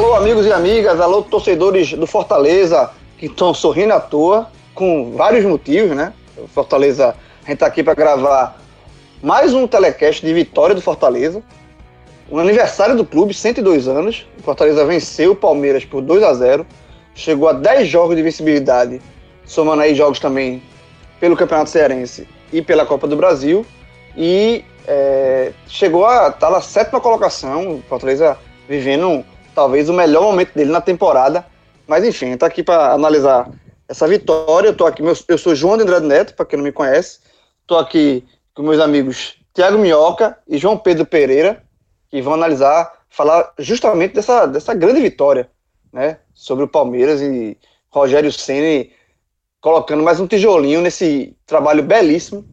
Alô, 0.00 0.14
amigos 0.14 0.46
e 0.46 0.52
amigas, 0.52 0.98
alô, 0.98 1.20
torcedores 1.20 1.92
do 1.92 2.06
Fortaleza 2.06 2.90
que 3.18 3.26
estão 3.26 3.52
sorrindo 3.52 3.92
à 3.92 4.00
toa, 4.00 4.50
com 4.74 5.12
vários 5.14 5.44
motivos, 5.44 5.94
né? 5.94 6.14
Fortaleza, 6.54 7.14
a 7.44 7.50
gente 7.50 7.58
tá 7.58 7.66
aqui 7.66 7.82
para 7.82 7.92
gravar 7.92 8.58
mais 9.22 9.52
um 9.52 9.66
telecast 9.66 10.24
de 10.24 10.32
vitória 10.32 10.74
do 10.74 10.80
Fortaleza. 10.80 11.42
O 12.30 12.38
aniversário 12.38 12.96
do 12.96 13.04
clube, 13.04 13.34
102 13.34 13.88
anos. 13.88 14.26
O 14.38 14.42
Fortaleza 14.42 14.86
venceu 14.86 15.32
o 15.32 15.36
Palmeiras 15.36 15.84
por 15.84 16.00
2 16.00 16.22
a 16.22 16.32
0 16.32 16.66
Chegou 17.14 17.46
a 17.46 17.52
10 17.52 17.86
jogos 17.86 18.16
de 18.16 18.22
vencibilidade, 18.22 19.02
somando 19.44 19.82
aí 19.82 19.94
jogos 19.94 20.18
também 20.18 20.62
pelo 21.20 21.36
Campeonato 21.36 21.68
Cearense 21.68 22.26
e 22.50 22.62
pela 22.62 22.86
Copa 22.86 23.06
do 23.06 23.16
Brasil. 23.16 23.66
E 24.16 24.64
é, 24.88 25.52
chegou 25.68 26.06
a 26.06 26.28
estar 26.28 26.46
tá 26.46 26.50
na 26.50 26.62
sétima 26.62 27.02
colocação. 27.02 27.74
O 27.74 27.82
Fortaleza 27.86 28.38
vivendo 28.66 29.26
talvez 29.60 29.90
o 29.90 29.92
melhor 29.92 30.22
momento 30.22 30.54
dele 30.54 30.70
na 30.70 30.80
temporada. 30.80 31.44
Mas 31.86 32.02
enfim, 32.02 32.30
está 32.30 32.46
aqui 32.46 32.62
para 32.62 32.94
analisar 32.94 33.50
essa 33.86 34.08
vitória. 34.08 34.68
Eu 34.68 34.74
tô 34.74 34.86
aqui, 34.86 35.02
eu 35.02 35.36
sou 35.36 35.54
João 35.54 35.76
de 35.76 35.82
Andrade 35.82 36.06
Neto, 36.06 36.34
para 36.34 36.46
quem 36.46 36.56
não 36.56 36.64
me 36.64 36.72
conhece. 36.72 37.18
Estou 37.60 37.78
aqui 37.78 38.24
com 38.54 38.62
meus 38.62 38.80
amigos 38.80 39.36
Tiago 39.52 39.76
Minhoca 39.76 40.38
e 40.48 40.56
João 40.56 40.78
Pedro 40.78 41.04
Pereira, 41.04 41.62
que 42.08 42.22
vão 42.22 42.32
analisar, 42.32 42.90
falar 43.10 43.52
justamente 43.58 44.14
dessa, 44.14 44.46
dessa 44.46 44.72
grande 44.72 45.02
vitória, 45.02 45.50
né, 45.92 46.16
sobre 46.32 46.64
o 46.64 46.68
Palmeiras 46.68 47.20
e 47.20 47.58
Rogério 47.90 48.32
Ceni 48.32 48.92
colocando 49.60 50.02
mais 50.02 50.18
um 50.20 50.26
tijolinho 50.26 50.80
nesse 50.80 51.36
trabalho 51.44 51.82
belíssimo 51.82 52.46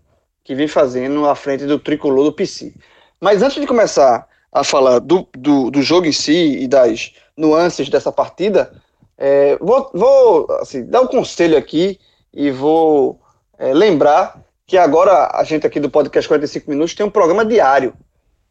que 0.44 0.53
vem 0.53 0.67
fazendo 0.67 1.25
à 1.25 1.35
frente 1.35 1.66
do 1.66 1.80
tricolor 1.80 2.25
do 2.25 2.33
PC. 2.33 2.73
Mas 3.22 3.41
antes 3.41 3.61
de 3.61 3.66
começar 3.66 4.27
a 4.52 4.64
falar 4.64 5.00
do, 5.00 5.28
do, 5.38 5.70
do 5.70 5.81
jogo 5.81 6.08
em 6.08 6.12
si 6.12 6.59
e 6.59 6.67
das 6.67 7.14
nuances 7.36 7.90
dessa 7.90 8.12
partida, 8.12 8.72
é, 9.17 9.58
vou, 9.58 9.90
vou 9.94 10.48
assim, 10.59 10.86
dar 10.86 11.02
um 11.02 11.08
conselho 11.08 11.58
aqui 11.58 12.00
e 12.34 12.52
vou 12.52 13.20
é, 13.58 13.73
lembrar 13.73 14.42
que 14.66 14.78
agora 14.78 15.31
a 15.34 15.44
gente 15.44 15.66
aqui 15.66 15.80
do 15.80 15.90
podcast 15.90 16.28
45 16.28 16.70
Minutos 16.70 16.94
tem 16.94 17.06
um 17.06 17.09
programa 17.09 17.45
diário, 17.45 17.94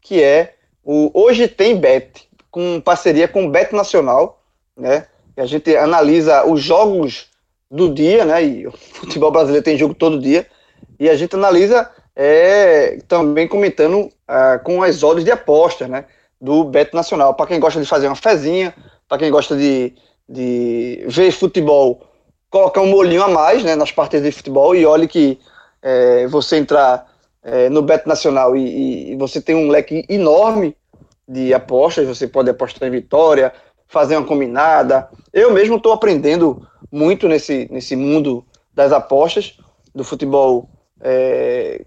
que 0.01 0.21
é 0.21 0.55
o 0.83 1.11
Hoje 1.13 1.47
Tem 1.47 1.77
Bet, 1.77 2.27
com 2.49 2.81
parceria 2.81 3.27
com 3.27 3.45
o 3.45 3.49
Bet 3.49 3.73
Nacional, 3.73 4.41
né? 4.75 5.07
E 5.35 5.41
a 5.41 5.45
gente 5.45 5.75
analisa 5.75 6.45
os 6.45 6.61
jogos 6.61 7.27
do 7.69 7.93
dia, 7.93 8.25
né? 8.25 8.43
E 8.43 8.67
o 8.67 8.71
futebol 8.71 9.31
brasileiro 9.31 9.63
tem 9.63 9.77
jogo 9.77 9.93
todo 9.93 10.19
dia, 10.19 10.47
e 10.99 11.09
a 11.09 11.15
gente 11.15 11.35
analisa 11.35 11.89
é, 12.19 12.97
também 13.07 13.47
comentando 13.47 14.09
ah, 14.27 14.59
com 14.63 14.81
as 14.81 15.03
odds 15.03 15.23
de 15.23 15.29
aposta, 15.29 15.87
né? 15.87 16.05
Do 16.41 16.63
Bet 16.63 16.91
Nacional. 16.91 17.35
Para 17.35 17.45
quem 17.45 17.59
gosta 17.59 17.79
de 17.79 17.85
fazer 17.85 18.07
uma 18.07 18.15
fezinha, 18.15 18.73
para 19.07 19.19
quem 19.19 19.29
gosta 19.29 19.55
de, 19.55 19.93
de 20.27 21.05
ver 21.07 21.31
futebol, 21.31 22.01
colocar 22.49 22.81
um 22.81 22.87
molinho 22.87 23.21
a 23.21 23.27
mais 23.27 23.63
né, 23.63 23.75
nas 23.75 23.91
partidas 23.91 24.25
de 24.25 24.31
futebol, 24.31 24.75
e 24.75 24.83
olhe 24.83 25.07
que 25.07 25.39
é, 25.79 26.25
você 26.25 26.57
entrar 26.57 27.07
é, 27.43 27.69
no 27.69 27.83
Beto 27.83 28.09
Nacional 28.09 28.55
e, 28.55 29.11
e, 29.11 29.15
você 29.15 29.39
tem 29.39 29.55
um 29.55 29.69
leque 29.69 30.03
enorme 30.09 30.75
de 31.27 31.53
apostas, 31.53 32.07
você 32.07 32.27
pode 32.27 32.49
apostar 32.49 32.87
em 32.87 32.91
vitória, 32.91 33.53
fazer 33.87 34.17
uma 34.17 34.25
combinada. 34.25 35.07
Eu 35.31 35.53
mesmo 35.53 35.75
estou 35.75 35.93
aprendendo 35.93 36.67
muito 36.91 37.27
nesse, 37.27 37.67
nesse 37.71 37.95
mundo 37.95 38.43
das 38.73 38.91
apostas, 38.91 39.57
do 39.93 40.03
futebol, 40.03 40.69
é, 40.99 41.83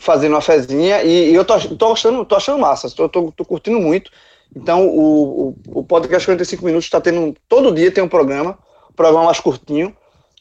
fazendo 0.00 0.32
uma 0.32 0.40
fezinha, 0.40 1.02
e, 1.02 1.30
e 1.30 1.34
eu 1.34 1.44
tô, 1.44 1.58
tô, 1.60 1.88
gostando, 1.90 2.24
tô 2.24 2.34
achando 2.34 2.58
massa, 2.58 2.90
tô, 2.90 3.08
tô, 3.08 3.30
tô 3.30 3.44
curtindo 3.44 3.78
muito. 3.78 4.10
Então, 4.56 4.88
o, 4.88 5.50
o, 5.50 5.80
o 5.80 5.84
podcast 5.84 6.26
45 6.26 6.64
Minutos 6.64 6.86
está 6.86 7.00
tendo, 7.00 7.36
todo 7.48 7.72
dia 7.72 7.92
tem 7.92 8.02
um 8.02 8.08
programa, 8.08 8.58
um 8.90 8.94
programa 8.94 9.26
mais 9.26 9.38
curtinho, 9.38 9.94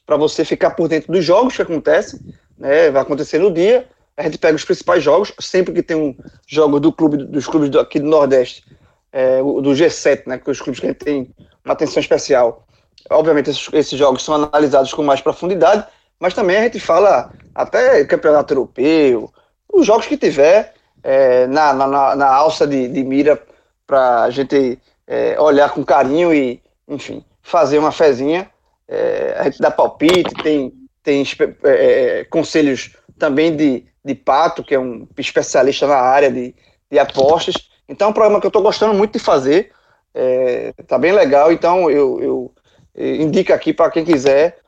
para 0.06 0.18
você 0.18 0.44
ficar 0.44 0.72
por 0.72 0.88
dentro 0.88 1.12
dos 1.12 1.24
jogos 1.24 1.56
que 1.56 1.62
acontecem, 1.62 2.19
né, 2.58 2.90
vai 2.90 3.02
acontecer 3.02 3.38
no 3.38 3.52
dia. 3.52 3.88
A 4.18 4.24
gente 4.24 4.38
pega 4.38 4.56
os 4.56 4.66
principais 4.66 5.03
jogos, 5.03 5.31
sempre 5.40 5.74
que 5.74 5.84
tem 5.84 5.96
um 5.96 6.16
jogo 6.48 6.80
do 6.80 6.92
clube, 6.92 7.18
dos 7.18 7.46
clubes 7.46 7.69
do, 7.69 7.80
aqui 7.80 8.00
do 8.00 8.08
Nordeste, 8.08 8.64
é, 9.12 9.40
do 9.40 9.72
G7, 9.72 10.24
né, 10.25 10.38
que 10.38 10.50
os 10.50 10.59
clubes 10.59 10.80
que 10.80 10.88
a 10.88 10.90
gente 10.90 11.00
tem 11.00 11.30
uma 11.64 11.74
atenção 11.74 12.00
especial. 12.00 12.66
Obviamente, 13.12 13.52
esses, 13.52 13.69
esses 13.72 13.98
jogos 13.98 14.24
são 14.24 14.34
analisados 14.34 14.94
com 14.94 15.03
mais 15.03 15.22
profundidade, 15.22 15.86
mas 16.19 16.34
também 16.34 16.58
a 16.58 16.64
gente 16.64 16.80
fala 16.80 17.31
até 17.53 18.03
campeonato 18.06 18.53
europeu, 18.53 19.31
os 19.72 19.85
jogos 19.85 20.07
que 20.07 20.18
tiver 20.18 20.74
é, 21.03 21.47
na, 21.47 21.74
na, 21.74 22.16
na, 22.16 22.28
alça 22.28 22.68
de, 22.68 22.88
de 22.88 23.03
mira 23.03 23.41
para 23.88 24.24
a 24.24 24.30
gente 24.30 24.80
é, 25.07 25.40
olhar 25.40 25.72
com 25.72 25.84
carinho 25.84 26.34
e, 26.34 26.62
enfim, 26.88 27.24
fazer 27.41 27.78
uma 27.80 27.91
fezinha. 27.91 28.50
É, 28.88 29.35
a 29.38 29.44
gente 29.44 29.59
dá 29.59 29.72
palpite, 29.72 30.34
tem 30.44 30.74
tem 31.03 31.24
é, 31.63 32.19
é, 32.19 32.24
conselhos 32.25 32.96
também 33.18 33.56
de, 33.56 33.84
de 34.03 34.16
Pato, 34.16 34.63
que 34.63 34.75
é 34.75 34.80
um 34.80 35.07
especialista 35.18 35.88
na 35.88 35.96
área 35.96 36.31
de, 36.31 36.53
de 36.91 37.00
apostas. 37.00 37.56
Então 37.88 38.07
é 38.07 38.12
um 38.12 38.13
programa 38.13 38.40
que 38.40 38.46
eu 38.46 38.50
estou 38.50 38.62
gostando 38.62 38.94
muito 38.94 39.13
de 39.13 39.19
fazer, 39.19 39.72
é, 40.13 40.74
tá 40.88 40.97
bem 40.97 41.12
legal, 41.12 41.51
então 41.51 41.90
eu, 41.90 42.22
eu, 42.22 42.53
eu 42.94 43.16
indico 43.16 43.51
aqui 43.51 43.74
para 43.74 43.90
quem 43.90 44.06
quiser 44.06 44.59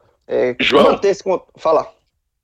João, 0.59 1.00
esse, 1.03 1.23
falar. 1.57 1.91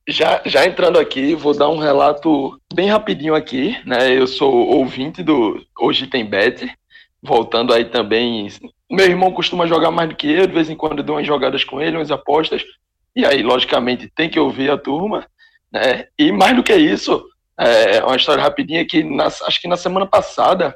Já, 0.09 0.41
já 0.45 0.65
entrando 0.65 0.97
aqui, 0.97 1.35
vou 1.35 1.53
dar 1.53 1.67
um 1.67 1.79
relato 1.79 2.57
bem 2.73 2.87
rapidinho 2.87 3.35
aqui, 3.35 3.77
né? 3.85 4.17
Eu 4.17 4.25
sou 4.25 4.53
ouvinte 4.53 5.21
do 5.21 5.61
Hoje 5.77 6.07
Tem 6.07 6.25
Bet, 6.25 6.65
voltando 7.21 7.73
aí 7.73 7.83
também. 7.83 8.47
Meu 8.89 9.05
irmão 9.05 9.33
costuma 9.33 9.67
jogar 9.67 9.91
mais 9.91 10.07
do 10.07 10.15
que 10.15 10.31
eu, 10.31 10.47
de 10.47 10.53
vez 10.53 10.69
em 10.69 10.77
quando 10.77 10.99
eu 10.99 11.03
dou 11.03 11.17
umas 11.17 11.27
jogadas 11.27 11.65
com 11.65 11.81
ele, 11.81 11.97
umas 11.97 12.09
apostas. 12.09 12.63
E 13.13 13.25
aí, 13.25 13.43
logicamente, 13.43 14.09
tem 14.15 14.29
que 14.29 14.39
ouvir 14.39 14.71
a 14.71 14.77
turma, 14.77 15.27
né? 15.69 16.05
E 16.17 16.31
mais 16.31 16.55
do 16.55 16.63
que 16.63 16.73
isso, 16.73 17.21
é 17.59 18.01
uma 18.01 18.15
história 18.15 18.41
rapidinha 18.41 18.85
que 18.85 19.03
na, 19.03 19.25
acho 19.25 19.61
que 19.61 19.67
na 19.67 19.75
semana 19.75 20.05
passada 20.05 20.73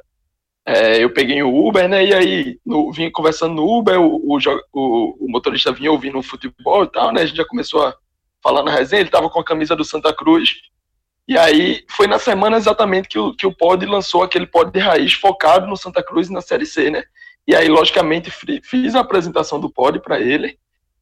é, 0.66 1.02
eu 1.02 1.08
peguei 1.10 1.42
o 1.42 1.66
Uber, 1.66 1.88
né? 1.88 2.04
E 2.04 2.12
aí 2.12 2.58
no, 2.66 2.92
vim 2.92 3.10
conversando 3.10 3.54
no 3.54 3.78
Uber, 3.78 3.98
o, 3.98 4.16
o, 4.16 4.38
o, 4.74 5.24
o, 5.24 5.30
motorista 5.30 5.72
vinha 5.72 5.90
ouvindo 5.90 6.18
o 6.18 6.22
futebol 6.22 6.84
e 6.84 6.88
tal, 6.88 7.12
né? 7.12 7.22
A 7.22 7.26
gente 7.26 7.38
já 7.38 7.46
começou 7.46 7.86
a 7.86 7.94
falar 8.42 8.62
na 8.62 8.70
resenha, 8.70 9.00
ele 9.00 9.10
tava 9.10 9.30
com 9.30 9.40
a 9.40 9.44
camisa 9.44 9.76
do 9.76 9.84
Santa 9.84 10.12
Cruz. 10.12 10.50
E 11.28 11.38
aí 11.38 11.84
foi 11.88 12.06
na 12.06 12.18
semana 12.18 12.56
exatamente 12.56 13.08
que 13.08 13.18
o, 13.18 13.34
que 13.34 13.46
o 13.46 13.52
Pod 13.52 13.84
lançou 13.86 14.22
aquele 14.22 14.46
Pod 14.46 14.72
de 14.72 14.80
raiz 14.80 15.12
focado 15.12 15.66
no 15.66 15.76
Santa 15.76 16.02
Cruz 16.02 16.28
e 16.28 16.32
na 16.32 16.40
Série 16.40 16.66
C, 16.66 16.90
né? 16.90 17.04
E 17.46 17.54
aí, 17.54 17.68
logicamente, 17.68 18.30
fiz 18.62 18.94
a 18.94 19.00
apresentação 19.00 19.58
do 19.58 19.70
Pod 19.70 20.00
para 20.00 20.20
ele. 20.20 20.58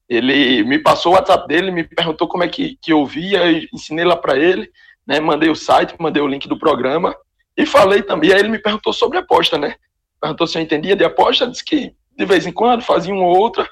Ele 0.09 0.65
me 0.65 0.79
passou 0.79 1.12
o 1.12 1.15
WhatsApp 1.15 1.47
dele, 1.47 1.70
me 1.70 1.85
perguntou 1.85 2.26
como 2.26 2.43
é 2.43 2.49
que, 2.49 2.76
que 2.81 2.93
eu 2.93 3.05
via, 3.06 3.41
ensinei 3.73 4.05
lá 4.05 4.17
para 4.17 4.38
ele, 4.38 4.70
né? 5.06 5.20
Mandei 5.20 5.49
o 5.49 5.55
site, 5.55 5.94
mandei 5.99 6.23
o 6.23 6.26
link 6.26 6.49
do 6.49 6.59
programa 6.59 7.15
e 7.56 7.65
falei 7.65 8.03
também. 8.03 8.32
Aí 8.32 8.41
ele 8.41 8.49
me 8.49 8.59
perguntou 8.59 8.93
sobre 8.93 9.19
aposta, 9.19 9.56
né? 9.56 9.76
Perguntou 10.20 10.47
se 10.47 10.59
eu 10.59 10.62
entendia 10.62 10.97
de 10.97 11.05
aposta, 11.05 11.47
disse 11.47 11.65
que 11.65 11.94
de 12.17 12.25
vez 12.26 12.47
em 12.47 12.53
quando 12.53 12.82
fazia 12.82 13.15
uma 13.15 13.25
ou 13.25 13.37
outra, 13.37 13.69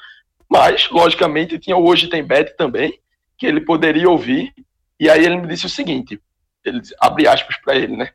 mas 0.48 0.88
logicamente 0.90 1.58
tinha 1.58 1.76
o 1.76 1.86
Hoje 1.86 2.08
Tem 2.08 2.22
Bet 2.22 2.56
também, 2.56 2.98
que 3.38 3.46
ele 3.46 3.60
poderia 3.60 4.10
ouvir. 4.10 4.52
E 5.00 5.08
aí 5.08 5.24
ele 5.24 5.36
me 5.36 5.46
disse 5.46 5.66
o 5.66 5.70
seguinte: 5.70 6.20
ele 6.64 6.82
abre 7.00 7.26
aspas 7.26 7.56
para 7.58 7.76
ele, 7.76 7.96
né? 7.96 8.10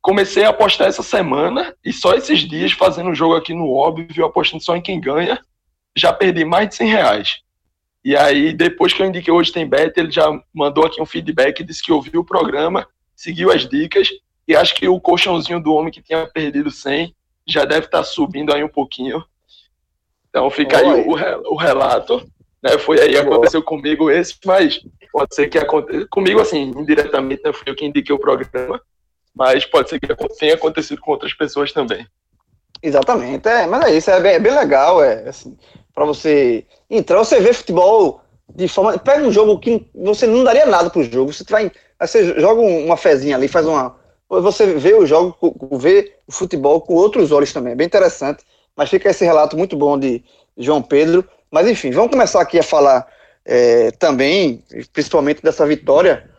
Comecei 0.00 0.44
a 0.44 0.48
apostar 0.48 0.88
essa 0.88 1.02
semana 1.02 1.76
e 1.84 1.92
só 1.92 2.14
esses 2.14 2.40
dias 2.40 2.72
fazendo 2.72 3.10
o 3.10 3.14
jogo 3.14 3.36
aqui 3.36 3.54
no 3.54 3.70
óbvio, 3.70 4.24
apostando 4.24 4.62
só 4.62 4.74
em 4.74 4.82
quem 4.82 5.00
ganha, 5.00 5.38
já 5.96 6.12
perdi 6.12 6.44
mais 6.44 6.70
de 6.70 6.74
100 6.74 6.88
reais. 6.88 7.36
E 8.04 8.16
aí, 8.16 8.52
depois 8.52 8.92
que 8.92 9.00
eu 9.00 9.06
indiquei 9.06 9.32
hoje 9.32 9.52
tem 9.52 9.64
bet, 9.64 9.96
ele 9.96 10.10
já 10.10 10.26
mandou 10.52 10.84
aqui 10.84 11.00
um 11.00 11.06
feedback, 11.06 11.62
disse 11.62 11.82
que 11.82 11.92
ouviu 11.92 12.22
o 12.22 12.24
programa, 12.24 12.84
seguiu 13.14 13.52
as 13.52 13.68
dicas 13.68 14.08
E 14.48 14.56
acho 14.56 14.74
que 14.74 14.88
o 14.88 15.00
colchãozinho 15.00 15.62
do 15.62 15.72
homem 15.72 15.92
que 15.92 16.02
tinha 16.02 16.26
perdido 16.26 16.70
100 16.70 17.14
já 17.46 17.64
deve 17.64 17.86
estar 17.86 17.98
tá 17.98 18.04
subindo 18.04 18.52
aí 18.52 18.64
um 18.64 18.68
pouquinho. 18.68 19.24
Então 20.28 20.50
fica 20.50 20.78
Oi. 20.78 20.84
aí 20.84 21.06
o, 21.06 21.52
o 21.52 21.56
relato. 21.56 22.26
Né? 22.62 22.78
Foi 22.78 23.00
aí, 23.00 23.16
aconteceu 23.16 23.62
comigo 23.62 24.10
esse, 24.10 24.34
mas 24.44 24.80
pode 25.12 25.34
ser 25.34 25.48
que 25.48 25.58
aconteça. 25.58 26.06
Comigo, 26.08 26.40
assim, 26.40 26.70
indiretamente, 26.76 27.42
né? 27.44 27.52
Fui 27.52 27.64
eu 27.66 27.74
que 27.74 27.84
indiquei 27.84 28.14
o 28.14 28.18
programa. 28.18 28.80
Mas 29.34 29.64
pode 29.64 29.88
ser 29.88 29.98
que 29.98 30.14
tenha 30.38 30.54
acontecido 30.54 31.00
com 31.00 31.10
outras 31.10 31.32
pessoas 31.32 31.72
também. 31.72 32.06
Exatamente, 32.82 33.48
é, 33.48 33.66
mas 33.66 33.84
é 33.84 33.96
isso, 33.96 34.10
é 34.10 34.20
bem, 34.20 34.32
é 34.32 34.38
bem 34.40 34.52
legal, 34.52 35.02
é 35.02 35.28
assim, 35.28 35.56
para 35.94 36.04
você 36.04 36.66
entrar, 36.90 37.18
você 37.18 37.38
vê 37.40 37.52
futebol 37.52 38.20
de 38.54 38.68
forma. 38.68 38.98
Pega 38.98 39.26
um 39.26 39.32
jogo 39.32 39.58
que 39.58 39.86
você 39.94 40.26
não 40.26 40.44
daria 40.44 40.66
nada 40.66 40.90
pro 40.90 41.02
jogo, 41.02 41.32
você 41.32 41.44
vai. 41.48 41.70
Você 42.00 42.38
joga 42.40 42.60
uma 42.60 42.96
fezinha 42.96 43.36
ali, 43.36 43.48
faz 43.48 43.66
uma. 43.66 43.96
Você 44.28 44.74
vê 44.74 44.94
o 44.94 45.06
jogo, 45.06 45.36
vê 45.78 46.14
o 46.26 46.32
futebol 46.32 46.80
com 46.80 46.94
outros 46.94 47.30
olhos 47.30 47.52
também, 47.52 47.74
é 47.74 47.76
bem 47.76 47.86
interessante. 47.86 48.42
Mas 48.74 48.88
fica 48.88 49.10
esse 49.10 49.24
relato 49.24 49.56
muito 49.56 49.76
bom 49.76 49.98
de 49.98 50.24
João 50.56 50.82
Pedro. 50.82 51.24
Mas 51.52 51.68
enfim, 51.68 51.90
vamos 51.90 52.10
começar 52.10 52.40
aqui 52.40 52.58
a 52.58 52.62
falar 52.62 53.06
é, 53.44 53.90
também, 53.92 54.64
principalmente 54.92 55.42
dessa 55.42 55.66
vitória 55.66 56.30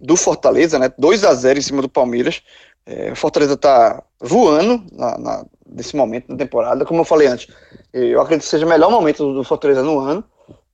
do 0.00 0.16
Fortaleza, 0.16 0.78
né? 0.78 0.90
2 0.96 1.24
a 1.24 1.34
0 1.34 1.58
em 1.58 1.62
cima 1.62 1.82
do 1.82 1.88
Palmeiras. 1.88 2.42
É, 2.86 3.12
o 3.12 3.16
Fortaleza 3.16 3.52
está 3.52 4.02
voando 4.18 4.82
na, 4.92 5.18
na, 5.18 5.44
nesse 5.68 5.94
momento 5.94 6.28
da 6.28 6.36
temporada. 6.36 6.86
Como 6.86 7.00
eu 7.00 7.04
falei 7.04 7.28
antes, 7.28 7.48
eu 7.92 8.18
acredito 8.20 8.44
que 8.44 8.50
seja 8.50 8.64
o 8.64 8.68
melhor 8.68 8.90
momento 8.90 9.34
do 9.34 9.44
Fortaleza 9.44 9.82
no 9.82 9.98
ano. 9.98 10.24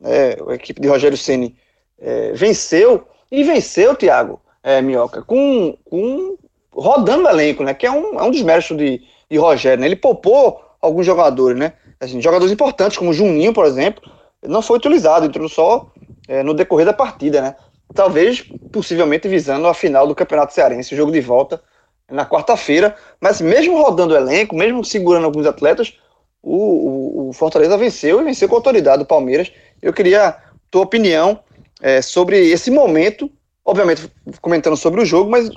É, 0.05 0.39
a 0.49 0.55
equipe 0.55 0.81
de 0.81 0.87
Rogério 0.87 1.19
Ceni 1.19 1.57
é, 1.99 2.33
venceu 2.35 3.09
e 3.33 3.43
venceu, 3.43 3.97
Thiago 3.97 4.41
é, 4.63 4.81
Minhoca, 4.81 5.23
com, 5.23 5.77
com 5.85 6.37
rodando 6.71 7.25
o 7.25 7.29
elenco, 7.29 7.65
né? 7.65 7.75
Que 7.75 7.87
é 7.87 7.91
um, 7.91 8.21
é 8.21 8.23
um 8.23 8.31
desmérito 8.31 8.77
de, 8.77 9.03
de 9.29 9.39
Rogério. 9.39 9.81
Né? 9.81 9.87
Ele 9.87 9.97
poupou 9.97 10.61
alguns 10.81 11.05
jogadores, 11.05 11.59
né? 11.59 11.73
Assim, 12.01 12.21
jogadores 12.21 12.53
importantes, 12.53 12.99
como 12.99 13.13
Juninho, 13.13 13.53
por 13.53 13.65
exemplo, 13.65 14.03
não 14.43 14.63
foi 14.63 14.77
utilizado, 14.77 15.27
entrou 15.27 15.49
só 15.49 15.91
é, 16.29 16.43
no 16.43 16.55
decorrer 16.55 16.87
da 16.87 16.93
partida, 16.93 17.41
né? 17.41 17.57
Talvez, 17.95 18.43
possivelmente, 18.73 19.29
visando 19.29 19.67
a 19.67 19.75
final 19.75 20.07
do 20.07 20.15
Campeonato 20.15 20.53
Cearense, 20.53 20.93
o 20.95 20.97
jogo 20.97 21.13
de 21.13 21.21
volta 21.21 21.63
na 22.11 22.27
quarta-feira. 22.27 22.95
Mas 23.21 23.41
mesmo 23.41 23.81
rodando 23.81 24.15
o 24.15 24.17
elenco, 24.17 24.55
mesmo 24.55 24.85
segurando 24.85 25.25
alguns 25.25 25.47
atletas, 25.47 25.95
o, 26.43 26.57
o, 26.57 27.29
o, 27.29 27.33
Fortaleza 27.33 27.77
venceu 27.77 28.21
e 28.21 28.25
venceu 28.25 28.49
com 28.49 28.57
autoridade 28.57 29.03
o 29.03 29.07
Palmeiras. 29.07 29.51
Eu 29.81 29.93
queria 29.93 30.37
tua 30.71 30.83
opinião 30.83 31.41
é, 31.81 32.03
sobre 32.03 32.51
esse 32.51 32.71
momento, 32.71 33.31
obviamente 33.65 34.11
comentando 34.41 34.77
sobre 34.77 35.01
o 35.01 35.05
jogo, 35.05 35.31
mas 35.31 35.49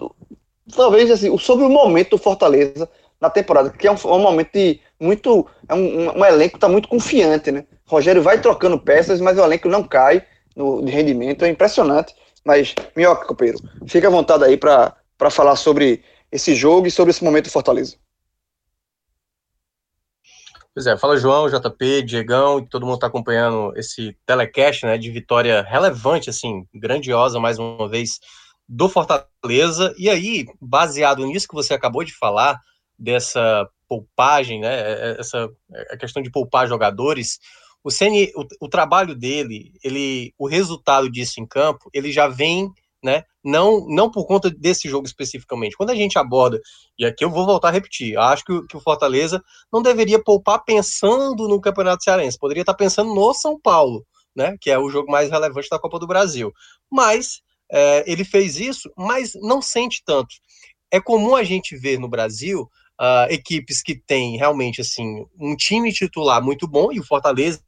talvez 0.75 1.12
assim, 1.12 1.36
sobre 1.38 1.65
o 1.65 1.69
momento 1.69 2.12
do 2.12 2.18
Fortaleza 2.18 2.89
na 3.19 3.30
temporada, 3.30 3.69
que 3.69 3.88
é 3.88 3.91
um, 3.91 3.97
um 4.06 4.19
momento 4.19 4.51
de 4.53 4.80
muito. 5.00 5.48
É 5.68 5.74
um, 5.74 6.19
um 6.19 6.25
elenco 6.25 6.51
que 6.51 6.57
está 6.57 6.68
muito 6.68 6.88
confiante, 6.88 7.51
né? 7.51 7.66
Rogério 7.86 8.22
vai 8.22 8.40
trocando 8.40 8.80
peças, 8.80 9.22
mas 9.22 9.38
o 9.38 9.44
elenco 9.44 9.69
não 9.69 9.84
cai 9.84 10.25
no, 10.56 10.84
de 10.84 10.92
rendimento, 10.92 11.46
é 11.46 11.50
impressionante. 11.50 12.13
Mas, 12.46 12.74
Minhoca, 12.96 13.25
companheiro, 13.25 13.60
fica 13.88 14.07
à 14.07 14.12
vontade 14.12 14.44
aí 14.44 14.57
para 14.57 14.96
falar 15.30 15.56
sobre 15.56 16.04
esse 16.31 16.56
jogo 16.56 16.88
e 16.88 16.92
sobre 16.92 17.12
esse 17.12 17.24
momento 17.24 17.46
do 17.46 17.51
Fortaleza. 17.51 17.98
Pois 20.74 20.86
é, 20.86 20.98
fala 20.98 21.18
João, 21.18 21.50
JP, 21.50 22.04
Diegão, 22.04 22.60
e 22.60 22.69
todo 22.69 22.86
mundo 22.86 22.96
está 22.96 23.07
acompanhando 23.07 23.74
esse 23.75 24.16
telecast, 24.25 24.86
né, 24.86 24.98
de 24.98 25.12
vitória 25.12 25.62
relevante, 25.62 26.30
assim, 26.30 26.66
grandiosa, 26.74 27.40
mais 27.40 27.57
uma 27.57 27.90
vez, 27.90 28.19
do 28.68 28.88
Fortaleza. 28.88 29.94
E 29.98 30.10
aí, 30.10 30.46
baseado 30.62 31.25
nisso 31.25 31.48
que 31.48 31.56
você 31.56 31.74
acabou 31.74 32.04
de 32.04 32.16
falar, 32.16 32.57
dessa 32.98 33.68
poupagem, 33.89 34.62
né, 34.62 34.74
é, 34.74 34.91
é, 34.91 35.19
essa 35.19 35.50
a 35.91 35.97
questão 35.97 36.21
de 36.21 36.30
poupar 36.30 36.68
jogadores, 36.68 37.39
o 37.83 37.89
Ceni, 37.89 38.31
o, 38.36 38.45
o, 38.65 38.69
trabalho 38.69 39.15
dele, 39.15 39.74
ele, 39.83 40.33
o 40.38 40.47
resultado 40.47 41.09
disso 41.09 41.41
em 41.41 41.47
campo, 41.47 41.89
ele 41.91 42.12
já 42.12 42.27
vem, 42.27 42.69
né, 43.03 43.24
não, 43.44 43.88
não 43.88 44.12
por 44.12 44.27
conta 44.27 44.50
desse 44.50 44.88
jogo 44.88 45.07
especificamente. 45.07 45.75
Quando 45.75 45.89
a 45.89 45.95
gente 45.95 46.19
aborda, 46.19 46.62
e 46.97 47.06
aqui 47.06 47.25
eu 47.25 47.31
vou 47.31 47.45
voltar 47.45 47.69
a 47.69 47.71
repetir, 47.71 48.18
acho 48.18 48.44
que, 48.44 48.68
que 48.68 48.77
o 48.77 48.81
Fortaleza 48.81 49.41
não 49.74 49.81
deveria 49.81 50.21
poupar 50.21 50.63
pensando 50.63 51.47
no 51.47 51.59
Campeonato 51.59 52.03
Cearense, 52.03 52.38
poderia 52.38 52.62
estar 52.62 52.75
pensando 52.75 53.13
no 53.13 53.33
São 53.33 53.59
Paulo, 53.59 54.06
né, 54.36 54.56
que 54.62 54.69
é 54.69 54.77
o 54.77 54.89
jogo 54.89 55.12
mais 55.12 55.31
relevante 55.31 55.69
da 55.69 55.80
Copa 55.80 55.97
do 55.97 56.07
Brasil. 56.07 56.51
Mas 56.91 57.41
é, 57.71 58.03
ele 58.12 58.24
fez 58.24 58.59
isso, 58.59 58.91
mas 58.97 59.31
não 59.36 59.62
sente 59.62 60.03
tanto. 60.06 60.36
É 60.91 61.00
comum 61.00 61.36
a 61.36 61.44
gente 61.44 61.77
ver 61.77 62.00
no 62.00 62.09
Brasil 62.09 62.69
uh, 63.00 63.31
equipes 63.31 63.81
que 63.81 63.96
têm 63.96 64.38
realmente 64.38 64.81
assim 64.81 65.25
um 65.40 65.56
time 65.56 65.92
titular 65.94 66.44
muito 66.44 66.68
bom 66.68 66.92
e 66.92 67.00
o 67.00 67.06
Fortaleza 67.06 67.62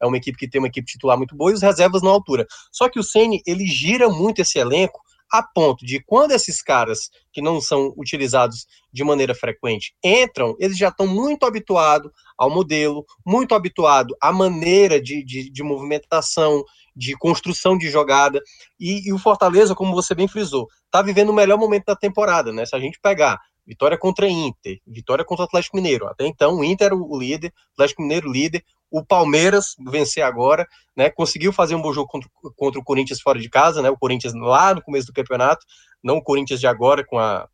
é 0.00 0.06
uma 0.06 0.16
equipe 0.16 0.36
que 0.36 0.48
tem 0.48 0.60
uma 0.60 0.68
equipe 0.68 0.86
titular 0.86 1.16
muito 1.16 1.36
boa 1.36 1.50
e 1.50 1.54
os 1.54 1.62
reservas 1.62 2.02
na 2.02 2.10
altura. 2.10 2.46
Só 2.72 2.88
que 2.88 2.98
o 2.98 3.04
Ceni 3.04 3.40
ele 3.46 3.66
gira 3.66 4.08
muito 4.08 4.40
esse 4.40 4.58
elenco 4.58 5.00
a 5.32 5.42
ponto 5.42 5.86
de 5.86 5.98
quando 6.04 6.32
esses 6.32 6.60
caras 6.60 7.08
que 7.32 7.40
não 7.40 7.58
são 7.58 7.94
utilizados 7.96 8.66
de 8.92 9.02
maneira 9.02 9.34
frequente 9.34 9.94
entram, 10.04 10.54
eles 10.58 10.76
já 10.76 10.88
estão 10.88 11.06
muito 11.06 11.46
habituados 11.46 12.12
ao 12.36 12.50
modelo, 12.50 13.06
muito 13.24 13.54
habituados 13.54 14.14
à 14.20 14.30
maneira 14.30 15.00
de, 15.00 15.24
de, 15.24 15.50
de 15.50 15.62
movimentação, 15.62 16.62
de 16.94 17.16
construção 17.16 17.78
de 17.78 17.88
jogada. 17.88 18.42
E, 18.78 19.08
e, 19.08 19.12
o 19.12 19.18
Fortaleza, 19.18 19.74
como 19.74 19.94
você 19.94 20.14
bem 20.14 20.28
frisou, 20.28 20.68
está 20.84 21.00
vivendo 21.00 21.30
o 21.30 21.34
melhor 21.34 21.56
momento 21.56 21.86
da 21.86 21.96
temporada, 21.96 22.52
né? 22.52 22.66
Se 22.66 22.76
a 22.76 22.78
gente 22.78 23.00
pegar 23.00 23.40
Vitória 23.66 23.96
contra 23.96 24.28
Inter, 24.28 24.80
vitória 24.86 25.24
contra 25.24 25.44
o 25.44 25.46
Atlético 25.46 25.76
Mineiro. 25.76 26.06
Até 26.08 26.26
então, 26.26 26.56
o 26.56 26.64
Inter 26.64 26.86
era 26.86 26.96
o 26.96 27.18
líder, 27.18 27.48
o 27.48 27.72
Atlético 27.74 28.02
Mineiro 28.02 28.30
líder, 28.30 28.64
o 28.90 29.04
Palmeiras 29.04 29.74
vencer 29.88 30.22
agora, 30.22 30.66
né? 30.96 31.08
Conseguiu 31.10 31.52
fazer 31.52 31.74
um 31.74 31.80
bom 31.80 31.92
jogo 31.92 32.08
contra, 32.08 32.28
contra, 32.56 32.80
o 32.80 32.84
Corinthians 32.84 33.20
fora 33.20 33.38
de 33.38 33.48
casa, 33.48 33.80
né? 33.80 33.88
O 33.88 33.96
Corinthians 33.96 34.34
lá 34.34 34.74
no 34.74 34.82
começo 34.82 35.06
do 35.06 35.12
campeonato, 35.12 35.64
não 36.02 36.16
o 36.16 36.22
Corinthians 36.22 36.60
de 36.60 36.66
agora 36.66 37.04
com 37.04 37.18
a 37.18 37.48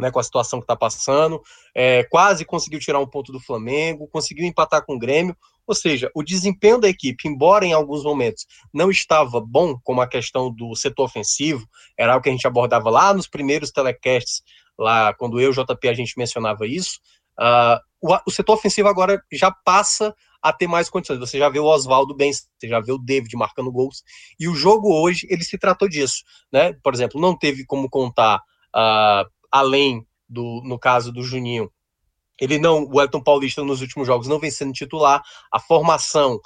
né, 0.00 0.10
com 0.10 0.18
a 0.18 0.22
situação 0.22 0.58
que 0.58 0.64
está 0.64 0.74
passando, 0.74 1.40
é, 1.74 2.02
quase 2.04 2.44
conseguiu 2.44 2.80
tirar 2.80 2.98
um 2.98 3.06
ponto 3.06 3.30
do 3.30 3.40
Flamengo, 3.40 4.08
conseguiu 4.08 4.44
empatar 4.44 4.84
com 4.84 4.96
o 4.96 4.98
Grêmio, 4.98 5.36
ou 5.66 5.74
seja, 5.74 6.10
o 6.14 6.22
desempenho 6.22 6.78
da 6.78 6.88
equipe, 6.88 7.26
embora 7.26 7.64
em 7.64 7.72
alguns 7.72 8.04
momentos 8.04 8.46
não 8.72 8.90
estava 8.90 9.40
bom, 9.40 9.78
como 9.82 10.00
a 10.00 10.08
questão 10.08 10.52
do 10.52 10.74
setor 10.74 11.04
ofensivo, 11.04 11.66
era 11.98 12.12
algo 12.12 12.22
que 12.22 12.28
a 12.28 12.32
gente 12.32 12.46
abordava 12.46 12.90
lá 12.90 13.14
nos 13.14 13.28
primeiros 13.28 13.70
telecasts 13.70 14.42
lá 14.78 15.14
quando 15.14 15.40
eu, 15.40 15.52
JP, 15.52 15.88
a 15.88 15.94
gente 15.94 16.14
mencionava 16.16 16.66
isso, 16.66 16.98
uh, 17.38 17.78
o, 18.00 18.16
o, 18.26 18.30
setor 18.30 18.54
ofensivo 18.54 18.88
agora 18.88 19.22
já 19.32 19.50
passa 19.50 20.14
a 20.42 20.52
ter 20.52 20.66
mais 20.66 20.90
condições. 20.90 21.18
Você 21.18 21.38
já 21.38 21.48
vê 21.48 21.58
o 21.58 21.64
Oswaldo 21.64 22.14
bem, 22.14 22.32
você 22.32 22.68
já 22.68 22.80
vê 22.80 22.92
o 22.92 22.98
David 22.98 23.34
marcando 23.36 23.72
gols, 23.72 24.02
e 24.38 24.48
o 24.48 24.54
jogo 24.54 24.92
hoje, 24.92 25.26
ele 25.30 25.42
se 25.42 25.58
tratou 25.58 25.88
disso, 25.88 26.22
né? 26.52 26.74
Por 26.82 26.92
exemplo, 26.92 27.20
não 27.20 27.36
teve 27.36 27.64
como 27.64 27.88
contar, 27.88 28.38
uh, 28.74 29.28
além 29.50 30.06
do, 30.28 30.60
no 30.64 30.78
caso 30.78 31.12
do 31.12 31.22
Juninho, 31.22 31.70
ele 32.40 32.58
não, 32.58 32.84
o 32.84 33.00
Elton 33.00 33.22
Paulista 33.22 33.62
nos 33.62 33.80
últimos 33.80 34.06
jogos 34.06 34.26
não 34.26 34.40
vem 34.40 34.50
sendo 34.50 34.72
titular, 34.72 35.22
a 35.52 35.60
formação 35.60 36.40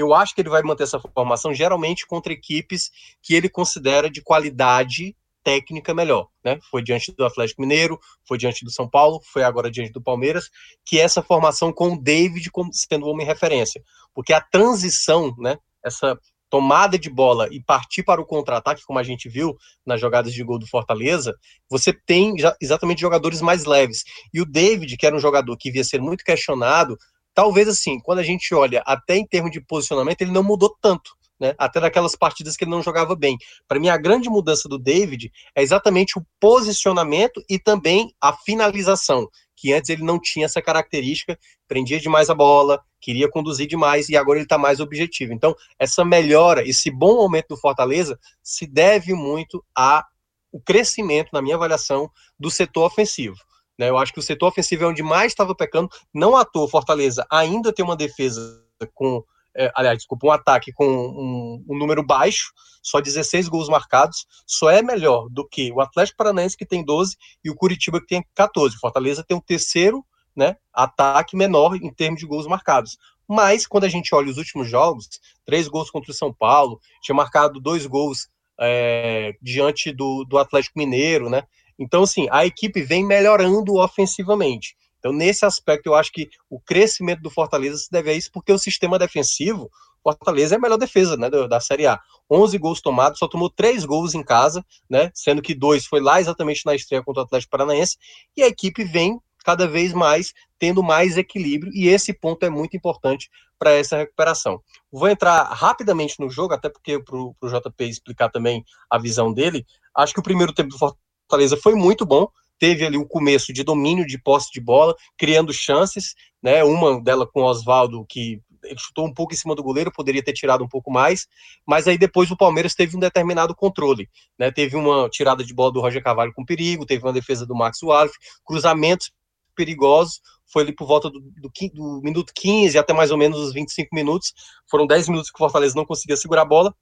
eu 0.00 0.14
acho 0.14 0.32
que 0.32 0.40
ele 0.40 0.48
vai 0.48 0.62
manter 0.62 0.84
essa 0.84 1.00
formação 1.00 1.52
geralmente 1.52 2.06
contra 2.06 2.32
equipes 2.32 2.90
que 3.20 3.34
ele 3.34 3.48
considera 3.48 4.08
de 4.08 4.22
qualidade 4.22 5.16
técnica 5.42 5.94
melhor, 5.94 6.28
né? 6.44 6.58
Foi 6.70 6.82
diante 6.82 7.12
do 7.12 7.24
Atlético 7.24 7.62
Mineiro, 7.62 7.98
foi 8.26 8.38
diante 8.38 8.64
do 8.64 8.70
São 8.70 8.88
Paulo, 8.88 9.20
foi 9.32 9.42
agora 9.42 9.70
diante 9.70 9.92
do 9.92 10.02
Palmeiras, 10.02 10.50
que 10.84 10.98
essa 10.98 11.22
formação 11.22 11.72
com 11.72 11.92
o 11.92 12.02
David 12.02 12.50
como 12.50 12.70
sendo 12.72 13.06
o 13.06 13.10
homem 13.10 13.26
referência, 13.26 13.82
porque 14.14 14.32
a 14.32 14.40
transição, 14.40 15.34
né? 15.38 15.56
Essa 15.84 16.18
tomada 16.50 16.98
de 16.98 17.10
bola 17.10 17.48
e 17.50 17.62
partir 17.62 18.02
para 18.02 18.20
o 18.20 18.26
contra-ataque, 18.26 18.82
como 18.84 18.98
a 18.98 19.02
gente 19.02 19.28
viu 19.28 19.56
nas 19.84 20.00
jogadas 20.00 20.32
de 20.32 20.42
gol 20.42 20.58
do 20.58 20.66
Fortaleza, 20.66 21.34
você 21.68 21.92
tem 21.92 22.34
exatamente 22.60 23.00
jogadores 23.00 23.40
mais 23.40 23.64
leves. 23.64 24.02
E 24.32 24.40
o 24.40 24.46
David, 24.46 24.96
que 24.96 25.06
era 25.06 25.14
um 25.14 25.20
jogador 25.20 25.56
que 25.56 25.70
via 25.70 25.84
ser 25.84 26.00
muito 26.00 26.24
questionado, 26.24 26.96
talvez 27.34 27.68
assim, 27.68 28.00
quando 28.00 28.20
a 28.20 28.22
gente 28.22 28.54
olha 28.54 28.82
até 28.86 29.16
em 29.16 29.26
termos 29.26 29.50
de 29.50 29.60
posicionamento, 29.60 30.22
ele 30.22 30.32
não 30.32 30.42
mudou 30.42 30.74
tanto 30.80 31.18
né? 31.38 31.54
Até 31.58 31.80
naquelas 31.80 32.16
partidas 32.16 32.56
que 32.56 32.64
ele 32.64 32.70
não 32.70 32.82
jogava 32.82 33.14
bem. 33.14 33.36
Para 33.66 33.78
mim, 33.78 33.88
a 33.88 33.96
grande 33.96 34.28
mudança 34.28 34.68
do 34.68 34.78
David 34.78 35.30
é 35.54 35.62
exatamente 35.62 36.18
o 36.18 36.26
posicionamento 36.40 37.42
e 37.48 37.58
também 37.58 38.12
a 38.20 38.32
finalização, 38.32 39.28
que 39.56 39.72
antes 39.72 39.90
ele 39.90 40.02
não 40.02 40.20
tinha 40.20 40.46
essa 40.46 40.62
característica, 40.62 41.38
prendia 41.66 42.00
demais 42.00 42.30
a 42.30 42.34
bola, 42.34 42.82
queria 43.00 43.28
conduzir 43.30 43.66
demais 43.66 44.08
e 44.08 44.16
agora 44.16 44.38
ele 44.38 44.46
está 44.46 44.58
mais 44.58 44.80
objetivo. 44.80 45.32
Então, 45.32 45.54
essa 45.78 46.04
melhora, 46.04 46.66
esse 46.68 46.90
bom 46.90 47.20
aumento 47.20 47.48
do 47.48 47.56
Fortaleza 47.56 48.18
se 48.42 48.66
deve 48.66 49.14
muito 49.14 49.64
a 49.76 50.04
o 50.50 50.58
crescimento, 50.58 51.28
na 51.30 51.42
minha 51.42 51.56
avaliação, 51.56 52.10
do 52.38 52.50
setor 52.50 52.86
ofensivo. 52.86 53.36
Né? 53.78 53.90
Eu 53.90 53.98
acho 53.98 54.12
que 54.12 54.18
o 54.18 54.22
setor 54.22 54.48
ofensivo 54.48 54.84
é 54.84 54.86
onde 54.86 55.02
mais 55.02 55.32
estava 55.32 55.54
pecando. 55.54 55.90
Não 56.12 56.34
à 56.34 56.44
toa, 56.44 56.68
Fortaleza 56.68 57.26
ainda 57.30 57.72
tem 57.72 57.84
uma 57.84 57.96
defesa 57.96 58.64
com 58.94 59.22
é, 59.58 59.72
aliás, 59.74 59.98
desculpa, 59.98 60.28
um 60.28 60.30
ataque 60.30 60.72
com 60.72 60.86
um, 60.86 61.64
um, 61.68 61.76
número 61.76 62.02
baixo, 62.02 62.52
só 62.80 63.00
16 63.00 63.48
gols 63.48 63.68
marcados, 63.68 64.24
só 64.46 64.70
é 64.70 64.80
melhor 64.80 65.28
do 65.28 65.46
que 65.46 65.72
o 65.72 65.80
Atlético 65.80 66.18
Paranaense, 66.18 66.56
que 66.56 66.64
tem 66.64 66.84
12, 66.84 67.16
e 67.44 67.50
o 67.50 67.56
Curitiba, 67.56 68.00
que 68.00 68.06
tem 68.06 68.24
14. 68.36 68.76
O 68.76 68.78
Fortaleza 68.78 69.24
tem 69.26 69.36
o 69.36 69.42
terceiro 69.42 70.04
né, 70.34 70.56
ataque 70.72 71.36
menor 71.36 71.74
em 71.74 71.92
termos 71.92 72.20
de 72.20 72.26
gols 72.26 72.46
marcados. 72.46 72.96
Mas, 73.28 73.66
quando 73.66 73.84
a 73.84 73.88
gente 73.88 74.14
olha 74.14 74.30
os 74.30 74.38
últimos 74.38 74.70
jogos, 74.70 75.08
três 75.44 75.66
gols 75.66 75.90
contra 75.90 76.12
o 76.12 76.14
São 76.14 76.32
Paulo, 76.32 76.80
tinha 77.02 77.14
marcado 77.14 77.60
dois 77.60 77.84
gols 77.84 78.28
é, 78.60 79.34
diante 79.42 79.92
do, 79.92 80.24
do 80.24 80.38
Atlético 80.38 80.78
Mineiro, 80.78 81.28
né? 81.28 81.42
Então, 81.76 82.04
assim, 82.04 82.28
a 82.30 82.46
equipe 82.46 82.80
vem 82.80 83.04
melhorando 83.04 83.74
ofensivamente. 83.74 84.76
Então, 84.98 85.12
nesse 85.12 85.44
aspecto, 85.44 85.86
eu 85.86 85.94
acho 85.94 86.12
que 86.12 86.28
o 86.50 86.60
crescimento 86.60 87.22
do 87.22 87.30
Fortaleza 87.30 87.76
se 87.76 87.90
deve 87.90 88.10
a 88.10 88.14
isso, 88.14 88.30
porque 88.32 88.52
o 88.52 88.58
sistema 88.58 88.98
defensivo, 88.98 89.70
Fortaleza 90.02 90.54
é 90.54 90.58
a 90.58 90.60
melhor 90.60 90.78
defesa 90.78 91.16
né, 91.16 91.28
da 91.30 91.60
Série 91.60 91.86
A. 91.86 92.00
11 92.30 92.56
gols 92.58 92.80
tomados, 92.80 93.18
só 93.18 93.28
tomou 93.28 93.50
3 93.50 93.84
gols 93.84 94.14
em 94.14 94.22
casa, 94.22 94.64
né, 94.88 95.10
sendo 95.14 95.42
que 95.42 95.54
dois 95.54 95.86
foi 95.86 96.00
lá 96.00 96.20
exatamente 96.20 96.62
na 96.64 96.74
estreia 96.74 97.02
contra 97.02 97.22
o 97.22 97.24
Atlético 97.24 97.50
Paranaense, 97.50 97.96
e 98.36 98.42
a 98.42 98.48
equipe 98.48 98.84
vem 98.84 99.20
cada 99.44 99.66
vez 99.66 99.92
mais 99.92 100.32
tendo 100.58 100.82
mais 100.82 101.16
equilíbrio, 101.16 101.72
e 101.74 101.88
esse 101.88 102.12
ponto 102.12 102.44
é 102.44 102.50
muito 102.50 102.76
importante 102.76 103.30
para 103.58 103.72
essa 103.72 103.96
recuperação. 103.96 104.60
Vou 104.90 105.08
entrar 105.08 105.42
rapidamente 105.44 106.16
no 106.18 106.30
jogo, 106.30 106.54
até 106.54 106.68
porque 106.68 107.02
para 107.02 107.16
o 107.16 107.34
JP 107.42 107.84
explicar 107.84 108.30
também 108.30 108.64
a 108.90 108.98
visão 108.98 109.32
dele. 109.32 109.66
Acho 109.96 110.14
que 110.14 110.20
o 110.20 110.22
primeiro 110.22 110.52
tempo 110.52 110.70
do 110.70 110.78
Fortaleza 110.78 111.56
foi 111.56 111.74
muito 111.74 112.06
bom, 112.06 112.28
teve 112.58 112.84
ali 112.84 112.96
o 112.96 113.06
começo 113.06 113.52
de 113.52 113.62
domínio 113.62 114.06
de 114.06 114.20
posse 114.20 114.50
de 114.52 114.60
bola, 114.60 114.94
criando 115.16 115.52
chances, 115.52 116.14
né? 116.42 116.62
Uma 116.64 117.02
dela 117.02 117.26
com 117.26 117.40
o 117.40 117.44
Oswaldo, 117.44 118.04
que 118.08 118.40
chutou 118.76 119.06
um 119.06 119.14
pouco 119.14 119.32
em 119.32 119.36
cima 119.36 119.54
do 119.54 119.62
goleiro, 119.62 119.92
poderia 119.92 120.22
ter 120.22 120.32
tirado 120.32 120.64
um 120.64 120.68
pouco 120.68 120.90
mais, 120.90 121.26
mas 121.66 121.86
aí 121.86 121.96
depois 121.96 122.30
o 122.30 122.36
Palmeiras 122.36 122.74
teve 122.74 122.96
um 122.96 123.00
determinado 123.00 123.54
controle, 123.54 124.08
né? 124.38 124.50
Teve 124.50 124.76
uma 124.76 125.08
tirada 125.08 125.44
de 125.44 125.54
bola 125.54 125.72
do 125.72 125.80
Roger 125.80 126.02
Cavalho 126.02 126.32
com 126.34 126.44
perigo, 126.44 126.86
teve 126.86 127.04
uma 127.04 127.12
defesa 127.12 127.46
do 127.46 127.54
Max 127.54 127.78
Walf, 127.82 128.12
cruzamentos 128.44 129.10
perigosos, 129.54 130.20
foi 130.50 130.62
ali 130.62 130.72
por 130.72 130.86
volta 130.86 131.10
do, 131.10 131.20
do, 131.20 131.50
do, 131.74 132.00
minuto 132.02 132.32
15 132.34 132.78
até 132.78 132.92
mais 132.92 133.10
ou 133.10 133.18
menos 133.18 133.38
os 133.38 133.52
25 133.52 133.94
minutos, 133.94 134.32
foram 134.70 134.86
10 134.86 135.08
minutos 135.08 135.30
que 135.30 135.36
o 135.36 135.38
Fortaleza 135.38 135.74
não 135.74 135.84
conseguia 135.84 136.16
segurar 136.16 136.42
a 136.42 136.46
bola, 136.46 136.74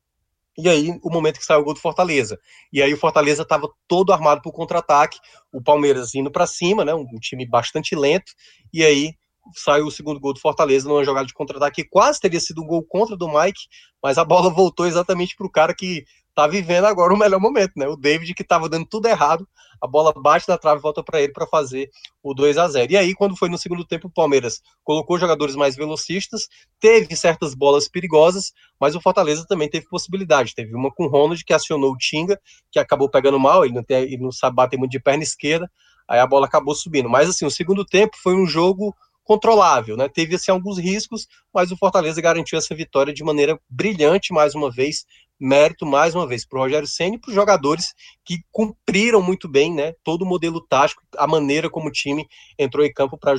e 0.59 0.69
aí, 0.69 0.99
o 1.03 1.11
momento 1.11 1.39
que 1.39 1.45
saiu 1.45 1.61
o 1.61 1.65
gol 1.65 1.75
do 1.75 1.81
Fortaleza. 1.81 2.39
E 2.73 2.83
aí, 2.83 2.93
o 2.93 2.97
Fortaleza 2.97 3.43
estava 3.43 3.69
todo 3.87 4.13
armado 4.13 4.41
para 4.41 4.49
o 4.49 4.53
contra-ataque, 4.53 5.19
o 5.53 5.63
Palmeiras 5.63 6.15
indo 6.15 6.31
para 6.31 6.47
cima, 6.47 6.85
né? 6.85 6.95
Um, 6.95 7.05
time 7.21 7.47
bastante 7.47 7.95
lento. 7.95 8.33
E 8.73 8.83
aí, 8.83 9.13
saiu 9.55 9.87
o 9.87 9.91
segundo 9.91 10.19
gol 10.19 10.33
do 10.33 10.41
Fortaleza 10.41 10.89
numa 10.89 11.05
jogada 11.05 11.27
de 11.27 11.35
contra-ataque 11.35 11.83
que 11.83 11.89
quase 11.89 12.21
teria 12.21 12.41
sido 12.41 12.63
um 12.63 12.67
gol 12.67 12.83
contra 12.83 13.17
do 13.17 13.29
Mike, 13.29 13.61
mas 14.03 14.17
a 14.17 14.25
bola 14.25 14.49
voltou 14.55 14.87
exatamente 14.87 15.37
para 15.37 15.47
o 15.47 15.51
cara 15.51 15.75
que 15.75 16.05
tá 16.37 16.47
vivendo 16.47 16.85
agora 16.85 17.15
o 17.15 17.17
melhor 17.17 17.41
momento, 17.41 17.73
né? 17.77 17.89
O 17.89 17.97
David 17.97 18.35
que 18.35 18.43
estava 18.43 18.69
dando 18.69 18.85
tudo 18.85 19.09
errado, 19.09 19.49
a 19.81 19.87
bola 19.87 20.13
bate 20.13 20.47
na 20.47 20.59
trave 20.59 20.83
volta 20.83 21.03
para 21.03 21.21
ele 21.23 21.33
para 21.33 21.47
fazer 21.47 21.89
o 22.23 22.35
2 22.35 22.59
a 22.59 22.69
0. 22.69 22.93
E 22.93 22.97
aí 22.97 23.15
quando 23.15 23.35
foi 23.35 23.49
no 23.49 23.57
segundo 23.57 23.87
tempo 23.87 24.07
o 24.07 24.11
Palmeiras 24.11 24.61
colocou 24.85 25.19
jogadores 25.19 25.57
mais 25.57 25.75
velocistas, 25.75 26.47
teve 26.79 27.17
certas 27.17 27.55
bolas 27.55 27.89
perigosas, 27.89 28.53
mas 28.79 28.95
o 28.95 29.01
Fortaleza 29.01 29.47
também 29.49 29.69
teve 29.71 29.89
possibilidade. 29.89 30.55
Teve 30.55 30.75
uma 30.77 30.93
com 30.93 31.05
o 31.05 31.09
Ronald 31.09 31.43
que 31.43 31.55
acionou 31.55 31.93
o 31.93 31.97
Tinga, 31.97 32.39
que 32.71 32.79
acabou 32.79 33.09
pegando 33.09 33.41
mal, 33.41 33.65
ele 33.65 33.75
não 33.75 33.83
tem, 33.83 34.03
ele 34.03 34.19
não 34.19 34.31
sabe 34.31 34.57
bater 34.57 34.79
muito 34.79 34.93
de 34.93 35.01
perna 35.01 35.23
esquerda, 35.23 35.71
aí 36.07 36.21
a 36.21 36.27
bola 36.27 36.45
acabou 36.45 36.75
subindo. 36.75 37.09
Mas 37.09 37.31
assim, 37.31 37.47
o 37.47 37.51
segundo 37.51 37.83
tempo 37.83 38.15
foi 38.23 38.35
um 38.35 38.47
jogo 38.47 38.95
controlável, 39.27 39.97
né? 39.97 40.09
Teve 40.09 40.37
assim 40.37 40.53
alguns 40.53 40.79
riscos, 40.79 41.27
mas 41.53 41.73
o 41.73 41.77
Fortaleza 41.77 42.21
garantiu 42.21 42.57
essa 42.57 42.75
vitória 42.75 43.13
de 43.13 43.25
maneira 43.25 43.59
brilhante 43.69 44.33
mais 44.33 44.55
uma 44.55 44.71
vez, 44.71 45.05
mérito 45.39 45.85
mais 45.85 46.15
uma 46.15 46.27
vez 46.27 46.47
para 46.47 46.59
o 46.59 46.63
Rogério 46.63 46.89
Senna 46.89 47.17
e 47.17 47.19
para 47.19 47.29
os 47.29 47.35
jogadores 47.35 47.95
que 48.25 48.39
cumpriram 48.51 49.21
muito 49.21 49.49
bem, 49.49 49.73
né? 49.75 49.95
Todo 50.03 50.23
o 50.23 50.27
modelo 50.27 50.61
tático, 50.61 51.03
a 51.17 51.27
maneira 51.27 51.69
como 51.69 51.89
o 51.89 51.93
time 51.93 52.27
entrou 52.59 52.85
em 52.85 52.93
campo 52.93 53.19
para 53.19 53.39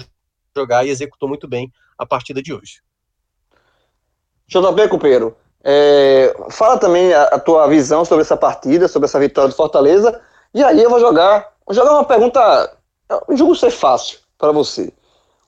jogar 0.55 0.85
e 0.85 0.89
executou 0.89 1.27
muito 1.27 1.47
bem 1.47 1.71
a 1.97 2.05
partida 2.05 2.41
de 2.41 2.53
hoje. 2.53 2.81
JB, 4.47 4.87
companheiro, 4.87 5.35
é, 5.63 6.33
fala 6.49 6.77
também 6.77 7.13
a, 7.13 7.23
a, 7.23 7.39
tua 7.39 7.67
visão 7.67 8.05
sobre 8.05 8.21
essa 8.21 8.37
partida, 8.37 8.87
sobre 8.87 9.07
essa 9.07 9.19
vitória 9.19 9.49
do 9.49 9.55
Fortaleza, 9.55 10.21
e 10.53 10.63
aí 10.63 10.81
eu 10.81 10.89
vou 10.89 10.99
jogar, 10.99 11.53
vou 11.65 11.75
jogar 11.75 11.91
uma 11.91 12.05
pergunta, 12.05 12.77
eu 13.27 13.35
julgo 13.35 13.55
ser 13.55 13.71
fácil 13.71 14.19
para 14.37 14.51
você. 14.51 14.93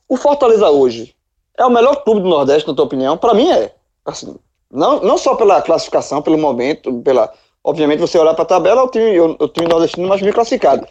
O 0.08 0.18
Fortaleza 0.18 0.70
hoje 0.70 1.16
é 1.58 1.66
o 1.66 1.70
melhor 1.70 2.04
clube 2.04 2.22
do 2.22 2.28
Nordeste, 2.30 2.68
na 2.68 2.74
tua 2.74 2.86
opinião? 2.86 3.18
Para 3.18 3.34
mim 3.34 3.50
é. 3.52 3.74
Assim, 4.06 4.38
não, 4.72 5.02
não 5.02 5.18
só 5.18 5.36
pela 5.36 5.62
classificação, 5.62 6.22
pelo 6.22 6.38
momento, 6.38 7.02
pela. 7.02 7.32
Obviamente, 7.64 8.00
você 8.00 8.18
olhar 8.18 8.34
para 8.34 8.44
a 8.44 8.48
tabela, 8.48 8.84
o 8.84 8.90
time, 8.90 9.20
o, 9.20 9.36
o 9.40 9.48
time 9.48 9.68
nordestino 9.68 10.08
mais 10.08 10.22
bem 10.22 10.32
classificado. 10.32 10.88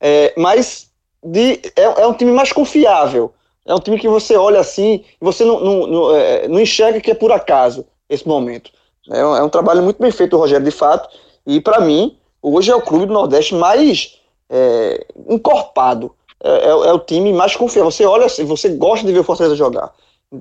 É, 0.00 0.32
mas 0.36 0.90
de, 1.22 1.60
é, 1.76 1.82
é, 1.82 2.06
um 2.06 2.12
time 2.12 2.32
mais 2.32 2.52
confiável. 2.52 3.32
É 3.64 3.74
um 3.74 3.78
time 3.78 3.98
que 3.98 4.08
você 4.08 4.36
olha 4.36 4.58
assim 4.58 5.04
você 5.20 5.44
não, 5.44 5.60
não, 5.60 5.86
não, 5.86 6.16
é, 6.16 6.48
não, 6.48 6.60
enxerga 6.60 7.00
que 7.00 7.12
é 7.12 7.14
por 7.14 7.30
acaso 7.30 7.86
esse 8.08 8.26
momento. 8.26 8.70
É 9.10 9.24
um, 9.24 9.36
é 9.36 9.42
um 9.42 9.48
trabalho 9.48 9.82
muito 9.82 10.00
bem 10.00 10.10
feito 10.10 10.32
do 10.32 10.38
Rogério, 10.38 10.64
de 10.64 10.72
fato. 10.72 11.08
E 11.46 11.60
para 11.60 11.80
mim, 11.80 12.16
hoje 12.40 12.70
é 12.70 12.74
o 12.74 12.82
clube 12.82 13.06
do 13.06 13.12
Nordeste 13.12 13.54
mais 13.54 14.18
é, 14.50 15.06
encorpado 15.28 16.12
é, 16.42 16.50
é, 16.50 16.68
é, 16.68 16.92
o 16.92 16.98
time 16.98 17.32
mais 17.32 17.54
confiável. 17.54 17.90
Você 17.90 18.04
olha, 18.04 18.28
você 18.28 18.68
gosta 18.70 19.06
de 19.06 19.12
ver 19.12 19.20
o 19.20 19.24
Fortaleza 19.24 19.54
jogar. 19.54 19.92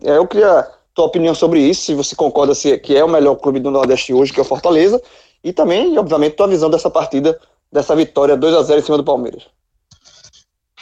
É, 0.04 0.18
eu 0.18 0.28
queria 0.28 0.68
tua 0.94 1.06
opinião 1.06 1.34
sobre 1.34 1.60
isso, 1.60 1.84
se 1.84 1.94
você 1.94 2.16
concorda 2.16 2.54
se, 2.54 2.78
que 2.78 2.96
é 2.96 3.04
o 3.04 3.10
melhor 3.10 3.36
clube 3.36 3.60
do 3.60 3.72
Nordeste 3.72 4.14
hoje, 4.14 4.34
que 4.34 4.40
é 4.40 4.44
o 4.44 4.46
Fortaleza, 4.46 5.02
e 5.44 5.52
também, 5.54 5.98
obviamente, 5.98 6.36
tua 6.36 6.48
visão 6.48 6.70
dessa 6.70 6.90
partida, 6.90 7.40
dessa 7.72 7.96
vitória 7.96 8.38
2 8.38 8.54
a 8.54 8.62
0 8.64 8.80
em 8.80 8.84
cima 8.84 8.98
do 8.98 9.04
Palmeiras. 9.04 9.48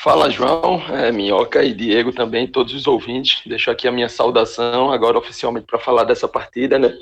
Fala, 0.01 0.29
João, 0.29 0.81
é, 0.89 1.11
Minhoca 1.11 1.61
e 1.61 1.73
Diego 1.73 2.13
também, 2.13 2.47
todos 2.47 2.73
os 2.73 2.87
ouvintes. 2.87 3.41
Deixo 3.45 3.69
aqui 3.69 3.87
a 3.87 3.91
minha 3.91 4.07
saudação 4.07 4.91
agora 4.91 5.17
oficialmente 5.17 5.65
para 5.65 5.77
falar 5.77 6.05
dessa 6.05 6.27
partida, 6.27 6.79
né? 6.79 6.93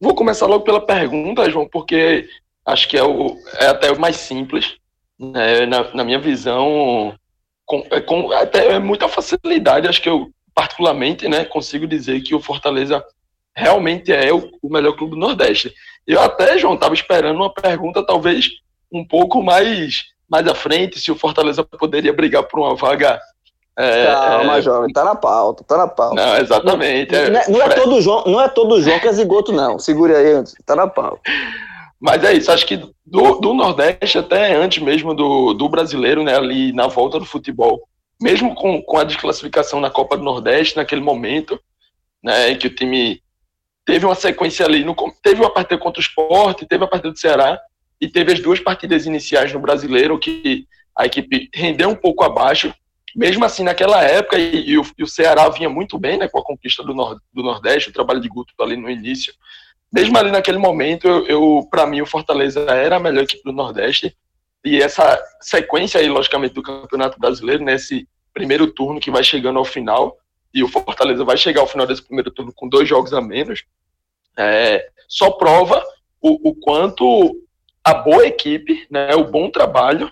Vou 0.00 0.14
começar 0.14 0.46
logo 0.46 0.64
pela 0.64 0.80
pergunta, 0.80 1.48
João, 1.48 1.68
porque 1.68 2.28
acho 2.66 2.88
que 2.88 2.98
é, 2.98 3.04
o, 3.04 3.36
é 3.60 3.66
até 3.66 3.92
o 3.92 4.00
mais 4.00 4.16
simples. 4.16 4.74
Né? 5.16 5.66
Na, 5.66 5.94
na 5.94 6.04
minha 6.04 6.18
visão, 6.18 7.14
com, 7.64 7.86
é, 7.90 8.00
com 8.00 8.32
até 8.32 8.72
é 8.72 8.78
muita 8.80 9.08
facilidade, 9.08 9.86
acho 9.86 10.02
que 10.02 10.08
eu 10.08 10.28
particularmente, 10.54 11.28
né, 11.28 11.44
consigo 11.44 11.86
dizer 11.86 12.20
que 12.22 12.34
o 12.34 12.40
Fortaleza 12.40 13.04
realmente 13.54 14.12
é 14.12 14.32
o, 14.32 14.50
o 14.62 14.68
melhor 14.68 14.96
clube 14.96 15.14
do 15.14 15.20
Nordeste. 15.20 15.72
Eu 16.06 16.20
até, 16.20 16.58
João, 16.58 16.74
estava 16.74 16.94
esperando 16.94 17.36
uma 17.36 17.52
pergunta 17.52 18.04
talvez 18.04 18.48
um 18.90 19.06
pouco 19.06 19.42
mais 19.42 20.10
mais 20.28 20.48
à 20.48 20.54
frente, 20.54 20.98
se 20.98 21.12
o 21.12 21.16
Fortaleza 21.16 21.62
poderia 21.62 22.10
brigar 22.10 22.44
por 22.44 22.58
uma 22.58 22.74
vaga 22.74 23.20
é, 23.76 24.06
Calma, 24.06 24.56
é... 24.56 24.62
jovem, 24.62 24.92
tá 24.92 25.04
na 25.04 25.14
pauta, 25.14 25.64
tá 25.64 25.76
na 25.76 25.86
pauta. 25.86 26.14
Não, 26.14 26.36
exatamente. 26.36 27.12
Não, 27.12 27.18
é, 27.18 27.30
não, 27.30 27.40
é, 27.40 27.48
não 27.48 27.62
é 27.62 27.68
todo 27.68 28.00
João, 28.00 28.24
não 28.26 28.40
é 28.40 28.48
todo 28.48 28.80
João 28.80 28.98
que 28.98 29.08
é 29.08 29.12
zigoto, 29.12 29.52
não. 29.52 29.78
Segure 29.78 30.14
aí 30.14 30.32
antes, 30.32 30.54
tá 30.64 30.74
na 30.74 30.86
pauta. 30.86 31.20
Mas 32.00 32.24
é 32.24 32.32
isso, 32.32 32.50
acho 32.50 32.66
que 32.66 32.76
do, 33.06 33.40
do 33.40 33.54
Nordeste, 33.54 34.18
até 34.18 34.54
antes 34.54 34.82
mesmo 34.82 35.14
do, 35.14 35.54
do 35.54 35.68
brasileiro, 35.68 36.22
né, 36.22 36.36
ali 36.36 36.72
na 36.72 36.86
volta 36.86 37.18
do 37.18 37.24
futebol, 37.24 37.82
mesmo 38.22 38.54
com, 38.54 38.80
com 38.80 38.98
a 38.98 39.04
desclassificação 39.04 39.80
na 39.80 39.90
Copa 39.90 40.16
do 40.16 40.22
Nordeste, 40.22 40.76
naquele 40.76 41.00
momento, 41.00 41.60
né, 42.22 42.54
que 42.54 42.68
o 42.68 42.74
time 42.74 43.20
teve 43.84 44.06
uma 44.06 44.14
sequência 44.14 44.64
ali, 44.64 44.84
no, 44.84 44.94
teve 45.22 45.40
uma 45.40 45.52
partida 45.52 45.80
contra 45.80 46.00
o 46.00 46.02
Sport, 46.02 46.62
teve 46.68 46.84
a 46.84 46.86
partida 46.86 47.12
do 47.12 47.18
Ceará, 47.18 47.60
e 48.00 48.08
teve 48.08 48.32
as 48.32 48.40
duas 48.40 48.60
partidas 48.60 49.06
iniciais 49.06 49.52
no 49.52 49.60
brasileiro, 49.60 50.18
que 50.18 50.66
a 50.96 51.06
equipe 51.06 51.48
rendeu 51.54 51.88
um 51.88 51.96
pouco 51.96 52.24
abaixo, 52.24 52.72
mesmo 53.14 53.44
assim 53.44 53.62
naquela 53.62 54.02
época, 54.02 54.38
e, 54.38 54.70
e, 54.70 54.78
o, 54.78 54.82
e 54.96 55.02
o, 55.02 55.06
Ceará 55.06 55.48
vinha 55.48 55.68
muito 55.68 55.98
bem 55.98 56.16
né, 56.16 56.28
com 56.28 56.38
a 56.38 56.44
conquista 56.44 56.82
do, 56.82 56.94
nord, 56.94 57.20
do 57.32 57.42
Nordeste, 57.42 57.90
o 57.90 57.92
trabalho 57.92 58.20
de 58.20 58.28
Guto 58.28 58.54
ali 58.60 58.76
no 58.76 58.88
início, 58.88 59.34
mesmo 59.92 60.16
ali 60.16 60.30
naquele 60.30 60.58
momento, 60.58 61.06
eu, 61.06 61.26
eu 61.26 61.68
para 61.70 61.86
mim, 61.86 62.00
o 62.00 62.06
Fortaleza 62.06 62.60
era 62.60 62.96
a 62.96 63.00
melhor 63.00 63.24
equipe 63.24 63.42
do 63.44 63.52
Nordeste. 63.52 64.16
E 64.64 64.80
essa 64.80 65.20
sequência 65.40 66.00
aí, 66.00 66.08
logicamente, 66.08 66.54
do 66.54 66.62
Campeonato 66.62 67.18
Brasileiro, 67.18 67.64
nesse 67.64 68.08
primeiro 68.32 68.66
turno 68.68 69.00
que 69.00 69.10
vai 69.10 69.24
chegando 69.24 69.58
ao 69.58 69.64
final, 69.64 70.16
e 70.54 70.62
o 70.62 70.68
Fortaleza 70.68 71.24
vai 71.24 71.36
chegar 71.36 71.60
ao 71.60 71.66
final 71.66 71.86
desse 71.86 72.02
primeiro 72.02 72.30
turno 72.30 72.52
com 72.54 72.68
dois 72.68 72.88
jogos 72.88 73.12
a 73.12 73.20
menos, 73.20 73.64
é, 74.36 74.86
só 75.08 75.30
prova 75.30 75.82
o, 76.20 76.50
o, 76.50 76.54
quanto 76.54 77.36
a 77.84 77.94
boa 77.94 78.26
equipe, 78.26 78.86
né, 78.90 79.14
o 79.14 79.24
bom 79.24 79.50
trabalho, 79.50 80.10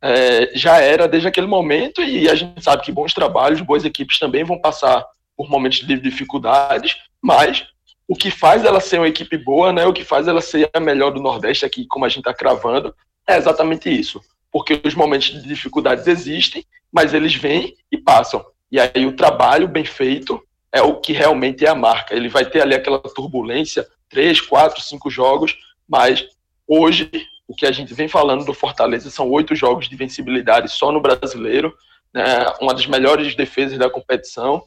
é, 0.00 0.50
já 0.54 0.80
era 0.80 1.06
desde 1.06 1.28
aquele 1.28 1.46
momento, 1.46 2.02
e 2.02 2.28
a 2.28 2.34
gente 2.34 2.62
sabe 2.62 2.82
que 2.82 2.90
bons 2.90 3.14
trabalhos, 3.14 3.60
boas 3.60 3.84
equipes 3.84 4.18
também 4.18 4.44
vão 4.44 4.60
passar 4.60 5.06
por 5.36 5.48
momentos 5.48 5.86
de 5.86 5.98
dificuldades, 5.98 6.96
mas 7.20 7.66
o 8.08 8.16
que 8.16 8.30
faz 8.30 8.64
ela 8.64 8.80
ser 8.80 8.98
uma 8.98 9.08
equipe 9.08 9.38
boa, 9.38 9.72
né? 9.72 9.86
O 9.86 9.92
que 9.92 10.04
faz 10.04 10.28
ela 10.28 10.40
ser 10.40 10.68
a 10.74 10.80
melhor 10.80 11.12
do 11.12 11.22
Nordeste 11.22 11.64
aqui, 11.64 11.86
como 11.86 12.04
a 12.04 12.08
gente 12.08 12.18
está 12.18 12.34
cravando, 12.34 12.94
é 13.28 13.36
exatamente 13.36 13.88
isso. 13.88 14.20
Porque 14.50 14.80
os 14.84 14.94
momentos 14.94 15.28
de 15.28 15.48
dificuldades 15.48 16.06
existem, 16.06 16.64
mas 16.90 17.14
eles 17.14 17.34
vêm 17.34 17.74
e 17.90 17.96
passam. 17.96 18.44
E 18.70 18.78
aí 18.78 19.06
o 19.06 19.16
trabalho 19.16 19.68
bem 19.68 19.84
feito 19.84 20.42
é 20.72 20.82
o 20.82 21.00
que 21.00 21.12
realmente 21.12 21.64
é 21.64 21.68
a 21.68 21.74
marca. 21.74 22.14
Ele 22.14 22.28
vai 22.28 22.44
ter 22.44 22.62
ali 22.62 22.74
aquela 22.74 22.98
turbulência, 22.98 23.86
três, 24.08 24.40
quatro, 24.40 24.80
cinco 24.82 25.10
jogos, 25.10 25.56
mas 25.88 26.26
hoje 26.66 27.10
o 27.46 27.54
que 27.54 27.66
a 27.66 27.72
gente 27.72 27.92
vem 27.92 28.08
falando 28.08 28.44
do 28.44 28.54
Fortaleza 28.54 29.10
são 29.10 29.28
oito 29.30 29.54
jogos 29.54 29.88
de 29.88 29.96
vencibilidade 29.96 30.70
só 30.70 30.90
no 30.90 31.00
brasileiro, 31.00 31.74
né, 32.12 32.46
uma 32.60 32.72
das 32.72 32.86
melhores 32.86 33.34
defesas 33.34 33.78
da 33.78 33.90
competição, 33.90 34.64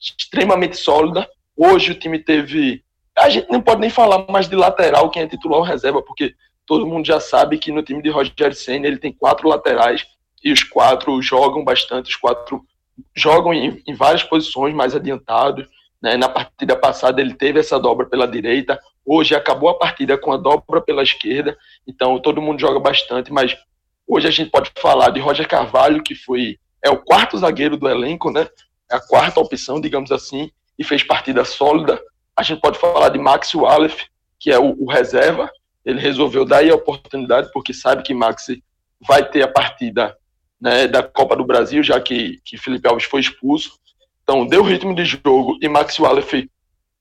extremamente 0.00 0.76
sólida. 0.76 1.28
Hoje 1.56 1.92
o 1.92 1.98
time 1.98 2.18
teve. 2.18 2.84
A 3.16 3.28
gente 3.28 3.50
não 3.50 3.60
pode 3.60 3.80
nem 3.80 3.90
falar 3.90 4.24
mais 4.30 4.48
de 4.48 4.54
lateral, 4.54 5.10
quem 5.10 5.22
é 5.22 5.26
titular 5.26 5.58
ou 5.58 5.64
reserva, 5.64 6.00
porque 6.02 6.34
todo 6.68 6.86
mundo 6.86 7.06
já 7.06 7.18
sabe 7.18 7.56
que 7.56 7.72
no 7.72 7.82
time 7.82 8.02
de 8.02 8.10
Roger 8.10 8.54
Senna 8.54 8.86
ele 8.86 8.98
tem 8.98 9.10
quatro 9.10 9.48
laterais 9.48 10.06
e 10.44 10.52
os 10.52 10.62
quatro 10.62 11.20
jogam 11.22 11.64
bastante, 11.64 12.10
os 12.10 12.16
quatro 12.16 12.62
jogam 13.16 13.54
em, 13.54 13.82
em 13.86 13.94
várias 13.94 14.22
posições 14.22 14.74
mais 14.74 14.94
adiantados. 14.94 15.66
Né? 16.00 16.16
Na 16.18 16.28
partida 16.28 16.76
passada 16.76 17.22
ele 17.22 17.32
teve 17.32 17.58
essa 17.58 17.80
dobra 17.80 18.06
pela 18.06 18.28
direita, 18.28 18.78
hoje 19.04 19.34
acabou 19.34 19.70
a 19.70 19.78
partida 19.78 20.18
com 20.18 20.30
a 20.30 20.36
dobra 20.36 20.82
pela 20.82 21.02
esquerda, 21.02 21.56
então 21.86 22.20
todo 22.20 22.42
mundo 22.42 22.60
joga 22.60 22.78
bastante, 22.78 23.32
mas 23.32 23.56
hoje 24.06 24.28
a 24.28 24.30
gente 24.30 24.50
pode 24.50 24.70
falar 24.78 25.08
de 25.08 25.20
Roger 25.20 25.48
Carvalho, 25.48 26.02
que 26.02 26.14
foi 26.14 26.58
é 26.84 26.90
o 26.90 26.98
quarto 26.98 27.38
zagueiro 27.38 27.76
do 27.76 27.88
elenco, 27.88 28.30
né? 28.30 28.46
É 28.90 28.96
a 28.96 29.00
quarta 29.00 29.40
opção, 29.40 29.80
digamos 29.80 30.12
assim, 30.12 30.50
e 30.78 30.84
fez 30.84 31.02
partida 31.02 31.44
sólida. 31.44 32.00
A 32.36 32.42
gente 32.42 32.60
pode 32.60 32.78
falar 32.78 33.08
de 33.08 33.18
Max 33.18 33.52
Wallace, 33.54 34.06
que 34.38 34.50
é 34.52 34.58
o, 34.58 34.76
o 34.78 34.90
reserva. 34.90 35.50
Ele 35.88 35.98
resolveu 35.98 36.44
dar 36.44 36.58
aí 36.58 36.70
a 36.70 36.74
oportunidade, 36.74 37.50
porque 37.50 37.72
sabe 37.72 38.02
que 38.02 38.12
Max 38.12 38.48
vai 39.00 39.26
ter 39.26 39.42
a 39.42 39.48
partida 39.48 40.14
né, 40.60 40.86
da 40.86 41.02
Copa 41.02 41.34
do 41.34 41.46
Brasil, 41.46 41.82
já 41.82 41.98
que, 41.98 42.38
que 42.44 42.58
Felipe 42.58 42.86
Alves 42.86 43.04
foi 43.04 43.22
expulso. 43.22 43.78
Então, 44.22 44.46
deu 44.46 44.62
ritmo 44.62 44.94
de 44.94 45.06
jogo 45.06 45.56
e 45.62 45.66
Max 45.66 45.98
Wallace 45.98 46.50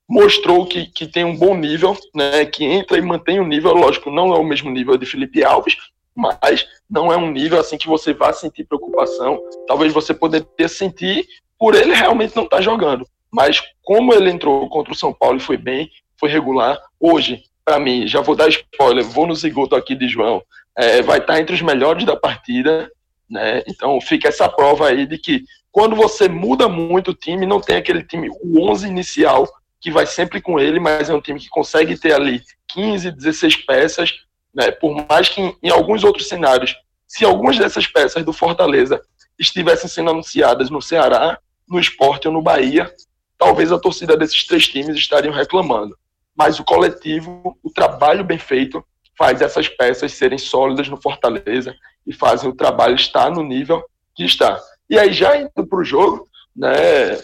mostrou 0.07 0.65
que, 0.65 0.85
que 0.85 1.05
tem 1.05 1.25
um 1.25 1.35
bom 1.35 1.53
nível, 1.53 1.97
né, 2.15 2.45
que 2.45 2.63
entra 2.63 2.97
e 2.97 3.01
mantém 3.01 3.41
o 3.41 3.45
nível, 3.45 3.73
lógico, 3.73 4.09
não 4.09 4.33
é 4.33 4.39
o 4.39 4.43
mesmo 4.45 4.71
nível 4.71 4.95
de 4.95 5.05
Felipe 5.05 5.43
Alves, 5.43 5.75
mas 6.15 6.65
não 6.89 7.11
é 7.11 7.17
um 7.17 7.29
nível 7.29 7.59
assim 7.59 7.77
que 7.77 7.89
você 7.89 8.13
vá 8.13 8.31
sentir 8.31 8.63
preocupação. 8.63 9.37
Talvez 9.67 9.91
você 9.91 10.13
poderia 10.13 10.69
sentir 10.69 11.27
por 11.59 11.75
ele 11.75 11.93
realmente 11.93 12.33
não 12.37 12.45
estar 12.45 12.57
tá 12.57 12.61
jogando. 12.61 13.05
Mas 13.29 13.61
como 13.83 14.13
ele 14.13 14.31
entrou 14.31 14.69
contra 14.69 14.93
o 14.93 14.95
São 14.95 15.13
Paulo 15.13 15.35
e 15.35 15.41
foi 15.41 15.57
bem, 15.57 15.91
foi 16.17 16.29
regular, 16.29 16.79
hoje, 16.97 17.43
para 17.67 17.81
mim, 17.81 18.07
já 18.07 18.21
vou 18.21 18.33
dar 18.33 18.47
spoiler, 18.47 19.03
vou 19.03 19.27
no 19.27 19.35
zigoto 19.35 19.75
aqui 19.75 19.93
de 19.93 20.07
João, 20.07 20.41
é, 20.73 21.01
vai 21.01 21.17
estar 21.17 21.33
tá 21.33 21.41
entre 21.41 21.53
os 21.53 21.61
melhores 21.61 22.05
da 22.05 22.15
partida, 22.15 22.89
né? 23.29 23.61
Então 23.67 23.99
fica 23.99 24.29
essa 24.29 24.47
prova 24.47 24.87
aí 24.87 25.05
de 25.05 25.17
que 25.17 25.43
quando 25.69 25.93
você 25.93 26.29
muda 26.29 26.69
muito 26.69 27.11
o 27.11 27.13
time, 27.13 27.45
não 27.45 27.59
tem 27.59 27.75
aquele 27.75 28.05
time, 28.05 28.29
o 28.41 28.65
11 28.71 28.87
inicial, 28.87 29.45
que 29.81 29.91
vai 29.91 30.05
sempre 30.05 30.39
com 30.39 30.57
ele, 30.57 30.79
mas 30.79 31.09
é 31.09 31.13
um 31.13 31.19
time 31.19 31.41
que 31.41 31.49
consegue 31.49 31.99
ter 31.99 32.13
ali 32.13 32.41
15, 32.69 33.11
16 33.11 33.57
peças, 33.65 34.13
né? 34.55 34.71
Por 34.71 35.05
mais 35.05 35.27
que 35.27 35.41
em, 35.41 35.53
em 35.61 35.69
alguns 35.69 36.05
outros 36.05 36.29
cenários, 36.29 36.73
se 37.05 37.25
algumas 37.25 37.57
dessas 37.57 37.85
peças 37.85 38.23
do 38.23 38.31
Fortaleza 38.31 39.01
estivessem 39.37 39.89
sendo 39.89 40.11
anunciadas 40.11 40.69
no 40.69 40.81
Ceará, 40.81 41.37
no 41.67 41.77
Esporte 41.77 42.29
ou 42.29 42.33
no 42.33 42.41
Bahia, 42.41 42.89
talvez 43.37 43.73
a 43.73 43.77
torcida 43.77 44.15
desses 44.15 44.47
três 44.47 44.69
times 44.69 44.95
estariam 44.95 45.33
reclamando. 45.33 45.97
Mas 46.37 46.59
o 46.59 46.63
coletivo, 46.63 47.57
o 47.63 47.71
trabalho 47.71 48.23
bem 48.23 48.37
feito, 48.37 48.85
faz 49.17 49.41
essas 49.41 49.67
peças 49.67 50.13
serem 50.13 50.37
sólidas 50.37 50.87
no 50.87 51.01
Fortaleza 51.01 51.75
e 52.05 52.13
fazem 52.13 52.49
o 52.49 52.55
trabalho 52.55 52.95
estar 52.95 53.31
no 53.31 53.43
nível 53.43 53.83
que 54.15 54.23
está. 54.23 54.61
E 54.89 54.97
aí, 54.97 55.11
já 55.11 55.35
indo 55.35 55.49
para 55.67 55.79
o 55.79 55.83
jogo, 55.83 56.27
né, 56.55 57.17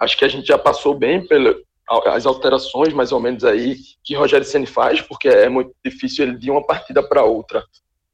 acho 0.00 0.16
que 0.16 0.24
a 0.24 0.28
gente 0.28 0.46
já 0.46 0.56
passou 0.56 0.94
bem 0.94 1.26
pelas 1.26 2.24
alterações, 2.24 2.92
mais 2.92 3.12
ou 3.12 3.20
menos, 3.20 3.44
aí 3.44 3.76
que 4.04 4.14
Rogério 4.14 4.46
Ceni 4.46 4.66
faz, 4.66 5.00
porque 5.00 5.28
é 5.28 5.48
muito 5.48 5.74
difícil 5.84 6.26
ele 6.26 6.38
de 6.38 6.50
uma 6.50 6.64
partida 6.64 7.02
para 7.02 7.24
outra 7.24 7.64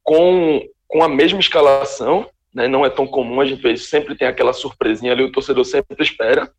com, 0.03 0.61
com 0.87 1.03
a 1.03 1.07
mesma 1.07 1.39
escalação, 1.39 2.29
né, 2.53 2.67
não 2.67 2.85
é 2.85 2.89
tão 2.89 3.07
comum, 3.07 3.41
a 3.41 3.45
gente 3.45 3.61
vê, 3.61 3.75
sempre 3.77 4.15
tem 4.15 4.27
aquela 4.27 4.53
surpresinha 4.53 5.13
ali, 5.13 5.23
o 5.23 5.31
torcedor 5.31 5.65
sempre 5.65 6.03
espera. 6.03 6.51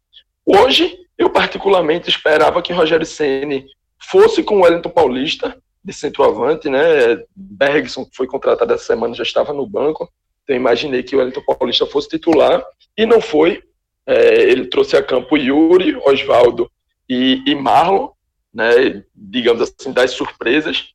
Hoje, 0.47 0.99
eu 1.17 1.31
particularmente 1.31 2.09
esperava 2.09 2.63
que 2.63 2.73
Rogério 2.73 3.07
Ceni 3.07 3.67
fosse 3.99 4.43
com 4.43 4.57
o 4.57 4.61
Wellington 4.63 4.91
Paulista, 4.91 5.57
de 5.83 5.93
centroavante, 5.93 6.69
né? 6.69 7.23
Bergson, 7.35 8.05
que 8.05 8.17
foi 8.17 8.27
contratado 8.27 8.73
essa 8.73 8.85
semana, 8.85 9.15
já 9.15 9.23
estava 9.23 9.53
no 9.53 9.67
banco. 9.67 10.11
Então, 10.43 10.57
imaginei 10.57 11.03
que 11.03 11.15
o 11.15 11.19
Wellington 11.19 11.43
Paulista 11.43 11.87
fosse 11.87 12.09
titular, 12.09 12.65
e 12.97 13.07
não 13.07 13.21
foi. 13.21 13.63
É, 14.07 14.43
ele 14.43 14.67
trouxe 14.67 14.97
a 14.97 15.03
campo 15.03 15.37
Yuri, 15.37 15.97
Oswaldo 16.05 16.71
e, 17.09 17.43
e 17.47 17.55
Marlon, 17.55 18.11
né? 18.53 19.03
Digamos 19.15 19.63
assim, 19.63 19.93
das 19.93 20.11
surpresas. 20.13 20.93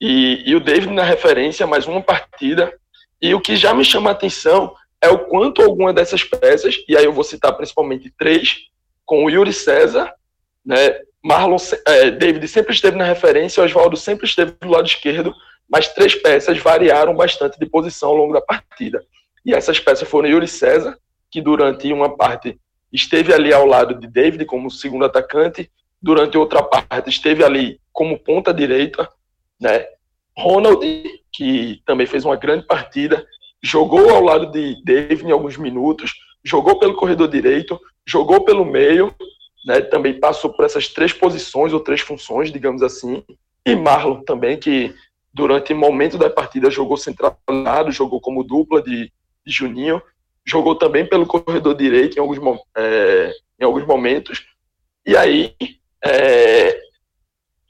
E, 0.00 0.42
e 0.46 0.54
o 0.54 0.60
David 0.60 0.92
na 0.92 1.02
referência, 1.02 1.66
mais 1.66 1.86
uma 1.86 2.00
partida 2.00 2.72
e 3.20 3.34
o 3.34 3.40
que 3.40 3.56
já 3.56 3.74
me 3.74 3.84
chama 3.84 4.10
a 4.10 4.12
atenção 4.12 4.74
é 5.00 5.08
o 5.08 5.26
quanto 5.26 5.62
alguma 5.62 5.92
dessas 5.92 6.24
peças, 6.24 6.76
e 6.88 6.96
aí 6.96 7.04
eu 7.04 7.12
vou 7.12 7.24
citar 7.24 7.56
principalmente 7.56 8.12
três, 8.16 8.56
com 9.08 9.24
o 9.24 9.30
Yuri 9.30 9.54
César, 9.54 10.12
né, 10.62 11.00
Marlon, 11.24 11.56
é, 11.86 12.10
David 12.10 12.46
sempre 12.46 12.74
esteve 12.74 12.94
na 12.94 13.04
referência, 13.04 13.64
Oswaldo 13.64 13.96
sempre 13.96 14.26
esteve 14.26 14.52
do 14.60 14.68
lado 14.68 14.86
esquerdo, 14.86 15.34
mas 15.66 15.88
três 15.94 16.14
peças 16.14 16.58
variaram 16.58 17.16
bastante 17.16 17.58
de 17.58 17.64
posição 17.64 18.10
ao 18.10 18.16
longo 18.16 18.34
da 18.34 18.42
partida. 18.42 19.02
E 19.46 19.54
essas 19.54 19.80
peças 19.80 20.06
foram 20.06 20.28
Yuri 20.28 20.46
César, 20.46 20.98
que 21.30 21.40
durante 21.40 21.90
uma 21.90 22.18
parte 22.18 22.60
esteve 22.92 23.32
ali 23.32 23.50
ao 23.50 23.64
lado 23.64 23.98
de 23.98 24.06
David 24.06 24.44
como 24.44 24.70
segundo 24.70 25.06
atacante, 25.06 25.70
durante 26.02 26.36
outra 26.36 26.62
parte 26.62 27.08
esteve 27.08 27.42
ali 27.42 27.80
como 27.90 28.18
ponta 28.18 28.52
direita, 28.52 29.08
né? 29.58 29.86
Ronald, 30.36 30.84
que 31.32 31.80
também 31.86 32.06
fez 32.06 32.26
uma 32.26 32.36
grande 32.36 32.66
partida, 32.66 33.26
jogou 33.62 34.10
ao 34.10 34.22
lado 34.22 34.52
de 34.52 34.82
David 34.84 35.24
em 35.24 35.32
alguns 35.32 35.56
minutos, 35.56 36.12
jogou 36.44 36.78
pelo 36.78 36.94
corredor 36.94 37.28
direito, 37.28 37.78
jogou 38.06 38.44
pelo 38.44 38.64
meio, 38.64 39.14
né, 39.64 39.80
também 39.80 40.18
passou 40.18 40.52
por 40.52 40.64
essas 40.64 40.88
três 40.88 41.12
posições 41.12 41.72
ou 41.72 41.80
três 41.80 42.00
funções, 42.00 42.52
digamos 42.52 42.82
assim, 42.82 43.22
e 43.66 43.76
Marlon 43.76 44.22
também, 44.22 44.56
que 44.56 44.94
durante 45.32 45.72
o 45.72 45.76
momento 45.76 46.16
da 46.16 46.30
partida 46.30 46.70
jogou 46.70 46.96
centralizado, 46.96 47.92
jogou 47.92 48.20
como 48.20 48.44
dupla 48.44 48.82
de, 48.82 49.12
de 49.44 49.52
Juninho, 49.52 50.00
jogou 50.46 50.74
também 50.74 51.06
pelo 51.06 51.26
corredor 51.26 51.74
direito 51.74 52.16
em 52.16 52.20
alguns, 52.20 52.38
é, 52.76 53.32
em 53.60 53.64
alguns 53.64 53.86
momentos, 53.86 54.46
e 55.06 55.16
aí 55.16 55.54
é, 56.02 56.80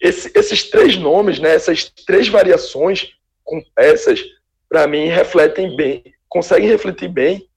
esse, 0.01 0.31
esses 0.39 0.71
três 0.71 0.97
nomes, 0.97 1.41
né, 1.41 1.55
essas 1.55 1.85
três 2.07 2.29
variações 2.29 3.15
com 3.43 3.61
peças, 3.75 4.23
para 4.69 4.87
mim, 4.87 5.07
refletem 5.07 5.75
bem, 5.75 6.05
conseguem 6.29 6.69
refletir 6.69 7.09
bem 7.09 7.48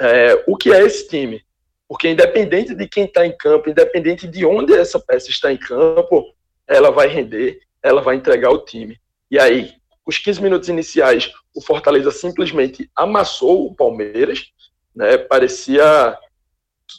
é, 0.00 0.44
o 0.46 0.56
que 0.56 0.72
é 0.72 0.82
esse 0.82 1.08
time. 1.08 1.42
Porque 1.88 2.08
independente 2.08 2.74
de 2.74 2.86
quem 2.86 3.04
está 3.04 3.26
em 3.26 3.36
campo, 3.36 3.70
independente 3.70 4.26
de 4.26 4.44
onde 4.44 4.74
essa 4.74 5.00
peça 5.00 5.30
está 5.30 5.52
em 5.52 5.56
campo, 5.56 6.34
ela 6.66 6.90
vai 6.90 7.08
render, 7.08 7.60
ela 7.82 8.02
vai 8.02 8.16
entregar 8.16 8.50
o 8.50 8.64
time. 8.64 8.98
E 9.30 9.38
aí, 9.38 9.72
os 10.06 10.18
15 10.18 10.42
minutos 10.42 10.68
iniciais, 10.68 11.32
o 11.54 11.62
Fortaleza 11.62 12.10
simplesmente 12.10 12.90
amassou 12.94 13.66
o 13.66 13.74
Palmeiras, 13.74 14.46
né? 14.94 15.16
Parecia 15.16 16.16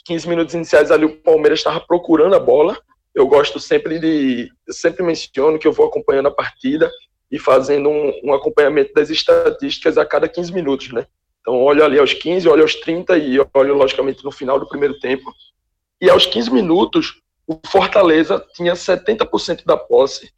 15 0.05 0.27
minutos 0.27 0.53
iniciais 0.53 0.91
ali 0.91 1.05
o 1.05 1.17
Palmeiras 1.17 1.59
estava 1.59 1.79
procurando 1.79 2.35
a 2.35 2.39
bola, 2.39 2.77
eu 3.13 3.27
gosto 3.27 3.59
sempre 3.59 3.99
de. 3.99 4.49
Sempre 4.69 5.03
menciono 5.03 5.59
que 5.59 5.67
eu 5.67 5.73
vou 5.73 5.87
acompanhando 5.87 6.27
a 6.27 6.31
partida 6.31 6.89
e 7.31 7.37
fazendo 7.37 7.89
um, 7.89 8.13
um, 8.23 8.33
acompanhamento 8.33 8.93
das 8.93 9.09
estatísticas 9.09 9.97
a 9.97 10.05
cada 10.05 10.27
15 10.27 10.53
minutos, 10.53 10.91
né? 10.91 11.05
Então, 11.41 11.55
olho 11.55 11.83
ali 11.83 11.99
aos 11.99 12.13
15, 12.13 12.47
olho 12.47 12.63
aos 12.63 12.75
30 12.75 13.17
e 13.17 13.39
olho, 13.53 13.75
logicamente, 13.75 14.23
no 14.23 14.31
final 14.31 14.59
do 14.59 14.67
primeiro 14.67 14.99
tempo. 14.99 15.33
E 16.01 16.09
aos 16.09 16.25
15 16.25 16.51
minutos, 16.51 17.21
o 17.47 17.59
Fortaleza 17.67 18.45
tinha 18.53 18.73
70% 18.73 19.65
da 19.65 19.75
posse. 19.75 20.31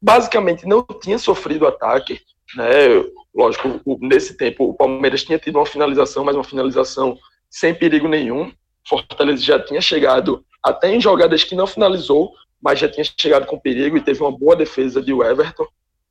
Basicamente, 0.00 0.66
não 0.66 0.82
tinha 1.00 1.18
sofrido 1.18 1.66
ataque, 1.66 2.20
né? 2.56 3.04
Lógico, 3.34 3.80
nesse 4.00 4.36
tempo, 4.36 4.70
o 4.70 4.74
Palmeiras 4.74 5.22
tinha 5.22 5.38
tido 5.38 5.56
uma 5.56 5.66
finalização, 5.66 6.24
mas 6.24 6.34
uma 6.34 6.44
finalização 6.44 7.18
sem 7.50 7.74
perigo 7.74 8.08
nenhum. 8.08 8.52
Fortaleza 8.88 9.42
já 9.42 9.58
tinha 9.58 9.80
chegado 9.80 10.44
até 10.62 10.94
em 10.94 11.00
jogadas 11.00 11.44
que 11.44 11.54
não 11.54 11.66
finalizou, 11.66 12.32
mas 12.60 12.78
já 12.78 12.88
tinha 12.88 13.04
chegado 13.18 13.46
com 13.46 13.58
perigo 13.58 13.96
e 13.96 14.00
teve 14.00 14.20
uma 14.20 14.36
boa 14.36 14.56
defesa 14.56 15.00
de 15.02 15.12
Everton, 15.12 15.66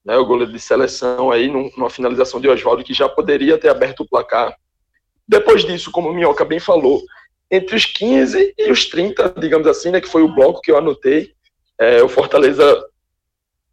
né, 0.05 0.15
o 0.17 0.25
goleiro 0.25 0.53
de 0.53 0.59
seleção 0.59 1.31
aí, 1.31 1.47
numa 1.47 1.89
finalização 1.89 2.39
de 2.39 2.47
Oswaldo, 2.47 2.83
que 2.83 2.93
já 2.93 3.09
poderia 3.09 3.57
ter 3.57 3.69
aberto 3.69 4.01
o 4.01 4.07
placar. 4.07 4.55
Depois 5.27 5.65
disso, 5.65 5.91
como 5.91 6.09
o 6.09 6.13
Minhoca 6.13 6.45
bem 6.45 6.59
falou, 6.59 7.01
entre 7.49 7.75
os 7.75 7.85
15 7.85 8.53
e 8.55 8.71
os 8.71 8.85
30, 8.85 9.33
digamos 9.39 9.67
assim, 9.67 9.89
né, 9.89 9.99
que 9.99 10.07
foi 10.07 10.21
o 10.21 10.33
bloco 10.33 10.61
que 10.61 10.71
eu 10.71 10.77
anotei, 10.77 11.33
é, 11.79 12.03
o 12.03 12.07
Fortaleza 12.07 12.85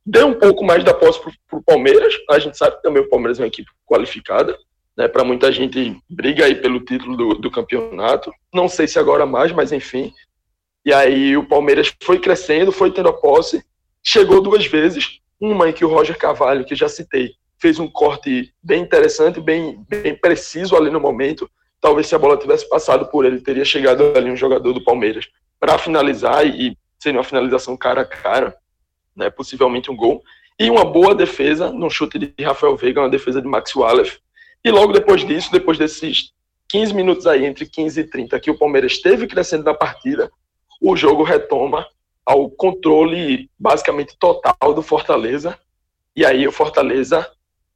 deu 0.05 0.27
um 0.27 0.35
pouco 0.35 0.65
mais 0.65 0.83
da 0.83 0.95
posse 0.95 1.21
para 1.21 1.59
o 1.59 1.63
Palmeiras. 1.63 2.15
A 2.31 2.39
gente 2.39 2.57
sabe 2.57 2.77
que 2.77 2.83
também 2.83 3.03
o 3.03 3.09
Palmeiras 3.09 3.39
é 3.39 3.43
uma 3.43 3.49
equipe 3.49 3.71
qualificada, 3.87 4.59
né, 4.97 5.09
para 5.09 5.25
muita 5.25 5.53
gente 5.53 5.99
briga 6.09 6.47
aí 6.47 6.55
pelo 6.55 6.81
título 6.81 7.15
do, 7.15 7.35
do 7.35 7.51
campeonato. 7.51 8.33
Não 8.53 8.69
sei 8.69 8.89
se 8.89 8.99
agora 8.99 9.27
mais, 9.27 9.53
mas 9.53 9.71
enfim, 9.71 10.13
E 10.85 10.93
aí 10.93 11.37
o 11.37 11.47
Palmeiras 11.47 11.95
foi 12.03 12.19
crescendo, 12.19 12.73
foi 12.73 12.91
tendo 12.91 13.11
a 13.11 13.13
posse, 13.13 13.63
chegou 14.03 14.43
duas 14.43 14.67
vezes, 14.67 15.21
uma 15.43 15.69
em 15.69 15.73
que 15.73 15.85
o 15.85 15.89
Roger 15.89 16.17
Carvalho, 16.17 16.65
que 16.65 16.77
já 16.77 16.89
citei, 16.89 17.33
fez 17.59 17.81
um 17.81 17.89
corte 17.89 18.55
bem 18.63 18.81
interessante, 18.81 19.41
bem, 19.41 19.85
bem 19.89 20.15
preciso 20.15 20.77
ali 20.77 20.89
no 20.89 21.01
momento. 21.01 21.51
Talvez 21.81 22.07
se 22.07 22.15
a 22.15 22.19
bola 22.19 22.37
tivesse 22.37 22.69
passado 22.69 23.07
por 23.07 23.25
ele, 23.25 23.41
teria 23.41 23.65
chegado 23.65 24.13
ali 24.17 24.31
um 24.31 24.37
jogador 24.37 24.73
do 24.73 24.85
Palmeiras 24.85 25.29
para 25.59 25.77
finalizar 25.79 26.47
e 26.47 26.79
seria 26.97 27.19
uma 27.19 27.25
finalização 27.25 27.77
cara 27.77 28.03
a 28.03 28.05
cara, 28.05 28.57
né, 29.17 29.31
possivelmente 29.31 29.91
um 29.91 29.97
gol. 29.97 30.23
E 30.61 30.71
uma 30.71 30.85
boa 30.85 31.13
defesa, 31.13 31.73
num 31.73 31.91
chute 31.91 32.21
de 32.21 32.33
Rafael 32.45 32.77
Veiga, 32.77 33.01
uma 33.01 33.09
defesa 33.09 33.43
de 33.43 33.49
Max 33.49 33.75
Wallace. 33.75 34.21
E 34.65 34.71
logo 34.71 34.93
depois 34.93 35.27
disso, 35.27 35.51
depois 35.51 35.77
desses 35.77 36.33
15 36.69 36.95
minutos 36.95 37.27
aí, 37.27 37.45
entre 37.45 37.67
15 37.67 38.01
e 38.01 38.05
30, 38.05 38.39
que 38.39 38.51
o 38.51 38.57
Palmeiras 38.57 38.93
esteve 38.93 39.27
crescendo 39.27 39.65
na 39.65 39.75
partida, 39.75 40.31
o 40.81 40.97
jogo 40.97 41.25
retoma 41.25 41.85
ao 42.25 42.49
controle 42.51 43.51
basicamente 43.59 44.17
total 44.19 44.75
do 44.75 44.83
Fortaleza. 44.83 45.59
E 46.15 46.25
aí 46.25 46.47
o 46.47 46.53
Fortaleza 46.53 47.29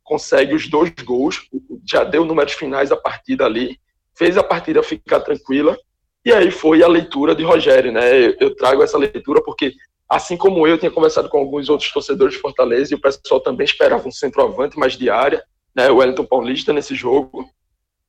consegue 0.04 0.54
os 0.54 0.68
dois 0.68 0.92
gols, 1.04 1.48
já 1.84 2.04
deu 2.04 2.24
números 2.24 2.52
finais 2.52 2.90
da 2.90 2.96
partida 2.96 3.44
ali, 3.44 3.78
fez 4.16 4.38
a 4.38 4.42
partida 4.42 4.82
ficar 4.82 5.20
tranquila. 5.20 5.76
E 6.24 6.32
aí 6.32 6.50
foi 6.50 6.82
a 6.82 6.88
leitura 6.88 7.34
de 7.34 7.42
Rogério, 7.42 7.92
né? 7.92 8.26
Eu 8.40 8.54
trago 8.54 8.82
essa 8.82 8.98
leitura 8.98 9.42
porque, 9.42 9.74
assim 10.08 10.36
como 10.36 10.66
eu 10.66 10.78
tinha 10.78 10.90
conversado 10.90 11.28
com 11.28 11.38
alguns 11.38 11.68
outros 11.68 11.92
torcedores 11.92 12.34
de 12.34 12.40
Fortaleza, 12.40 12.92
e 12.92 12.96
o 12.96 13.00
pessoal 13.00 13.40
também 13.40 13.64
esperava 13.64 14.08
um 14.08 14.12
centroavante 14.12 14.78
mais 14.78 14.94
de 14.96 15.10
área, 15.10 15.44
né? 15.74 15.90
O 15.90 15.96
Wellington 15.96 16.24
Paulista 16.24 16.72
nesse 16.72 16.94
jogo. 16.94 17.48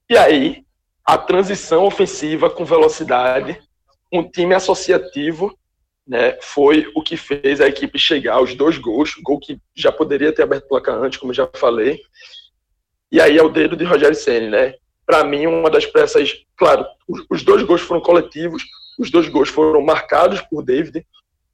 E 0.09 0.17
aí, 0.17 0.63
a 1.05 1.17
transição 1.17 1.85
ofensiva 1.85 2.49
com 2.49 2.65
velocidade, 2.65 3.59
um 4.11 4.23
time 4.23 4.53
associativo 4.53 5.57
né, 6.07 6.37
foi 6.41 6.89
o 6.95 7.01
que 7.01 7.17
fez 7.17 7.59
a 7.59 7.67
equipe 7.67 7.99
chegar 7.99 8.35
aos 8.35 8.55
dois 8.55 8.77
gols, 8.77 9.15
gol 9.21 9.39
que 9.39 9.59
já 9.75 9.91
poderia 9.91 10.31
ter 10.31 10.43
aberto 10.43 10.65
o 10.65 10.69
placar 10.69 10.95
antes, 10.95 11.19
como 11.19 11.33
já 11.33 11.47
falei. 11.53 11.99
E 13.11 13.19
aí 13.19 13.37
é 13.37 13.43
o 13.43 13.49
dedo 13.49 13.75
de 13.75 13.83
Rogério 13.83 14.15
Ceni, 14.15 14.49
né? 14.49 14.75
Para 15.05 15.23
mim, 15.23 15.45
uma 15.45 15.69
das 15.69 15.85
peças, 15.85 16.45
claro, 16.55 16.85
os 17.29 17.43
dois 17.43 17.63
gols 17.63 17.81
foram 17.81 18.01
coletivos, 18.01 18.63
os 18.97 19.11
dois 19.11 19.27
gols 19.27 19.49
foram 19.49 19.81
marcados 19.81 20.41
por 20.41 20.63
David, 20.63 21.05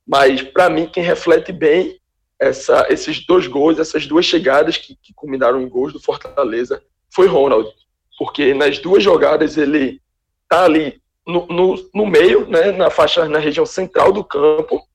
mas 0.07 0.41
para 0.41 0.69
mim 0.69 0.87
quem 0.87 1.03
reflete 1.03 1.51
bem 1.51 1.99
essa, 2.39 2.87
esses 2.89 3.25
dois 3.25 3.47
gols, 3.47 3.79
essas 3.79 4.05
duas 4.05 4.25
chegadas 4.25 4.77
que, 4.77 4.95
que 5.01 5.13
culminaram 5.13 5.61
em 5.61 5.69
gols 5.69 5.93
do 5.93 5.99
Fortaleza, 5.99 6.81
foi 7.09 7.27
Ronald, 7.27 7.69
porque 8.17 8.53
nas 8.53 8.79
duas 8.79 9.03
jogadas 9.03 9.57
ele 9.57 10.01
tá 10.49 10.65
ali 10.65 11.01
no, 11.25 11.45
no, 11.47 11.89
no, 11.93 12.05
meio, 12.05 12.47
né, 12.47 12.71
na 12.71 12.89
faixa, 12.89 13.27
na 13.27 13.39
região 13.39 13.65
central 13.65 14.11
do 14.11 14.23
campo, 14.23 14.85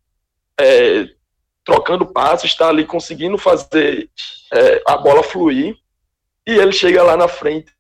é, 0.61 1.09
trocando 1.64 2.07
passos, 2.07 2.51
está 2.51 2.69
ali 2.69 2.85
conseguindo 2.85 3.38
fazer 3.38 4.11
é, 4.53 4.83
a 4.87 4.97
bola 4.97 5.23
fluir, 5.23 5.77
e 6.47 6.53
ele 6.53 6.73
chega 6.73 7.03
lá 7.03 7.17
na 7.17 7.29
frente 7.29 7.73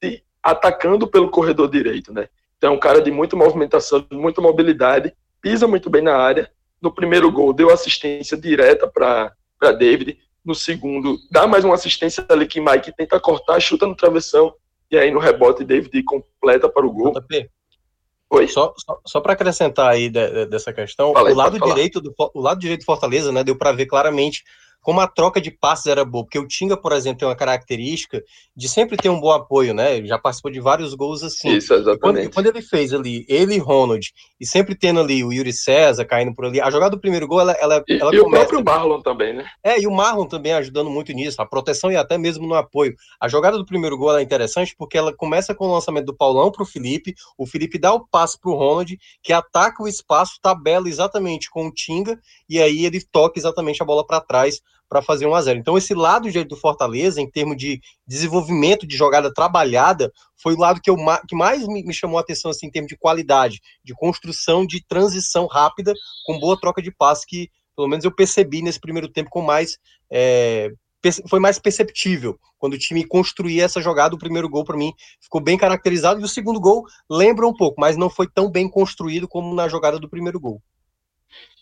atacando 0.42 1.06
pelo 1.06 1.30
corredor 1.30 1.70
direito, 1.70 2.12
né? 2.12 2.28
Então, 2.56 2.72
é 2.72 2.76
um 2.76 2.80
cara 2.80 3.00
de 3.00 3.10
muita 3.10 3.36
movimentação, 3.36 4.00
de 4.00 4.16
muita 4.16 4.40
mobilidade, 4.40 5.14
pisa 5.40 5.66
muito 5.66 5.88
bem 5.88 6.02
na 6.02 6.16
área. 6.16 6.50
No 6.82 6.92
primeiro 6.92 7.30
gol, 7.30 7.52
deu 7.52 7.70
assistência 7.70 8.36
direta 8.36 8.86
para 8.86 9.32
David. 9.78 10.18
No 10.44 10.54
segundo, 10.54 11.16
dá 11.30 11.46
mais 11.46 11.64
uma 11.64 11.74
assistência 11.74 12.24
ali 12.28 12.46
que 12.46 12.60
Mike 12.60 12.94
tenta 12.96 13.20
cortar, 13.20 13.60
chuta 13.60 13.86
no 13.86 13.94
travessão, 13.94 14.54
e 14.90 14.96
aí 14.96 15.10
no 15.10 15.18
rebote, 15.18 15.64
David 15.64 16.02
completa 16.02 16.68
para 16.68 16.86
o 16.86 16.92
gol. 16.92 17.12
JP, 17.12 17.48
Oi? 18.30 18.46
Só, 18.46 18.74
só, 18.76 19.00
só 19.06 19.20
para 19.20 19.32
acrescentar 19.32 19.90
aí 19.90 20.10
de, 20.10 20.30
de, 20.30 20.46
dessa 20.46 20.72
questão, 20.72 21.12
o 21.12 21.34
lado 21.34 21.58
direito 21.58 22.00
do 22.00 22.14
o 22.34 22.40
lado 22.40 22.60
direito 22.60 22.80
do 22.80 22.86
Fortaleza, 22.86 23.32
né, 23.32 23.42
deu 23.42 23.56
para 23.56 23.72
ver 23.72 23.86
claramente 23.86 24.44
como 24.80 25.00
a 25.00 25.06
troca 25.06 25.40
de 25.40 25.50
passes 25.50 25.86
era 25.86 26.04
boa, 26.04 26.24
porque 26.24 26.38
o 26.38 26.46
Tinga, 26.46 26.76
por 26.76 26.92
exemplo, 26.92 27.18
tem 27.18 27.28
uma 27.28 27.36
característica 27.36 28.22
de 28.56 28.68
sempre 28.68 28.96
ter 28.96 29.08
um 29.08 29.20
bom 29.20 29.30
apoio, 29.30 29.74
né? 29.74 30.04
Já 30.06 30.18
participou 30.18 30.50
de 30.50 30.60
vários 30.60 30.94
gols 30.94 31.22
assim. 31.22 31.50
Isso, 31.56 31.74
exatamente. 31.74 32.30
Quando, 32.30 32.34
quando, 32.34 32.46
ele 32.46 32.62
fez 32.62 32.92
ali, 32.92 33.24
ele 33.28 33.54
e 33.54 33.58
Ronald, 33.58 34.10
e 34.40 34.46
sempre 34.46 34.74
tendo 34.74 35.00
ali 35.00 35.22
o 35.22 35.32
Yuri 35.32 35.52
César 35.52 36.04
caindo 36.04 36.34
por 36.34 36.46
ali, 36.46 36.60
a 36.60 36.70
jogada 36.70 36.96
do 36.96 37.00
primeiro 37.00 37.26
gol, 37.26 37.40
ela, 37.40 37.52
ela, 37.52 37.84
e, 37.88 37.98
ela 38.00 38.14
e 38.14 38.18
começa... 38.18 38.44
o 38.44 38.48
próprio 38.48 38.64
Marlon 38.64 39.02
também, 39.02 39.34
né? 39.34 39.44
É, 39.62 39.80
e 39.80 39.86
o 39.86 39.90
Marlon 39.90 40.26
também 40.26 40.52
ajudando 40.52 40.90
muito 40.90 41.12
nisso, 41.12 41.40
a 41.42 41.46
proteção 41.46 41.92
e 41.92 41.96
até 41.96 42.16
mesmo 42.16 42.46
no 42.46 42.54
apoio. 42.54 42.94
A 43.20 43.28
jogada 43.28 43.58
do 43.58 43.66
primeiro 43.66 43.98
gol 43.98 44.16
é 44.16 44.22
interessante 44.22 44.74
porque 44.76 44.96
ela 44.96 45.14
começa 45.14 45.54
com 45.54 45.66
o 45.66 45.72
lançamento 45.72 46.06
do 46.06 46.16
Paulão 46.16 46.50
para 46.50 46.62
o 46.62 46.66
Felipe, 46.66 47.14
o 47.36 47.46
Felipe 47.46 47.78
dá 47.78 47.92
o 47.92 48.06
passe 48.06 48.40
para 48.40 48.50
o 48.50 48.54
Ronald, 48.54 48.96
que 49.22 49.32
ataca 49.32 49.82
o 49.82 49.88
espaço, 49.88 50.38
tabela 50.40 50.88
exatamente 50.88 51.50
com 51.50 51.66
o 51.66 51.72
Tinga, 51.72 52.18
e 52.48 52.60
aí 52.60 52.86
ele 52.86 53.00
toca 53.12 53.38
exatamente 53.38 53.82
a 53.82 53.86
bola 53.86 54.06
para 54.06 54.20
trás 54.20 54.60
para 54.88 55.02
fazer 55.02 55.26
1 55.26 55.34
a 55.34 55.42
0 55.42 55.58
Então, 55.58 55.76
esse 55.76 55.94
lado 55.94 56.28
do 56.44 56.56
Fortaleza, 56.56 57.20
em 57.20 57.30
termos 57.30 57.56
de 57.56 57.80
desenvolvimento 58.06 58.86
de 58.86 58.96
jogada 58.96 59.32
trabalhada, 59.32 60.10
foi 60.36 60.54
o 60.54 60.58
lado 60.58 60.80
que, 60.80 60.88
eu, 60.88 60.96
que 61.28 61.36
mais 61.36 61.66
me, 61.66 61.84
me 61.84 61.92
chamou 61.92 62.18
a 62.18 62.22
atenção 62.22 62.50
assim, 62.50 62.66
em 62.66 62.70
termos 62.70 62.88
de 62.88 62.96
qualidade, 62.96 63.60
de 63.84 63.94
construção, 63.94 64.66
de 64.66 64.84
transição 64.86 65.46
rápida, 65.46 65.92
com 66.26 66.40
boa 66.40 66.58
troca 66.58 66.80
de 66.80 66.90
passe, 66.90 67.26
que 67.26 67.50
pelo 67.76 67.88
menos 67.88 68.04
eu 68.04 68.10
percebi 68.10 68.62
nesse 68.62 68.80
primeiro 68.80 69.08
tempo 69.08 69.30
com 69.30 69.42
mais. 69.42 69.78
É, 70.10 70.70
foi 71.28 71.38
mais 71.38 71.60
perceptível 71.60 72.36
quando 72.58 72.74
o 72.74 72.78
time 72.78 73.04
construía 73.04 73.64
essa 73.64 73.80
jogada. 73.80 74.16
O 74.16 74.18
primeiro 74.18 74.48
gol, 74.48 74.64
para 74.64 74.76
mim, 74.76 74.92
ficou 75.20 75.40
bem 75.40 75.56
caracterizado, 75.56 76.20
e 76.20 76.24
o 76.24 76.28
segundo 76.28 76.58
gol 76.58 76.84
lembra 77.08 77.46
um 77.46 77.54
pouco, 77.54 77.80
mas 77.80 77.96
não 77.96 78.10
foi 78.10 78.26
tão 78.26 78.50
bem 78.50 78.68
construído 78.68 79.28
como 79.28 79.54
na 79.54 79.68
jogada 79.68 79.98
do 79.98 80.08
primeiro 80.08 80.40
gol. 80.40 80.60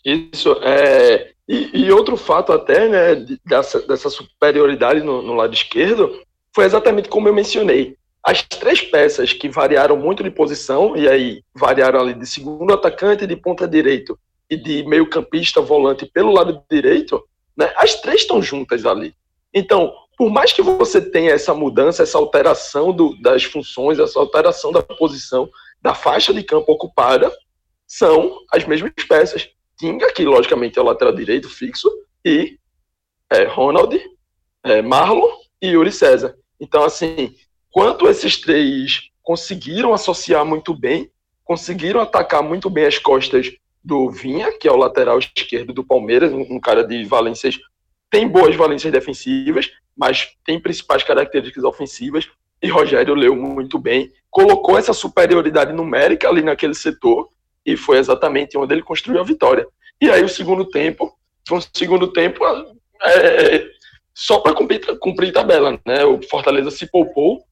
Isso, 0.03 0.53
é, 0.61 1.31
e, 1.47 1.85
e, 1.85 1.91
outro 1.91 2.15
fato 2.15 2.51
até, 2.51 2.87
né, 2.87 3.25
dessa, 3.45 3.81
dessa 3.81 4.09
superioridade 4.09 5.01
no, 5.01 5.21
no, 5.21 5.33
lado 5.33 5.53
esquerdo, 5.53 6.21
foi 6.53 6.65
exatamente 6.65 7.09
como 7.09 7.27
eu 7.27 7.33
mencionei. 7.33 7.95
As 8.23 8.41
três 8.41 8.81
peças 8.81 9.33
que 9.33 9.49
variaram 9.49 9.95
muito 9.95 10.23
de 10.23 10.31
posição, 10.31 10.95
e 10.95 11.07
aí 11.07 11.41
variaram 11.53 11.99
ali 11.99 12.13
de 12.13 12.25
segundo 12.25 12.73
atacante, 12.73 13.27
de 13.27 13.35
ponta 13.35 13.67
direito 13.67 14.17
e 14.49 14.55
de 14.55 14.83
meio 14.83 15.09
campista, 15.09 15.61
volante 15.61 16.05
pelo 16.05 16.31
lado 16.31 16.61
direito, 16.69 17.23
né, 17.55 17.71
as 17.75 17.95
três 17.95 18.21
estão 18.21 18.41
juntas 18.41 18.85
ali. 18.85 19.13
Então, 19.53 19.93
por 20.17 20.29
mais 20.29 20.51
que 20.51 20.61
você 20.61 20.99
tenha 20.99 21.31
essa 21.31 21.53
mudança, 21.53 22.03
essa 22.03 22.17
alteração 22.17 22.91
do, 22.91 23.15
das 23.21 23.43
funções, 23.43 23.99
essa 23.99 24.19
alteração 24.19 24.71
da 24.71 24.81
posição 24.81 25.49
da 25.81 25.93
faixa 25.93 26.33
de 26.33 26.43
campo 26.43 26.71
ocupada, 26.71 27.31
são 27.85 28.39
as 28.51 28.65
mesmas 28.65 28.91
peças. 29.07 29.49
Tinga, 29.77 30.11
que 30.11 30.25
logicamente 30.25 30.79
é 30.79 30.81
o 30.81 30.85
lateral 30.85 31.13
direito 31.13 31.49
fixo, 31.49 31.89
e 32.25 32.57
é, 33.31 33.43
Ronald, 33.43 33.99
é, 34.63 34.81
Marlon 34.81 35.29
e 35.61 35.67
Yuri 35.69 35.91
César. 35.91 36.35
Então, 36.59 36.83
assim, 36.83 37.35
quanto 37.71 38.07
esses 38.07 38.39
três 38.41 39.09
conseguiram 39.21 39.93
associar 39.93 40.45
muito 40.45 40.73
bem, 40.73 41.11
conseguiram 41.43 42.01
atacar 42.01 42.41
muito 42.41 42.69
bem 42.69 42.85
as 42.85 42.97
costas 42.97 43.51
do 43.83 44.09
Vinha, 44.09 44.57
que 44.57 44.67
é 44.67 44.71
o 44.71 44.77
lateral 44.77 45.19
esquerdo 45.19 45.71
do 45.71 45.83
Palmeiras, 45.83 46.33
um 46.33 46.59
cara 46.59 46.83
de 46.83 47.05
valências, 47.05 47.57
tem 48.09 48.27
boas 48.27 48.55
valências 48.55 48.91
defensivas, 48.91 49.69
mas 49.95 50.29
tem 50.45 50.59
principais 50.59 51.03
características 51.03 51.63
ofensivas, 51.63 52.29
e 52.61 52.69
Rogério 52.69 53.13
leu 53.13 53.35
muito 53.35 53.77
bem, 53.77 54.11
colocou 54.29 54.77
essa 54.77 54.93
superioridade 54.93 55.71
numérica 55.71 56.27
ali 56.27 56.41
naquele 56.41 56.73
setor, 56.73 57.29
e 57.67 57.75
foi 57.75 57.97
exatamente 57.97 58.57
onde 58.57 58.73
ele 58.73 58.81
construiu 58.81 59.19
a 59.19 59.25
vitória. 59.25 59.67
E 60.01 60.09
aí 60.09 60.23
o 60.23 60.29
segundo 60.29 60.63
tempo, 60.65 61.13
foi 61.45 61.57
um 61.57 61.61
segundo 61.61 62.07
tempo 62.13 62.45
é, 63.03 63.67
só 64.15 64.39
para 64.39 64.53
cumprir, 64.53 64.79
cumprir 64.99 65.33
tabela, 65.33 65.77
né? 65.85 66.05
O 66.05 66.21
Fortaleza 66.23 66.71
se 66.71 66.89
poupou, 66.89 67.43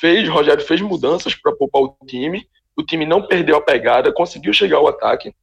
fez, 0.00 0.28
Rogério 0.28 0.64
fez 0.64 0.80
mudanças 0.80 1.34
para 1.34 1.54
poupar 1.56 1.82
o 1.82 1.96
time, 2.06 2.46
o 2.76 2.82
time 2.84 3.04
não 3.04 3.26
perdeu 3.26 3.56
a 3.56 3.60
pegada, 3.60 4.12
conseguiu 4.12 4.52
chegar 4.52 4.76
ao 4.76 4.88
ataque. 4.88 5.34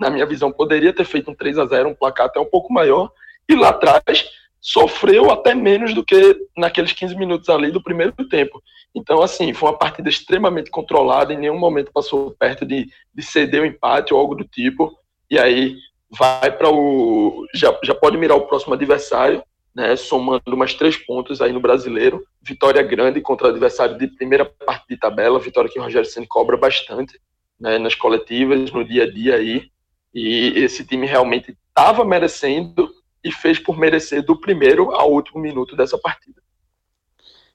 Na 0.00 0.10
minha 0.10 0.26
visão, 0.26 0.52
poderia 0.52 0.92
ter 0.92 1.04
feito 1.04 1.30
um 1.30 1.34
3 1.34 1.58
a 1.58 1.66
0 1.66 1.88
um 1.88 1.94
placar 1.94 2.26
até 2.26 2.40
um 2.40 2.44
pouco 2.44 2.72
maior, 2.72 3.10
e 3.48 3.54
lá 3.54 3.70
atrás 3.70 4.28
sofreu 4.60 5.30
até 5.30 5.54
menos 5.54 5.92
do 5.94 6.04
que 6.04 6.36
naqueles 6.56 6.92
15 6.92 7.16
minutos 7.16 7.48
ali 7.48 7.70
do 7.70 7.82
primeiro 7.82 8.12
tempo. 8.28 8.62
Então, 8.94 9.22
assim, 9.22 9.52
foi 9.54 9.70
uma 9.70 9.78
partida 9.78 10.08
extremamente 10.08 10.70
controlada, 10.70 11.32
em 11.32 11.38
nenhum 11.38 11.58
momento 11.58 11.92
passou 11.92 12.32
perto 12.38 12.66
de, 12.66 12.90
de 13.14 13.22
ceder 13.22 13.60
o 13.60 13.64
um 13.64 13.66
empate 13.66 14.12
ou 14.12 14.20
algo 14.20 14.34
do 14.34 14.44
tipo, 14.44 14.92
e 15.30 15.38
aí 15.38 15.76
vai 16.10 16.50
para 16.50 16.70
o. 16.70 17.46
Já, 17.54 17.76
já 17.82 17.94
pode 17.94 18.18
mirar 18.18 18.36
o 18.36 18.46
próximo 18.46 18.74
adversário, 18.74 19.42
né, 19.74 19.96
somando 19.96 20.56
mais 20.56 20.74
três 20.74 20.96
pontos 20.96 21.40
aí 21.40 21.52
no 21.52 21.60
brasileiro. 21.60 22.22
Vitória 22.42 22.82
grande 22.82 23.20
contra 23.22 23.46
o 23.46 23.50
adversário 23.50 23.96
de 23.96 24.06
primeira 24.08 24.44
parte 24.44 24.86
de 24.88 24.96
tabela, 24.96 25.38
vitória 25.38 25.70
que 25.70 25.78
o 25.78 25.82
Rogério 25.82 26.08
Senna 26.08 26.26
cobra 26.28 26.56
bastante 26.56 27.18
né, 27.58 27.78
nas 27.78 27.94
coletivas, 27.94 28.70
no 28.70 28.84
dia 28.84 29.04
a 29.04 29.10
dia 29.10 29.36
aí. 29.36 29.70
E 30.14 30.52
esse 30.56 30.84
time 30.84 31.06
realmente 31.06 31.56
estava 31.68 32.04
merecendo 32.04 32.90
e 33.24 33.32
fez 33.32 33.58
por 33.58 33.78
merecer 33.78 34.22
do 34.22 34.38
primeiro 34.38 34.92
ao 34.92 35.10
último 35.10 35.40
minuto 35.40 35.74
dessa 35.74 35.96
partida. 35.96 36.42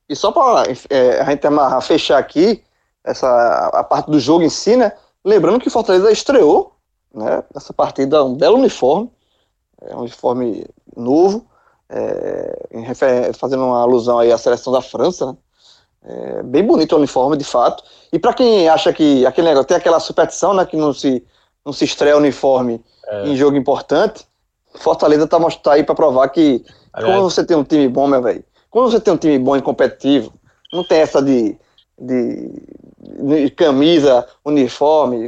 E 0.09 0.15
só 0.15 0.31
para 0.31 0.63
é, 0.89 1.19
a 1.19 1.25
gente 1.25 1.45
amarrar, 1.45 1.81
fechar 1.81 2.17
aqui 2.17 2.63
essa 3.03 3.69
a 3.73 3.83
parte 3.83 4.09
do 4.09 4.19
jogo 4.19 4.43
em 4.43 4.49
si, 4.49 4.75
né? 4.75 4.91
Lembrando 5.23 5.59
que 5.59 5.67
o 5.67 5.71
Fortaleza 5.71 6.11
estreou 6.11 6.77
né? 7.17 7.43
Essa 7.55 7.73
partida, 7.73 8.23
um 8.23 8.35
belo 8.35 8.57
uniforme, 8.57 9.09
é 9.81 9.95
um 9.95 10.01
uniforme 10.01 10.65
novo, 10.95 11.45
é, 11.89 12.93
fazendo 13.33 13.65
uma 13.65 13.81
alusão 13.81 14.19
aí 14.19 14.31
à 14.31 14.37
seleção 14.37 14.71
da 14.71 14.81
França, 14.81 15.25
né? 15.25 15.37
É, 16.09 16.43
bem 16.43 16.63
bonito 16.63 16.93
o 16.93 16.97
uniforme, 16.97 17.35
de 17.35 17.43
fato. 17.43 17.83
E 18.13 18.19
para 18.19 18.33
quem 18.33 18.69
acha 18.69 18.93
que 18.93 19.25
aquele 19.25 19.47
negócio 19.47 19.67
tem 19.67 19.75
aquela 19.75 19.99
superstição, 19.99 20.53
né, 20.53 20.65
que 20.65 20.77
não 20.77 20.93
se, 20.93 21.25
não 21.65 21.73
se 21.73 21.83
estreia 21.83 22.15
o 22.15 22.19
uniforme 22.19 22.81
é. 23.07 23.27
em 23.27 23.35
jogo 23.35 23.57
importante, 23.57 24.25
Fortaleza 24.75 25.27
tá, 25.27 25.37
tá 25.61 25.73
aí 25.73 25.83
para 25.83 25.95
provar 25.95 26.29
que 26.29 26.63
Aliás. 26.93 27.13
quando 27.13 27.29
você 27.29 27.43
tem 27.43 27.57
um 27.57 27.63
time 27.63 27.89
bom, 27.89 28.07
meu 28.07 28.21
velho, 28.21 28.43
quando 28.77 28.91
você 28.91 28.99
tem 28.99 29.11
um 29.11 29.17
time 29.17 29.39
bom 29.39 29.57
e 29.57 29.61
competitivo, 29.61 30.31
não 30.71 30.83
tem 30.83 30.99
essa 30.99 31.19
de, 31.19 31.57
de, 31.99 32.51
de 32.99 33.49
camisa, 33.49 34.27
uniforme, 34.45 35.27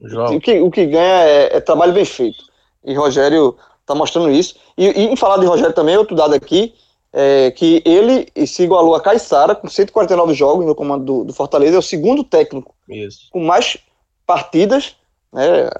o, 0.00 0.40
que, 0.40 0.58
o 0.58 0.68
que 0.68 0.86
ganha 0.86 1.22
é, 1.22 1.56
é, 1.56 1.60
trabalho 1.60 1.92
bem 1.92 2.04
feito. 2.04 2.42
E 2.84 2.94
Rogério 2.94 3.56
tá 3.86 3.94
mostrando 3.94 4.28
isso. 4.28 4.56
E, 4.76 4.86
e 4.86 5.04
em 5.04 5.14
falar 5.14 5.38
de 5.38 5.46
Rogério 5.46 5.72
também, 5.72 5.96
outro 5.96 6.16
dado 6.16 6.34
aqui, 6.34 6.74
é, 7.12 7.52
que 7.52 7.80
ele 7.84 8.26
se 8.44 8.64
igualou 8.64 8.96
a 8.96 9.00
Caixara 9.00 9.54
com 9.54 9.68
149 9.68 10.34
jogos 10.34 10.66
no 10.66 10.74
comando 10.74 11.04
do, 11.04 11.24
do, 11.26 11.32
Fortaleza, 11.32 11.76
é 11.76 11.78
o 11.78 11.82
segundo 11.82 12.24
técnico 12.24 12.74
Isso. 12.88 13.28
com 13.30 13.38
mais 13.38 13.78
partidas 14.26 14.96
né, 15.32 15.70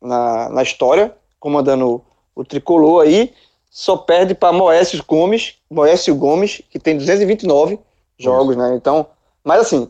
na, 0.00 0.48
na 0.48 0.62
história, 0.62 1.12
comandando 1.40 2.00
o, 2.36 2.44
tricolor 2.44 3.02
aí, 3.02 3.32
só 3.70 3.96
perde 3.96 4.34
para 4.34 4.52
Moécio 4.52 5.02
Gomes, 5.06 5.54
Moécio 5.70 6.14
Gomes, 6.16 6.60
que 6.68 6.78
tem 6.78 6.98
229 6.98 7.78
jogos, 8.18 8.56
Isso. 8.56 8.58
né? 8.58 8.74
Então, 8.74 9.06
mas 9.44 9.60
assim, 9.60 9.88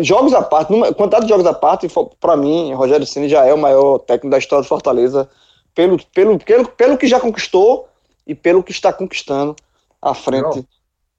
jogos 0.00 0.34
à 0.34 0.42
parte, 0.42 0.72
quantidade 0.94 1.24
de 1.24 1.30
jogos 1.30 1.46
à 1.46 1.54
parte, 1.54 1.88
para 2.20 2.36
mim, 2.36 2.74
Rogério 2.74 3.06
Ceni 3.06 3.28
já 3.28 3.44
é 3.46 3.54
o 3.54 3.58
maior 3.58 3.98
técnico 4.00 4.30
da 4.30 4.38
história 4.38 4.64
do 4.64 4.68
Fortaleza, 4.68 5.30
pelo, 5.72 6.04
pelo, 6.06 6.38
pelo, 6.38 6.68
pelo 6.68 6.98
que 6.98 7.06
já 7.06 7.20
conquistou 7.20 7.88
e 8.26 8.34
pelo 8.34 8.62
que 8.62 8.72
está 8.72 8.92
conquistando 8.92 9.54
à 10.02 10.12
frente. 10.12 10.56
Não. 10.56 10.66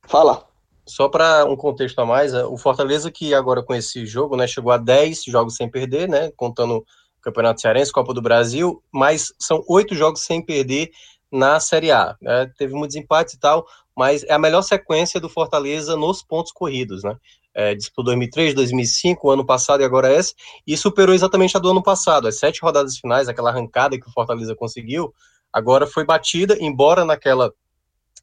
Fala. 0.08 0.46
Só 0.86 1.10
para 1.10 1.46
um 1.46 1.56
contexto 1.56 1.98
a 2.00 2.06
mais, 2.06 2.34
o 2.34 2.58
Fortaleza 2.58 3.10
que 3.10 3.34
agora 3.34 3.64
com 3.64 3.74
esse 3.74 4.06
jogo, 4.06 4.36
né, 4.36 4.46
chegou 4.46 4.72
a 4.72 4.78
10 4.78 5.24
jogos 5.24 5.56
sem 5.56 5.70
perder, 5.70 6.08
né, 6.08 6.32
contando 6.38 6.78
o 6.78 6.86
Campeonato 7.22 7.60
Cearense, 7.60 7.92
Copa 7.92 8.14
do 8.14 8.22
Brasil, 8.22 8.84
mas 8.92 9.34
são 9.40 9.64
oito 9.68 9.96
jogos 9.96 10.22
sem 10.22 10.46
perder 10.46 10.92
na 11.32 11.60
Série 11.60 11.92
A. 11.92 12.16
Né? 12.22 12.52
Teve 12.58 12.74
muitos 12.74 12.96
empates 12.96 13.34
e 13.34 13.40
tal, 13.40 13.66
mas 13.96 14.24
é 14.24 14.34
a 14.34 14.40
melhor 14.40 14.62
sequência 14.62 15.20
do 15.20 15.30
Fortaleza 15.30 15.96
nos 15.96 16.22
pontos 16.22 16.52
corridos, 16.52 17.04
né? 17.04 17.16
É, 17.58 17.74
disputou 17.74 18.04
2003, 18.06 18.54
2005, 18.54 19.30
ano 19.30 19.46
passado 19.46 19.80
e 19.80 19.86
agora 19.86 20.12
essa, 20.12 20.34
e 20.68 20.76
superou 20.76 21.16
exatamente 21.16 21.56
a 21.56 21.60
do 21.60 21.72
ano 21.72 21.82
passado. 21.82 22.28
As 22.28 22.38
sete 22.38 22.60
rodadas 22.62 22.98
finais, 22.98 23.30
aquela 23.30 23.50
arrancada 23.50 23.98
que 23.98 24.08
o 24.08 24.12
Fortaleza 24.12 24.54
conseguiu, 24.54 25.14
agora 25.54 25.88
foi 25.88 26.04
batida, 26.04 26.58
embora 26.60 27.06
naquela 27.06 27.54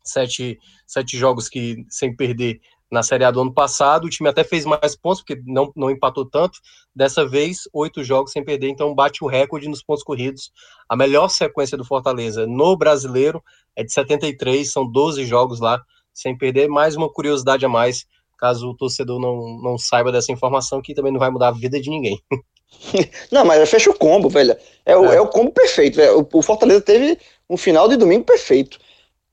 sete, 0.04 0.58
sete 0.86 1.16
jogos 1.16 1.48
que 1.48 1.86
sem 1.88 2.14
perder 2.14 2.60
na 2.92 3.02
Série 3.02 3.24
A 3.24 3.30
do 3.30 3.40
ano 3.40 3.52
passado. 3.52 4.04
O 4.04 4.10
time 4.10 4.28
até 4.28 4.44
fez 4.44 4.66
mais 4.66 4.94
pontos, 4.94 5.22
porque 5.22 5.42
não, 5.46 5.72
não 5.74 5.90
empatou 5.90 6.26
tanto. 6.26 6.58
Dessa 6.94 7.26
vez, 7.26 7.62
oito 7.72 8.04
jogos 8.04 8.32
sem 8.32 8.44
perder, 8.44 8.68
então 8.68 8.94
bate 8.94 9.24
o 9.24 9.26
recorde 9.26 9.66
nos 9.66 9.82
pontos 9.82 10.04
corridos. 10.04 10.52
A 10.86 10.94
melhor 10.94 11.28
sequência 11.28 11.76
do 11.76 11.84
Fortaleza 11.84 12.46
no 12.46 12.76
brasileiro 12.76 13.42
é 13.74 13.82
de 13.82 13.90
73, 13.90 14.70
são 14.70 14.86
12 14.86 15.24
jogos 15.24 15.58
lá 15.58 15.82
sem 16.12 16.36
perder. 16.36 16.68
Mais 16.68 16.94
uma 16.94 17.10
curiosidade 17.10 17.64
a 17.64 17.68
mais, 17.68 18.04
caso 18.38 18.68
o 18.68 18.76
torcedor 18.76 19.18
não, 19.18 19.58
não 19.62 19.78
saiba 19.78 20.12
dessa 20.12 20.30
informação, 20.30 20.82
que 20.82 20.94
também 20.94 21.12
não 21.12 21.18
vai 21.18 21.30
mudar 21.30 21.48
a 21.48 21.52
vida 21.52 21.80
de 21.80 21.88
ninguém. 21.88 22.20
Não, 23.30 23.44
mas 23.44 23.68
fecha 23.68 23.90
o 23.90 23.94
combo, 23.94 24.30
velho. 24.30 24.56
É 24.86 24.96
o, 24.96 25.04
é. 25.04 25.16
é 25.16 25.20
o 25.20 25.28
combo 25.28 25.50
perfeito. 25.52 25.96
Velho. 25.96 26.26
O 26.32 26.40
Fortaleza 26.40 26.80
teve 26.80 27.18
um 27.48 27.56
final 27.56 27.86
de 27.86 27.98
domingo 27.98 28.24
perfeito 28.24 28.78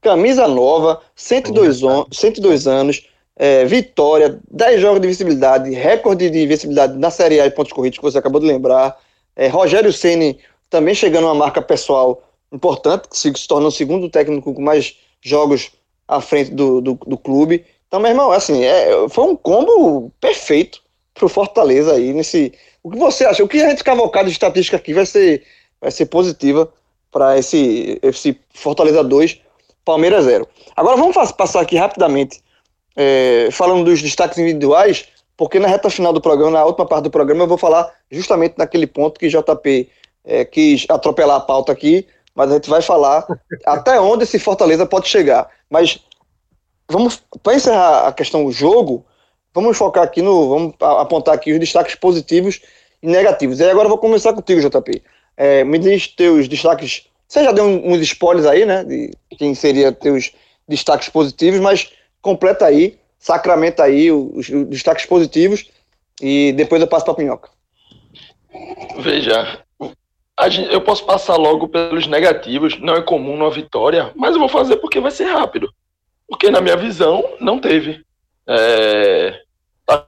camisa 0.02 0.48
nova, 0.48 1.02
102, 1.15 1.84
on, 1.84 2.06
102 2.12 2.67
anos, 2.67 3.08
é, 3.39 3.63
vitória, 3.63 4.38
10 4.52 4.82
jogos 4.82 5.02
de 5.02 5.08
visibilidade, 5.08 5.71
recorde 5.71 6.30
de 6.30 6.45
visibilidade 6.45 6.97
na 6.97 7.10
Série 7.10 7.39
A 7.39 7.47
de 7.47 7.56
pontos 7.56 7.71
corridos, 7.71 7.97
que 7.97 8.04
você 8.04 8.17
acabou 8.17 8.41
de 8.41 8.45
lembrar. 8.45 8.99
É, 9.34 9.47
Rogério 9.47 9.93
Ceni 9.93 10.38
também 10.69 10.93
chegando 10.93 11.25
a 11.25 11.32
uma 11.32 11.36
marca 11.36 11.62
pessoal 11.62 12.21
importante, 12.52 13.08
que 13.08 13.17
se, 13.17 13.32
se 13.34 13.47
torna 13.47 13.69
o 13.69 13.71
segundo 13.71 14.10
técnico 14.10 14.54
com 14.54 14.62
mais 14.62 14.97
jogos 15.21 15.71
à 16.06 16.19
frente 16.19 16.52
do, 16.52 16.82
do, 16.82 16.93
do 16.95 17.17
clube. 17.17 17.65
Então, 17.88 18.02
meu 18.02 18.12
irmão, 18.12 18.30
assim, 18.30 18.63
é, 18.63 19.08
foi 19.10 19.23
um 19.23 19.36
combo 19.36 20.12
perfeito 20.19 20.82
pro 21.13 21.30
Fortaleza 21.30 21.93
aí 21.93 22.13
nesse. 22.13 22.52
O 22.84 22.91
que 22.91 22.97
você 22.97 23.25
acha? 23.25 23.43
O 23.43 23.47
que 23.47 23.62
a 23.62 23.69
gente 23.69 23.84
cavalcar 23.84 24.25
de 24.25 24.32
estatística 24.32 24.75
aqui 24.75 24.93
vai 24.93 25.06
ser, 25.06 25.43
vai 25.80 25.91
ser 25.91 26.08
positiva 26.08 26.71
para 27.10 27.38
esse, 27.38 27.99
esse 28.04 28.38
Fortaleza 28.54 29.02
2 29.02 29.41
Palmeiras 29.86 30.25
0. 30.25 30.47
Agora 30.75 30.97
vamos 30.97 31.15
passar 31.32 31.62
aqui 31.62 31.78
rapidamente, 31.78 32.41
é, 32.95 33.49
falando 33.52 33.86
dos 33.86 34.02
destaques 34.02 34.38
individuais, 34.38 35.08
porque 35.38 35.60
na 35.60 35.67
reta 35.67 35.89
final 35.89 36.12
do 36.12 36.21
programa, 36.21 36.52
na 36.52 36.65
última 36.65 36.86
parte 36.86 37.06
do 37.06 37.10
programa, 37.10 37.43
eu 37.43 37.47
vou 37.47 37.58
falar 37.58 37.91
justamente 38.12 38.56
naquele 38.58 38.88
ponto 38.88 39.19
que 39.19 39.30
JP 39.30 39.89
é, 40.25 40.45
quis 40.45 40.86
atropelar 40.89 41.38
a 41.38 41.41
pauta 41.41 41.71
aqui, 41.71 42.06
mas 42.36 42.52
a 42.52 42.56
gente 42.56 42.69
vai 42.69 42.82
falar 42.82 43.25
até 43.65 43.99
onde 43.99 44.23
esse 44.23 44.39
Fortaleza 44.39 44.86
pode 44.86 45.08
chegar. 45.08 45.49
Mas 45.69 45.99
vamos, 46.89 47.21
para 47.41 47.56
encerrar 47.56 48.08
a 48.08 48.12
questão 48.12 48.45
do 48.45 48.52
jogo, 48.52 49.06
vamos 49.54 49.78
focar 49.78 50.04
aqui 50.04 50.21
no. 50.21 50.49
Vamos 50.49 50.73
apontar 50.80 51.34
aqui 51.34 51.54
os 51.54 51.60
destaques 51.60 51.95
positivos 51.95 52.62
e 53.02 53.08
negativos. 53.08 53.60
E 53.60 53.69
agora 53.69 53.86
eu 53.86 53.89
vou 53.89 53.97
começar 53.97 54.34
contigo, 54.34 54.62
JP. 54.62 55.02
É, 55.38 55.63
me 55.63 55.80
diz 55.80 56.08
teus 56.08 56.47
destaques 56.49 57.10
você 57.30 57.43
já 57.43 57.52
deu 57.52 57.65
uns 57.65 58.02
spoilers 58.02 58.47
aí, 58.47 58.65
né? 58.65 58.84
De 58.84 59.12
quem 59.38 59.54
seria 59.54 59.91
teus 59.91 60.34
destaques 60.67 61.10
positivos, 61.10 61.60
mas 61.60 61.91
completa 62.21 62.65
aí, 62.65 62.97
sacramenta 63.17 63.84
aí 63.84 64.12
os, 64.12 64.49
os 64.49 64.67
destaques 64.67 65.05
positivos 65.05 65.69
e 66.21 66.53
depois 66.53 66.82
eu 66.82 66.88
passo 66.88 67.05
para 67.05 67.13
a 67.13 67.17
Pinhoca. 67.17 67.49
Veja, 68.99 69.63
gente, 70.49 70.73
eu 70.73 70.82
posso 70.82 71.05
passar 71.05 71.36
logo 71.36 71.67
pelos 71.67 72.08
negativos, 72.08 72.79
não 72.79 72.95
é 72.95 73.01
comum 73.01 73.38
numa 73.38 73.51
vitória, 73.51 74.12
mas 74.15 74.34
eu 74.34 74.39
vou 74.39 74.49
fazer 74.49 74.77
porque 74.77 74.99
vai 74.99 75.12
ser 75.12 75.25
rápido. 75.25 75.69
Porque 76.27 76.49
na 76.49 76.62
minha 76.62 76.77
visão, 76.77 77.23
não 77.39 77.60
teve. 77.60 78.03
É, 78.47 79.39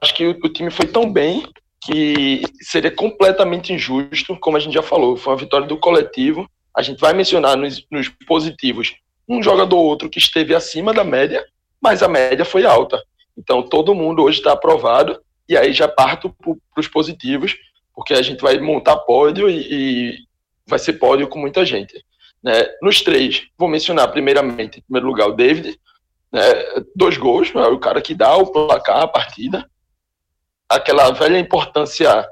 acho 0.00 0.14
que 0.14 0.26
o, 0.26 0.30
o 0.30 0.48
time 0.48 0.70
foi 0.70 0.86
tão 0.86 1.10
bem 1.10 1.46
que 1.84 2.42
seria 2.60 2.90
completamente 2.90 3.72
injusto, 3.72 4.36
como 4.38 4.56
a 4.56 4.60
gente 4.60 4.74
já 4.74 4.82
falou, 4.82 5.16
foi 5.16 5.32
uma 5.32 5.38
vitória 5.38 5.66
do 5.66 5.76
coletivo 5.76 6.48
a 6.74 6.82
gente 6.82 6.98
vai 6.98 7.12
mencionar 7.12 7.56
nos, 7.56 7.84
nos 7.90 8.08
positivos 8.26 8.94
um 9.28 9.42
jogador 9.42 9.76
ou 9.76 9.84
outro 9.84 10.10
que 10.10 10.18
esteve 10.18 10.54
acima 10.54 10.92
da 10.92 11.04
média, 11.04 11.44
mas 11.82 12.02
a 12.02 12.08
média 12.08 12.44
foi 12.44 12.64
alta. 12.64 13.02
Então 13.36 13.62
todo 13.62 13.94
mundo 13.94 14.22
hoje 14.22 14.38
está 14.38 14.52
aprovado, 14.52 15.20
e 15.48 15.56
aí 15.56 15.72
já 15.72 15.88
parto 15.88 16.30
para 16.40 16.80
os 16.80 16.86
positivos, 16.86 17.56
porque 17.94 18.14
a 18.14 18.22
gente 18.22 18.40
vai 18.40 18.58
montar 18.58 18.96
pódio 18.98 19.50
e, 19.50 19.66
e, 19.70 20.18
vai 20.66 20.78
ser 20.78 20.94
pódio 20.94 21.28
com 21.28 21.38
muita 21.38 21.66
gente. 21.66 22.02
Né? 22.42 22.64
Nos 22.80 23.02
três, 23.02 23.42
vou 23.58 23.68
mencionar 23.68 24.10
primeiramente, 24.12 24.78
em 24.78 24.82
primeiro 24.82 25.06
lugar, 25.06 25.28
o 25.28 25.34
David, 25.34 25.78
né? 26.30 26.40
dois 26.94 27.16
gols, 27.16 27.52
é 27.54 27.66
o 27.66 27.78
cara 27.78 28.00
que 28.00 28.14
dá 28.14 28.36
o 28.36 28.46
placar, 28.46 29.02
a 29.02 29.08
partida, 29.08 29.68
aquela 30.68 31.10
velha 31.10 31.38
importância 31.38 32.26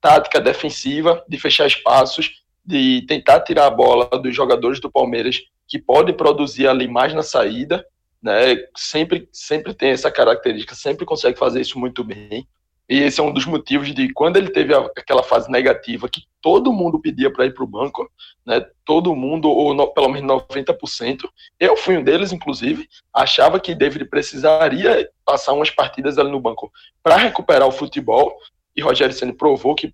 tática 0.00 0.40
defensiva, 0.40 1.24
de 1.28 1.38
fechar 1.38 1.66
espaços, 1.66 2.42
de 2.64 3.02
tentar 3.08 3.40
tirar 3.40 3.66
a 3.66 3.70
bola 3.70 4.06
dos 4.18 4.34
jogadores 4.34 4.80
do 4.80 4.90
Palmeiras 4.90 5.40
que 5.68 5.78
podem 5.78 6.14
produzir 6.14 6.68
ali 6.68 6.86
mais 6.86 7.14
na 7.14 7.22
saída, 7.22 7.84
né? 8.22 8.56
Sempre, 8.76 9.28
sempre 9.32 9.74
tem 9.74 9.90
essa 9.90 10.10
característica, 10.10 10.74
sempre 10.74 11.04
consegue 11.04 11.38
fazer 11.38 11.60
isso 11.60 11.78
muito 11.78 12.02
bem. 12.02 12.46
E 12.88 13.00
esse 13.00 13.20
é 13.20 13.22
um 13.22 13.32
dos 13.32 13.44
motivos 13.44 13.92
de 13.92 14.12
quando 14.12 14.36
ele 14.36 14.48
teve 14.48 14.72
aquela 14.72 15.22
fase 15.22 15.50
negativa 15.50 16.08
que 16.08 16.22
todo 16.40 16.72
mundo 16.72 17.00
pedia 17.00 17.32
para 17.32 17.44
ir 17.44 17.52
para 17.52 17.64
o 17.64 17.66
banco, 17.66 18.08
né? 18.44 18.64
Todo 18.84 19.16
mundo, 19.16 19.48
ou 19.48 19.74
no, 19.74 19.88
pelo 19.88 20.08
menos 20.08 20.30
90%. 20.48 21.28
Eu 21.58 21.76
fui 21.76 21.96
um 21.96 22.04
deles, 22.04 22.32
inclusive, 22.32 22.88
achava 23.12 23.58
que 23.58 23.74
David 23.74 24.04
precisaria 24.04 25.10
passar 25.24 25.52
umas 25.52 25.70
partidas 25.70 26.16
ali 26.16 26.30
no 26.30 26.40
banco 26.40 26.70
para 27.02 27.16
recuperar 27.16 27.66
o 27.66 27.72
futebol. 27.72 28.36
E 28.76 28.80
Rogério 28.80 29.14
Ceni 29.14 29.32
provou 29.32 29.74
que 29.74 29.92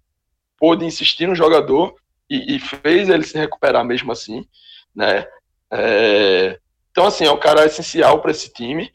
pôde 0.58 0.84
insistir 0.84 1.26
no 1.26 1.34
jogador 1.34 1.94
e, 2.28 2.56
e 2.56 2.60
fez 2.60 3.08
ele 3.08 3.24
se 3.24 3.38
recuperar 3.38 3.84
mesmo 3.84 4.12
assim, 4.12 4.46
né? 4.94 5.26
É, 5.70 6.58
então, 6.92 7.06
assim, 7.06 7.24
é 7.24 7.32
um 7.32 7.40
cara 7.40 7.64
essencial 7.64 8.20
para 8.20 8.30
esse 8.30 8.52
time. 8.52 8.92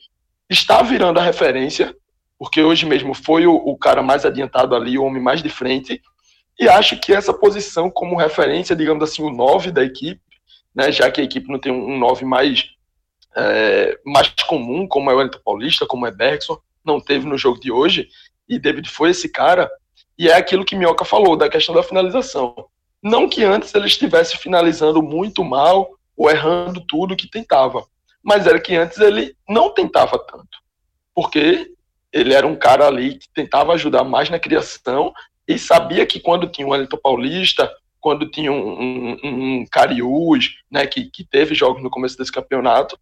Está 0.47 0.83
virando 0.83 1.19
a 1.19 1.23
referência, 1.23 1.95
porque 2.37 2.61
hoje 2.61 2.85
mesmo 2.85 3.13
foi 3.13 3.47
o, 3.47 3.55
o, 3.55 3.75
cara 3.75 4.03
mais 4.03 4.23
adiantado 4.23 4.75
ali, 4.75 4.97
o 4.97 5.03
homem 5.03 5.21
mais 5.21 5.41
de 5.41 5.49
frente. 5.49 5.99
E 6.59 6.69
acho 6.69 6.99
que 6.99 7.11
essa 7.11 7.33
posição 7.33 7.89
como 7.89 8.15
referência, 8.15 8.75
digamos 8.75 9.03
assim, 9.03 9.23
o 9.23 9.31
9 9.31 9.71
da 9.71 9.83
equipe, 9.83 10.21
né, 10.73 10.91
já 10.91 11.09
que 11.09 11.19
a 11.19 11.23
equipe 11.23 11.51
não 11.51 11.59
tem 11.59 11.71
um 11.71 11.97
9 11.97 12.23
mais, 12.23 12.69
é, 13.35 13.99
mais 14.05 14.29
comum, 14.47 14.87
como 14.87 15.09
é 15.09 15.13
o 15.15 15.17
Wellington 15.17 15.41
Paulista, 15.43 15.87
como 15.87 16.05
é 16.05 16.11
Bergson, 16.11 16.57
não 16.85 17.01
teve 17.01 17.25
no 17.25 17.37
jogo 17.37 17.59
de 17.59 17.71
hoje, 17.71 18.07
e 18.47 18.59
David 18.59 18.89
foi 18.89 19.09
esse 19.09 19.27
cara. 19.27 19.69
E 20.17 20.29
é 20.29 20.35
aquilo 20.35 20.63
que 20.63 20.75
Minhoca 20.75 21.03
falou, 21.03 21.35
da 21.35 21.49
questão 21.49 21.75
da 21.75 21.83
finalização 21.83 22.55
Não 23.03 23.27
que 23.27 23.43
antes 23.43 23.73
ele 23.73 23.87
estivesse 23.87 24.37
finalizando 24.37 25.01
muito 25.01 25.43
mal 25.43 25.96
ou 26.17 26.29
errando 26.29 26.83
tudo 26.85 27.15
que 27.15 27.29
tentava, 27.29 27.85
mas 28.23 28.47
era 28.47 28.59
que 28.59 28.75
antes 28.75 28.97
ele 28.97 29.35
não 29.47 29.69
tentava 29.69 30.17
tanto, 30.17 30.57
porque 31.13 31.71
ele 32.11 32.33
era 32.33 32.47
um 32.47 32.55
cara 32.55 32.87
ali 32.87 33.19
que 33.19 33.29
tentava 33.29 33.73
ajudar 33.73 34.03
mais 34.03 34.29
na 34.29 34.39
criação 34.39 35.13
e 35.47 35.59
sabia 35.59 36.05
que 36.05 36.19
quando 36.19 36.49
tinha 36.49 36.67
um 36.67 36.71
Wellington 36.71 36.97
Paulista, 36.97 37.71
quando 38.01 38.29
tinha 38.29 38.51
um, 38.51 38.79
um, 38.81 39.17
um 39.23 39.65
Cariús, 39.71 40.55
né, 40.69 40.85
que, 40.87 41.09
que 41.09 41.23
teve 41.23 41.53
jogos 41.53 41.83
no 41.83 41.89
começo 41.89 42.17
desse 42.17 42.31
campeonato, 42.31 42.97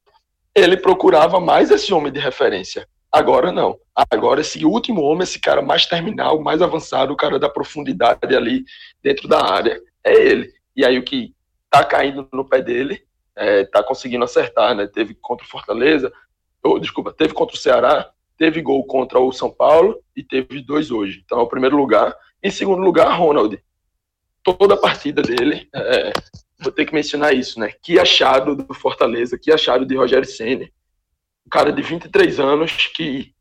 ele 0.54 0.78
procurava 0.78 1.40
mais 1.40 1.72
esse 1.72 1.94
homem 1.94 2.12
de 2.12 2.20
referência. 2.20 2.88
Agora 3.12 3.52
não. 3.52 3.78
Agora 4.12 4.42
esse 4.42 4.66
último 4.66 5.02
homem, 5.02 5.24
esse 5.24 5.40
cara 5.40 5.62
mais 5.62 5.86
terminal, 5.86 6.42
mais 6.42 6.62
avançado, 6.62 7.14
o 7.14 7.18
cara 7.18 7.40
da 7.40 7.50
profundidade 7.50 8.36
ali 8.36 8.66
dentro 9.02 9.28
da 9.28 9.42
área, 9.42 9.80
é 10.04 10.14
ele. 10.14 10.52
E 10.76 10.86
aí 10.86 10.98
o 10.98 11.04
que 11.04 11.34
tá 11.70 11.84
caindo 11.84 12.28
no 12.32 12.46
pé 12.46 12.62
dele, 12.62 13.04
é, 13.36 13.66
tá 13.66 13.84
conseguindo 13.84 14.24
acertar, 14.24 14.76
né? 14.76 14.88
Teve 14.88 15.14
contra 15.16 15.46
o 15.46 15.50
Fortaleza, 15.50 16.12
ou 16.64 16.80
desculpa, 16.80 17.14
teve 17.14 17.34
contra 17.34 17.56
o 17.56 17.60
Ceará, 17.60 18.10
teve 18.38 18.62
gol 18.62 18.86
contra 18.86 19.20
o 19.20 19.32
São 19.32 19.52
Paulo 19.52 20.02
e 20.16 20.24
teve 20.24 20.62
dois 20.62 20.92
hoje. 20.92 21.22
Então 21.26 21.40
é 21.40 21.44
o 21.44 21.48
primeiro 21.48 21.78
lugar. 21.78 22.16
Em 22.42 22.52
segundo 22.52 22.82
lugar, 22.82 23.18
Ronald. 23.18 23.62
Toda 24.44 24.76
a 24.76 24.78
partida 24.80 25.22
dele, 25.22 25.68
é, 25.74 26.14
vou 26.60 26.72
ter 26.72 26.86
que 26.86 26.94
mencionar 26.94 27.34
isso, 27.34 27.60
né? 27.60 27.72
Que 27.82 28.00
achado 28.00 28.56
do 28.56 28.74
Fortaleza, 28.74 29.40
que 29.40 29.52
achado 29.52 29.86
de 29.86 29.96
Rogério 29.96 30.28
Senna 30.28 30.70
um 31.46 31.50
cara 31.50 31.72
de 31.72 31.82
23 31.82 32.40
anos 32.40 32.88
que 32.88 33.34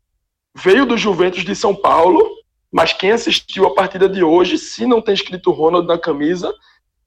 veio 0.55 0.85
do 0.85 0.97
Juventus 0.97 1.43
de 1.43 1.55
São 1.55 1.75
Paulo, 1.75 2.23
mas 2.71 2.93
quem 2.93 3.11
assistiu 3.11 3.65
a 3.65 3.73
partida 3.73 4.07
de 4.07 4.23
hoje, 4.23 4.57
se 4.57 4.85
não 4.85 5.01
tem 5.01 5.13
escrito 5.13 5.51
Ronald 5.51 5.87
na 5.87 5.97
camisa, 5.97 6.53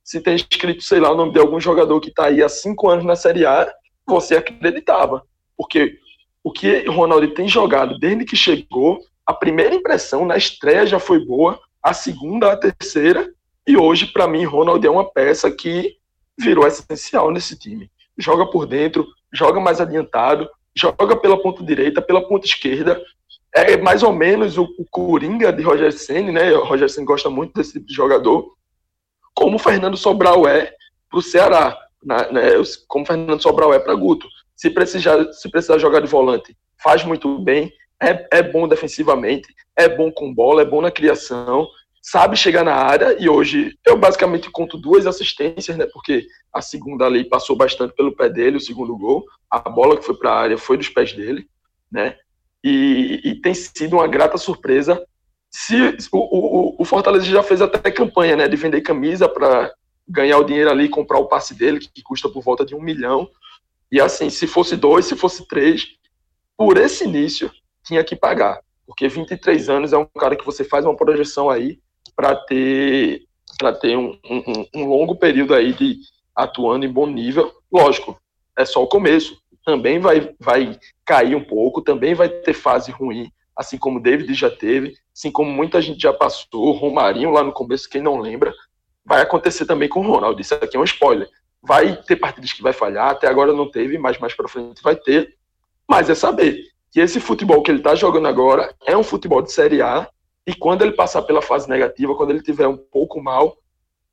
se 0.08 0.22
tem 0.22 0.36
escrito, 0.36 0.82
sei 0.82 1.00
lá, 1.00 1.12
o 1.12 1.14
nome 1.14 1.34
de 1.34 1.38
algum 1.38 1.60
jogador 1.60 2.00
que 2.00 2.08
está 2.08 2.28
aí 2.28 2.42
há 2.42 2.48
cinco 2.48 2.88
anos 2.88 3.04
na 3.04 3.14
Série 3.14 3.44
A, 3.44 3.70
você 4.06 4.38
acreditava. 4.38 5.22
Porque 5.54 5.98
o 6.42 6.50
que 6.50 6.88
Ronald 6.88 7.28
tem 7.34 7.46
jogado 7.46 7.98
desde 7.98 8.24
que 8.24 8.34
chegou, 8.34 9.00
a 9.26 9.34
primeira 9.34 9.74
impressão 9.74 10.24
na 10.24 10.34
estreia 10.34 10.86
já 10.86 10.98
foi 10.98 11.22
boa, 11.22 11.60
a 11.82 11.92
segunda, 11.92 12.50
a 12.50 12.56
terceira, 12.56 13.30
e 13.66 13.76
hoje, 13.76 14.06
para 14.06 14.26
mim, 14.26 14.46
Ronald 14.46 14.82
é 14.82 14.90
uma 14.90 15.04
peça 15.04 15.50
que 15.50 15.96
virou 16.40 16.66
essencial 16.66 17.30
nesse 17.30 17.58
time. 17.58 17.90
Joga 18.16 18.46
por 18.46 18.64
dentro, 18.64 19.06
joga 19.30 19.60
mais 19.60 19.78
adiantado, 19.78 20.48
joga 20.74 21.16
pela 21.16 21.36
ponta 21.36 21.62
direita, 21.62 22.00
pela 22.00 22.26
ponta 22.26 22.46
esquerda. 22.46 22.98
É 23.54 23.76
mais 23.76 24.02
ou 24.02 24.14
menos 24.14 24.56
o, 24.56 24.62
o 24.78 24.86
Coringa 24.90 25.52
de 25.52 25.62
Roger 25.62 25.92
Senna, 25.92 26.32
né? 26.32 26.54
O 26.54 26.64
Roger 26.64 26.88
Senna 26.88 27.04
gosta 27.04 27.28
muito 27.28 27.52
desse 27.52 27.74
tipo 27.74 27.86
de 27.86 27.94
jogador. 27.94 28.56
Como 29.38 29.55
o 29.55 29.59
Fernando 29.61 29.96
Sobral 29.96 30.48
é 30.48 30.72
para 31.09 31.20
o 31.20 31.22
Ceará, 31.22 31.79
né? 32.03 32.51
como 32.88 33.05
o 33.05 33.07
Fernando 33.07 33.40
Sobral 33.40 33.72
é 33.72 33.79
para 33.79 33.94
Guto. 33.94 34.27
Se 34.57 34.68
precisar, 34.68 35.33
se 35.33 35.48
precisar 35.48 35.79
jogar 35.79 36.01
de 36.01 36.09
volante, 36.09 36.57
faz 36.83 37.05
muito 37.05 37.38
bem, 37.38 37.72
é, 38.03 38.27
é 38.33 38.42
bom 38.42 38.66
defensivamente, 38.66 39.46
é 39.77 39.88
bom 39.88 40.11
com 40.11 40.35
bola, 40.35 40.62
é 40.62 40.64
bom 40.64 40.81
na 40.81 40.90
criação, 40.90 41.68
sabe 42.03 42.37
chegar 42.37 42.64
na 42.64 42.74
área 42.74 43.16
e 43.16 43.29
hoje 43.29 43.79
eu 43.87 43.96
basicamente 43.96 44.51
conto 44.51 44.77
duas 44.77 45.07
assistências, 45.07 45.77
né? 45.77 45.87
Porque 45.92 46.27
a 46.53 46.61
segunda 46.61 47.05
ali 47.07 47.22
passou 47.22 47.57
bastante 47.57 47.94
pelo 47.94 48.16
pé 48.16 48.29
dele, 48.29 48.57
o 48.57 48.61
segundo 48.61 48.98
gol, 48.98 49.24
a 49.48 49.61
bola 49.61 49.96
que 49.96 50.05
foi 50.05 50.16
para 50.16 50.33
a 50.33 50.40
área 50.40 50.59
foi 50.59 50.77
dos 50.77 50.88
pés 50.88 51.12
dele, 51.12 51.48
né? 51.92 52.16
E, 52.64 53.20
e, 53.22 53.40
tem 53.40 53.55
sido 53.55 53.94
uma 53.94 54.09
grata 54.09 54.37
surpresa. 54.37 55.01
Se 55.50 55.96
o, 56.12 56.18
o, 56.18 56.82
o, 56.82 56.84
Fortaleza 56.84 57.24
já 57.24 57.42
fez 57.42 57.62
até 57.62 57.90
campanha, 57.90 58.37
né, 58.37 58.48
de 58.48 58.56
vender 58.56 58.82
camisa 58.82 59.28
para 59.28 59.72
ganhar 60.06 60.38
o 60.38 60.44
dinheiro 60.44 60.70
ali, 60.70 60.88
comprar 60.88 61.18
o 61.18 61.26
passe 61.26 61.54
dele 61.54 61.78
que 61.78 62.02
custa 62.02 62.28
por 62.28 62.42
volta 62.42 62.64
de 62.64 62.74
um 62.74 62.82
milhão. 62.82 63.28
E 63.90 64.00
assim, 64.00 64.28
se 64.28 64.46
fosse 64.46 64.76
dois, 64.76 65.06
se 65.06 65.16
fosse 65.16 65.46
três, 65.48 65.87
por 66.56 66.76
esse 66.76 67.04
início 67.04 67.50
tinha 67.82 68.04
que 68.04 68.14
pagar, 68.14 68.61
porque 68.87 69.08
23 69.08 69.68
anos 69.70 69.92
é 69.92 69.98
um 69.98 70.04
cara 70.04 70.37
que 70.37 70.44
você 70.44 70.62
faz 70.62 70.84
uma 70.84 70.96
projeção 70.96 71.48
aí 71.48 71.78
para 72.14 72.34
ter 72.34 73.22
para 73.58 73.72
ter 73.72 73.96
um, 73.96 74.18
um, 74.24 74.66
um, 74.74 74.88
longo 74.88 75.16
período 75.16 75.54
aí 75.54 75.72
de 75.72 75.98
atuando 76.34 76.84
em 76.84 76.92
bom 76.92 77.06
nível. 77.06 77.52
Lógico, 77.72 78.20
é 78.56 78.64
só 78.64 78.82
o 78.82 78.88
começo. 78.88 79.37
Também 79.64 79.98
vai, 79.98 80.34
vai 80.38 80.78
cair 81.04 81.34
um 81.34 81.42
pouco, 81.42 81.82
também 81.82 82.14
vai 82.14 82.28
ter 82.28 82.54
fase 82.54 82.90
ruim, 82.92 83.32
assim 83.58 83.76
como 83.76 84.00
David 84.00 84.32
já 84.34 84.48
teve, 84.48 84.96
assim 85.12 85.32
como 85.32 85.50
muita 85.50 85.82
gente 85.82 86.00
já 86.00 86.12
passou, 86.12 86.70
Romarinho 86.70 87.30
lá 87.30 87.42
no 87.42 87.52
começo, 87.52 87.90
quem 87.90 88.00
não 88.00 88.20
lembra, 88.20 88.54
vai 89.04 89.20
acontecer 89.20 89.66
também 89.66 89.88
com 89.88 90.00
o 90.00 90.08
Ronaldo. 90.08 90.40
Isso 90.40 90.54
aqui 90.54 90.76
é 90.76 90.80
um 90.80 90.84
spoiler. 90.84 91.28
Vai 91.60 91.96
ter 92.02 92.14
partidas 92.14 92.52
que 92.52 92.62
vai 92.62 92.72
falhar, 92.72 93.10
até 93.10 93.26
agora 93.26 93.52
não 93.52 93.68
teve, 93.68 93.98
mas 93.98 94.16
mais 94.18 94.32
para 94.32 94.46
frente 94.46 94.80
vai 94.80 94.94
ter. 94.94 95.34
Mas 95.88 96.08
é 96.08 96.14
saber 96.14 96.62
que 96.92 97.00
esse 97.00 97.18
futebol 97.18 97.60
que 97.60 97.72
ele 97.72 97.78
está 97.78 97.96
jogando 97.96 98.28
agora 98.28 98.72
é 98.86 98.96
um 98.96 99.02
futebol 99.02 99.42
de 99.42 99.50
Série 99.50 99.82
A 99.82 100.08
e 100.46 100.54
quando 100.54 100.82
ele 100.82 100.92
passar 100.92 101.22
pela 101.22 101.42
fase 101.42 101.68
negativa, 101.68 102.14
quando 102.14 102.30
ele 102.30 102.42
tiver 102.42 102.68
um 102.68 102.76
pouco 102.76 103.20
mal, 103.20 103.58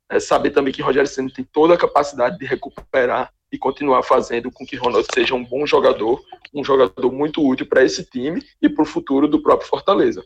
é 0.09 0.19
saber 0.19 0.49
também 0.49 0.73
que 0.73 0.81
Rogério 0.81 1.07
Senna 1.07 1.29
tem 1.33 1.45
toda 1.45 1.75
a 1.75 1.77
capacidade 1.77 2.37
de 2.39 2.45
recuperar 2.45 3.31
e 3.55 3.57
continuar 3.57 4.03
fazendo 4.03 4.51
com 4.51 4.65
que 4.65 4.75
Ronaldo 4.75 5.07
seja 5.13 5.33
um 5.33 5.43
bom 5.43 5.65
jogador, 5.65 6.21
um 6.53 6.63
jogador 6.63 7.11
muito 7.11 7.45
útil 7.45 7.65
para 7.65 7.83
esse 7.83 8.03
time 8.05 8.43
e 8.61 8.69
para 8.69 8.83
o 8.83 8.85
futuro 8.85 9.27
do 9.27 9.41
próprio 9.41 9.67
Fortaleza. 9.67 10.23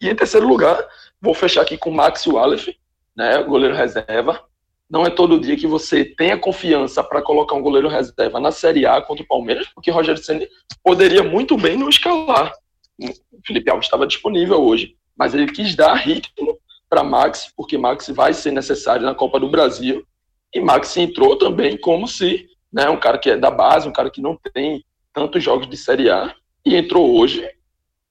E 0.00 0.08
em 0.08 0.14
terceiro 0.14 0.46
lugar, 0.46 0.78
vou 1.20 1.34
fechar 1.34 1.62
aqui 1.62 1.76
com 1.76 1.90
Max 1.90 2.26
Wallace, 2.26 2.76
né, 3.16 3.42
goleiro 3.42 3.74
reserva. 3.74 4.44
Não 4.90 5.04
é 5.04 5.10
todo 5.10 5.40
dia 5.40 5.56
que 5.56 5.66
você 5.66 6.04
tenha 6.04 6.38
confiança 6.38 7.04
para 7.04 7.22
colocar 7.22 7.54
um 7.54 7.62
goleiro 7.62 7.88
reserva 7.88 8.40
na 8.40 8.50
Série 8.50 8.86
A 8.86 9.00
contra 9.02 9.22
o 9.22 9.28
Palmeiras, 9.28 9.68
porque 9.74 9.90
Rogério 9.90 10.22
Senna 10.22 10.46
poderia 10.82 11.22
muito 11.22 11.56
bem 11.56 11.76
não 11.76 11.88
escalar. 11.88 12.52
O 12.98 13.40
Felipe 13.46 13.70
Alves 13.70 13.86
estava 13.86 14.06
disponível 14.06 14.60
hoje 14.60 14.98
mas 15.18 15.34
ele 15.34 15.50
quis 15.50 15.74
dar 15.74 15.94
ritmo 15.94 16.56
para 16.88 17.02
Max, 17.02 17.52
porque 17.56 17.76
Max 17.76 18.08
vai 18.08 18.32
ser 18.32 18.52
necessário 18.52 19.04
na 19.04 19.14
Copa 19.14 19.40
do 19.40 19.50
Brasil. 19.50 20.06
E 20.54 20.60
Max 20.60 20.96
entrou 20.96 21.36
também 21.36 21.76
como 21.76 22.06
se, 22.06 22.48
né, 22.72 22.88
um 22.88 22.98
cara 22.98 23.18
que 23.18 23.30
é 23.30 23.36
da 23.36 23.50
base, 23.50 23.88
um 23.88 23.92
cara 23.92 24.10
que 24.10 24.20
não 24.20 24.38
tem 24.52 24.84
tantos 25.12 25.42
jogos 25.42 25.68
de 25.68 25.76
Série 25.76 26.10
A, 26.10 26.34
e 26.64 26.76
entrou 26.76 27.18
hoje 27.18 27.48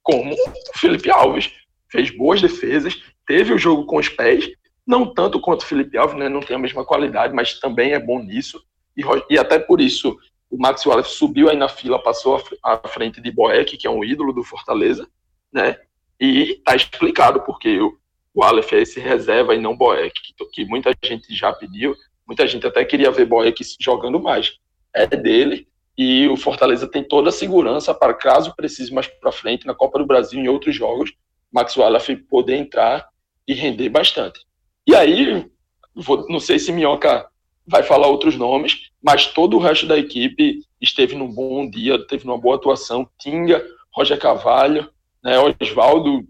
como 0.03 0.35
Felipe 0.75 1.09
Alves. 1.09 1.51
Fez 1.89 2.09
boas 2.09 2.41
defesas, 2.41 3.01
teve 3.25 3.53
o 3.53 3.57
jogo 3.57 3.85
com 3.85 3.97
os 3.97 4.09
pés, 4.09 4.49
não 4.85 5.13
tanto 5.13 5.39
quanto 5.39 5.61
o 5.61 5.65
Felipe 5.65 5.97
Alves, 5.97 6.17
né, 6.17 6.29
não 6.29 6.41
tem 6.41 6.55
a 6.55 6.59
mesma 6.59 6.85
qualidade, 6.85 7.33
mas 7.33 7.59
também 7.59 7.93
é 7.93 7.99
bom 7.99 8.21
nisso. 8.21 8.61
E, 8.95 9.01
e 9.29 9.37
até 9.37 9.59
por 9.59 9.81
isso 9.81 10.17
o 10.49 10.57
Max 10.57 10.85
Wallace 10.85 11.11
subiu 11.11 11.49
aí 11.49 11.57
na 11.57 11.67
fila, 11.67 12.01
passou 12.01 12.41
à 12.63 12.77
frente 12.87 13.21
de 13.21 13.31
Boeck, 13.31 13.77
que 13.77 13.87
é 13.87 13.89
um 13.89 14.03
ídolo 14.03 14.31
do 14.31 14.43
Fortaleza, 14.43 15.07
né? 15.51 15.77
E 16.19 16.53
está 16.53 16.75
explicado 16.75 17.41
porque 17.41 17.79
o, 17.79 17.97
Aleph 18.41 18.71
é 18.73 18.81
esse 18.81 18.99
reserva 18.99 19.55
e 19.55 19.59
não 19.59 19.75
Boeck, 19.75 20.13
que 20.53 20.65
muita 20.65 20.91
gente 21.03 21.33
já 21.35 21.51
pediu, 21.51 21.95
muita 22.27 22.45
gente 22.45 22.67
até 22.67 22.83
queria 22.83 23.11
ver 23.11 23.25
Boeck 23.25 23.63
jogando 23.79 24.19
mais. 24.19 24.53
É 24.93 25.05
dele 25.05 25.67
e 25.97 26.27
o 26.27 26.37
Fortaleza 26.37 26.87
tem 26.87 27.03
toda 27.03 27.29
a 27.29 27.31
segurança 27.31 27.93
para 27.93 28.13
caso 28.13 28.55
precise 28.55 28.93
mais 28.93 29.07
para 29.07 29.31
frente 29.31 29.65
na 29.65 29.73
Copa 29.73 29.97
do 29.97 30.05
Brasil 30.05 30.39
em 30.39 30.47
outros 30.47 30.75
jogos, 30.75 31.11
Max 31.51 31.75
Wallace 31.75 32.15
poder 32.15 32.55
entrar 32.55 33.07
e 33.47 33.53
render 33.53 33.89
bastante. 33.89 34.41
E 34.85 34.93
aí, 34.93 35.49
vou, 35.95 36.27
não 36.29 36.39
sei 36.39 36.59
se 36.59 36.71
Minhoca 36.71 37.27
vai 37.65 37.81
falar 37.81 38.07
outros 38.07 38.35
nomes, 38.35 38.91
mas 39.01 39.27
todo 39.27 39.57
o 39.57 39.59
resto 39.59 39.87
da 39.87 39.97
equipe 39.97 40.61
esteve 40.79 41.15
num 41.15 41.33
bom 41.33 41.67
dia, 41.67 42.05
teve 42.05 42.25
uma 42.25 42.37
boa 42.37 42.55
atuação. 42.55 43.09
Tinga, 43.19 43.65
Roger 43.91 44.19
Cavalho, 44.19 44.89
né? 45.23 45.35
Oswaldo 45.59 46.23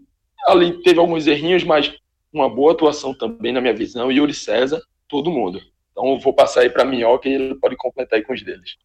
ali 0.46 0.82
teve 0.82 0.98
alguns 0.98 1.26
errinhos, 1.26 1.62
mas 1.62 1.94
uma 2.32 2.48
boa 2.48 2.72
atuação 2.72 3.12
também 3.12 3.52
na 3.52 3.60
minha 3.60 3.74
visão. 3.74 4.10
Yuri 4.10 4.32
César, 4.32 4.80
todo 5.06 5.30
mundo. 5.30 5.60
Então 5.98 6.12
eu 6.12 6.20
vou 6.20 6.32
passar 6.32 6.60
aí 6.60 6.70
para 6.70 6.84
Minhoca 6.84 7.28
e 7.28 7.34
ele 7.34 7.54
pode 7.56 7.76
completar 7.76 8.18
aí 8.18 8.24
com 8.24 8.32
os 8.32 8.42
deles. 8.42 8.76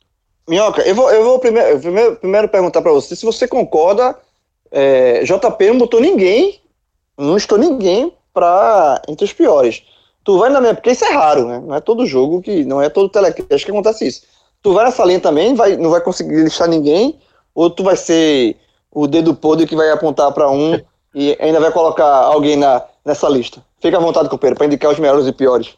Minhoca, 0.49 0.81
eu 0.81 0.95
vou, 0.95 1.11
eu 1.11 1.23
vou 1.23 1.39
primeiro, 1.39 1.79
primeiro, 1.79 2.15
primeiro 2.15 2.49
perguntar 2.49 2.81
para 2.81 2.91
você 2.91 3.15
se 3.15 3.23
você 3.23 3.47
concorda. 3.47 4.17
É, 4.71 5.23
JP 5.23 5.67
não 5.67 5.77
botou 5.77 6.01
ninguém, 6.01 6.59
não 7.15 7.37
estou 7.37 7.57
ninguém 7.57 8.11
para 8.33 8.99
entre 9.07 9.23
os 9.23 9.31
piores. 9.31 9.83
Tu 10.23 10.37
vai 10.39 10.49
na 10.49 10.59
minha, 10.59 10.73
porque 10.73 10.91
isso 10.91 11.05
é 11.05 11.11
raro, 11.11 11.47
né? 11.47 11.61
Não 11.63 11.75
é 11.75 11.81
todo 11.81 12.05
jogo 12.05 12.41
que, 12.41 12.65
não 12.65 12.81
é 12.81 12.89
todo 12.89 13.09
telecast 13.09 13.63
que 13.63 13.71
acontece 13.71 14.07
isso. 14.07 14.23
Tu 14.61 14.73
vai 14.73 14.85
nessa 14.85 15.05
linha 15.05 15.19
também, 15.19 15.53
vai, 15.53 15.75
não 15.77 15.91
vai 15.91 16.01
conseguir 16.01 16.43
listar 16.43 16.67
ninguém, 16.67 17.19
ou 17.53 17.69
tu 17.69 17.83
vai 17.83 17.95
ser 17.95 18.57
o 18.89 19.05
dedo 19.05 19.35
podre 19.35 19.67
que 19.67 19.75
vai 19.75 19.91
apontar 19.91 20.31
para 20.31 20.49
um 20.49 20.79
e 21.13 21.37
ainda 21.39 21.59
vai 21.59 21.71
colocar 21.71 22.07
alguém 22.07 22.55
na, 22.55 22.83
nessa 23.05 23.29
lista. 23.29 23.63
Fica 23.79 23.97
à 23.97 23.99
vontade, 23.99 24.29
companheiro, 24.29 24.57
para 24.57 24.65
indicar 24.65 24.91
os 24.91 24.97
melhores 24.97 25.27
e 25.27 25.33
piores. 25.33 25.75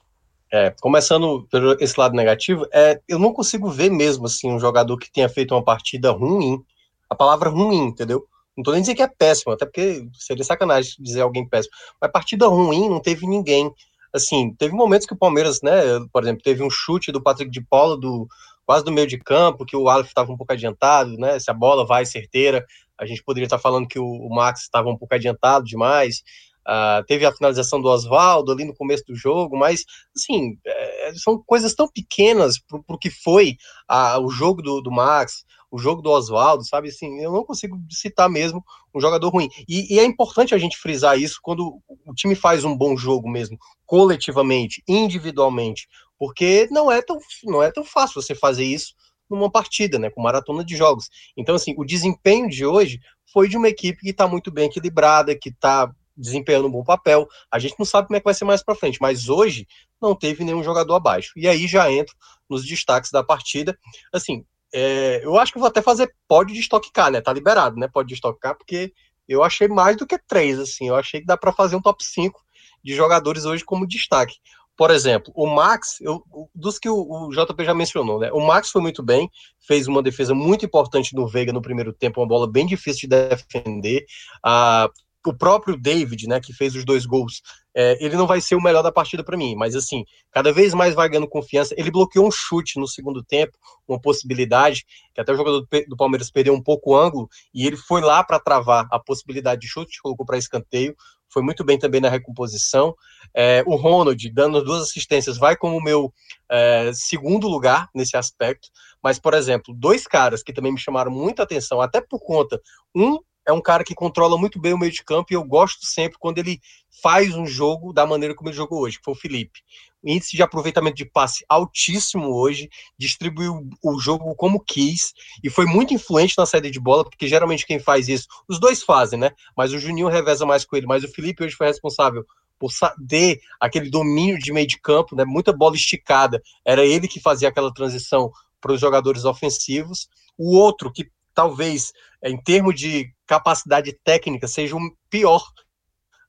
É, 0.55 0.73
começando 0.79 1.45
por 1.51 1.81
esse 1.81 1.99
lado 1.99 2.15
negativo, 2.15 2.65
é, 2.73 3.01
eu 3.09 3.19
não 3.19 3.33
consigo 3.33 3.69
ver 3.69 3.91
mesmo 3.91 4.25
assim 4.25 4.49
um 4.49 4.57
jogador 4.57 4.97
que 4.97 5.11
tenha 5.11 5.27
feito 5.27 5.53
uma 5.53 5.61
partida 5.61 6.11
ruim. 6.11 6.63
A 7.09 7.13
palavra 7.13 7.49
ruim, 7.49 7.87
entendeu? 7.87 8.25
Não 8.55 8.63
tô 8.63 8.71
nem 8.71 8.79
dizendo 8.79 8.95
que 8.95 9.03
é 9.03 9.07
péssimo, 9.09 9.51
até 9.51 9.65
porque 9.65 10.07
seria 10.13 10.45
sacanagem 10.45 10.95
dizer 10.97 11.19
alguém 11.19 11.45
péssimo. 11.45 11.75
Mas 12.01 12.09
partida 12.09 12.47
ruim 12.47 12.87
não 12.87 13.01
teve 13.01 13.27
ninguém. 13.27 13.69
assim, 14.13 14.55
teve 14.57 14.73
momentos 14.73 15.05
que 15.05 15.13
o 15.13 15.17
Palmeiras, 15.17 15.61
né, 15.61 15.73
por 16.13 16.23
exemplo, 16.23 16.41
teve 16.41 16.63
um 16.63 16.69
chute 16.69 17.11
do 17.11 17.21
Patrick 17.21 17.51
de 17.51 17.59
Paula 17.61 17.99
do 17.99 18.25
quase 18.65 18.85
do 18.85 18.93
meio 18.93 19.07
de 19.07 19.17
campo, 19.17 19.65
que 19.65 19.75
o 19.75 19.89
Aleph 19.89 20.07
estava 20.07 20.31
um 20.31 20.37
pouco 20.37 20.53
adiantado, 20.53 21.17
né? 21.17 21.37
Se 21.37 21.51
a 21.51 21.53
bola 21.53 21.85
vai 21.85 22.05
certeira, 22.05 22.65
a 22.97 23.05
gente 23.05 23.21
poderia 23.21 23.45
estar 23.45 23.59
falando 23.59 23.89
que 23.89 23.99
o, 23.99 24.05
o 24.05 24.33
Max 24.33 24.61
estava 24.61 24.87
um 24.89 24.97
pouco 24.97 25.13
adiantado 25.13 25.65
demais. 25.65 26.23
Uh, 26.67 27.05
teve 27.05 27.25
a 27.25 27.31
finalização 27.31 27.79
do 27.79 27.87
Oswaldo 27.87 28.51
ali 28.51 28.65
no 28.65 28.75
começo 28.75 29.03
do 29.05 29.15
jogo, 29.15 29.55
mas 29.55 29.83
assim, 30.15 30.57
é, 30.65 31.13
são 31.15 31.41
coisas 31.45 31.75
tão 31.75 31.87
pequenas 31.87 32.57
para 32.59 32.95
o 32.95 32.97
que 32.97 33.11
foi 33.11 33.55
a, 33.87 34.19
o 34.19 34.29
jogo 34.31 34.63
do, 34.63 34.81
do 34.81 34.91
Max, 34.91 35.45
o 35.69 35.77
jogo 35.77 36.01
do 36.01 36.09
Oswaldo, 36.09 36.65
sabe? 36.65 36.89
Assim, 36.89 37.19
eu 37.19 37.31
não 37.31 37.43
consigo 37.43 37.77
citar 37.89 38.29
mesmo 38.29 38.63
um 38.93 38.99
jogador 38.99 39.29
ruim. 39.29 39.49
E, 39.67 39.93
e, 39.93 39.99
é 39.99 40.05
importante 40.05 40.55
a 40.55 40.57
gente 40.57 40.77
frisar 40.77 41.19
isso 41.19 41.39
quando 41.41 41.81
o 42.05 42.13
time 42.13 42.33
faz 42.33 42.63
um 42.63 42.75
bom 42.75 42.95
jogo 42.95 43.29
mesmo, 43.29 43.57
coletivamente, 43.85 44.81
individualmente, 44.87 45.87
porque 46.17 46.67
não 46.71 46.91
é 46.91 47.01
tão, 47.01 47.19
não 47.43 47.61
é 47.61 47.71
tão 47.71 47.83
fácil 47.83 48.21
você 48.21 48.33
fazer 48.33 48.63
isso 48.63 48.95
numa 49.29 49.51
partida, 49.51 49.99
né, 49.99 50.09
com 50.09 50.21
maratona 50.21 50.63
de 50.63 50.77
jogos. 50.77 51.09
Então, 51.35 51.55
assim, 51.55 51.73
o 51.77 51.83
desempenho 51.83 52.47
de 52.47 52.65
hoje 52.65 52.99
foi 53.33 53.49
de 53.49 53.57
uma 53.57 53.67
equipe 53.67 53.99
que 53.99 54.11
está 54.11 54.27
muito 54.27 54.51
bem 54.51 54.67
equilibrada, 54.67 55.37
que 55.37 55.49
está 55.49 55.91
desempenhando 56.15 56.67
um 56.67 56.71
bom 56.71 56.83
papel. 56.83 57.27
A 57.51 57.59
gente 57.59 57.75
não 57.77 57.85
sabe 57.85 58.07
como 58.07 58.17
é 58.17 58.19
que 58.19 58.25
vai 58.25 58.33
ser 58.33 58.45
mais 58.45 58.63
para 58.63 58.75
frente, 58.75 58.99
mas 59.01 59.29
hoje 59.29 59.67
não 60.01 60.15
teve 60.15 60.43
nenhum 60.43 60.63
jogador 60.63 60.95
abaixo. 60.95 61.33
E 61.35 61.47
aí 61.47 61.67
já 61.67 61.91
entro 61.91 62.15
nos 62.49 62.65
destaques 62.65 63.11
da 63.11 63.23
partida. 63.23 63.77
Assim, 64.13 64.45
é, 64.73 65.21
eu 65.23 65.37
acho 65.37 65.53
que 65.53 65.59
vou 65.59 65.67
até 65.67 65.81
fazer 65.81 66.13
pódio 66.27 66.53
de 66.53 66.61
Stock 66.61 66.91
Car, 66.91 67.11
né? 67.11 67.21
Tá 67.21 67.31
liberado, 67.31 67.77
né? 67.77 67.87
Pode 67.87 68.13
de 68.13 68.21
porque 68.21 68.93
eu 69.27 69.43
achei 69.43 69.67
mais 69.67 69.97
do 69.97 70.05
que 70.05 70.17
três, 70.17 70.59
assim. 70.59 70.87
Eu 70.87 70.95
achei 70.95 71.21
que 71.21 71.25
dá 71.25 71.37
para 71.37 71.53
fazer 71.53 71.75
um 71.75 71.81
top 71.81 72.03
5 72.03 72.39
de 72.83 72.93
jogadores 72.93 73.45
hoje 73.45 73.63
como 73.63 73.87
destaque. 73.87 74.35
Por 74.77 74.91
exemplo, 74.91 75.31
o 75.33 75.47
Max, 75.47 76.01
eu, 76.01 76.21
dos 76.53 76.77
que 76.77 76.89
o, 76.89 76.95
o, 76.97 77.29
JP 77.29 77.63
já 77.63 77.73
mencionou, 77.73 78.19
né? 78.19 78.29
O 78.33 78.45
Max 78.45 78.69
foi 78.69 78.81
muito 78.81 79.01
bem, 79.01 79.29
fez 79.65 79.87
uma 79.87 80.03
defesa 80.03 80.35
muito 80.35 80.65
importante 80.65 81.15
no 81.15 81.27
Veiga 81.27 81.53
no 81.53 81.61
primeiro 81.61 81.93
tempo, 81.93 82.19
uma 82.19 82.27
bola 82.27 82.45
bem 82.45 82.65
difícil 82.65 83.07
de 83.07 83.29
defender. 83.29 84.05
Ah, 84.43 84.89
o 85.29 85.37
próprio 85.37 85.77
David, 85.77 86.27
né, 86.27 86.39
que 86.39 86.53
fez 86.53 86.75
os 86.75 86.85
dois 86.85 87.05
gols, 87.05 87.41
é, 87.75 87.97
ele 88.03 88.15
não 88.15 88.27
vai 88.27 88.39
ser 88.39 88.55
o 88.55 88.61
melhor 88.61 88.81
da 88.81 88.91
partida 88.91 89.23
para 89.23 89.37
mim, 89.37 89.55
mas 89.55 89.75
assim, 89.75 90.03
cada 90.31 90.51
vez 90.51 90.73
mais 90.73 90.93
vai 90.93 91.09
ganhando 91.09 91.27
confiança. 91.27 91.75
Ele 91.77 91.91
bloqueou 91.91 92.27
um 92.27 92.31
chute 92.31 92.79
no 92.79 92.87
segundo 92.87 93.23
tempo, 93.23 93.57
uma 93.87 93.99
possibilidade, 93.99 94.85
que 95.13 95.21
até 95.21 95.31
o 95.33 95.37
jogador 95.37 95.67
do 95.87 95.97
Palmeiras 95.97 96.31
perdeu 96.31 96.53
um 96.53 96.61
pouco 96.61 96.91
o 96.91 96.97
ângulo, 96.97 97.29
e 97.53 97.65
ele 97.65 97.77
foi 97.77 98.01
lá 98.01 98.23
para 98.23 98.39
travar 98.39 98.87
a 98.91 98.99
possibilidade 98.99 99.61
de 99.61 99.67
chute, 99.67 100.01
colocou 100.01 100.25
para 100.25 100.37
escanteio, 100.37 100.95
foi 101.29 101.41
muito 101.41 101.65
bem 101.65 101.77
também 101.77 101.99
na 101.99 102.07
recomposição. 102.07 102.95
É, 103.35 103.61
o 103.65 103.75
Ronald, 103.75 104.29
dando 104.31 104.63
duas 104.63 104.83
assistências, 104.83 105.37
vai 105.37 105.55
como 105.55 105.81
meu 105.81 106.13
é, 106.49 106.91
segundo 106.93 107.47
lugar 107.47 107.89
nesse 107.93 108.15
aspecto, 108.15 108.69
mas, 109.03 109.19
por 109.19 109.33
exemplo, 109.33 109.73
dois 109.77 110.07
caras 110.07 110.41
que 110.41 110.53
também 110.53 110.71
me 110.71 110.79
chamaram 110.79 111.11
muita 111.11 111.43
atenção, 111.43 111.81
até 111.81 111.99
por 111.99 112.19
conta, 112.19 112.61
um 112.95 113.19
é 113.47 113.53
um 113.53 113.61
cara 113.61 113.83
que 113.83 113.93
controla 113.93 114.37
muito 114.37 114.59
bem 114.59 114.73
o 114.73 114.77
meio 114.77 114.91
de 114.91 115.03
campo 115.03 115.31
e 115.31 115.35
eu 115.35 115.43
gosto 115.43 115.85
sempre 115.85 116.17
quando 116.19 116.39
ele 116.39 116.59
faz 117.01 117.35
um 117.35 117.45
jogo 117.45 117.93
da 117.93 118.05
maneira 118.05 118.33
como 118.33 118.49
ele 118.49 118.57
jogou 118.57 118.81
hoje, 118.81 118.97
que 118.97 119.05
foi 119.05 119.13
o 119.13 119.17
Felipe. 119.17 119.59
índice 120.03 120.35
de 120.35 120.43
aproveitamento 120.43 120.95
de 120.95 121.05
passe 121.05 121.45
altíssimo 121.47 122.33
hoje, 122.33 122.69
distribuiu 122.97 123.67
o 123.83 123.99
jogo 123.99 124.33
como 124.35 124.59
quis 124.59 125.13
e 125.43 125.49
foi 125.49 125.65
muito 125.65 125.93
influente 125.93 126.35
na 126.37 126.45
saída 126.45 126.69
de 126.69 126.79
bola, 126.79 127.03
porque 127.03 127.27
geralmente 127.27 127.65
quem 127.65 127.79
faz 127.79 128.07
isso, 128.07 128.27
os 128.47 128.59
dois 128.59 128.83
fazem, 128.83 129.19
né? 129.19 129.31
Mas 129.55 129.73
o 129.73 129.79
Juninho 129.79 130.07
reveza 130.07 130.45
mais 130.45 130.65
com 130.65 130.75
ele, 130.75 130.87
mas 130.87 131.03
o 131.03 131.11
Felipe 131.11 131.43
hoje 131.43 131.55
foi 131.55 131.67
responsável 131.67 132.25
por 132.57 132.71
ter 133.07 133.39
aquele 133.59 133.89
domínio 133.89 134.39
de 134.39 134.51
meio 134.53 134.67
de 134.67 134.79
campo, 134.79 135.15
né? 135.15 135.25
Muita 135.25 135.51
bola 135.51 135.75
esticada, 135.75 136.41
era 136.63 136.85
ele 136.85 137.07
que 137.07 137.19
fazia 137.19 137.49
aquela 137.49 137.73
transição 137.73 138.31
para 138.61 138.73
os 138.73 138.79
jogadores 138.79 139.25
ofensivos. 139.25 140.07
O 140.37 140.57
outro 140.57 140.91
que 140.91 141.09
talvez 141.35 141.91
em 142.23 142.41
termos 142.41 142.79
de 142.79 143.13
capacidade 143.27 143.93
técnica 144.03 144.47
seja 144.47 144.75
o 144.75 144.79
pior 145.09 145.43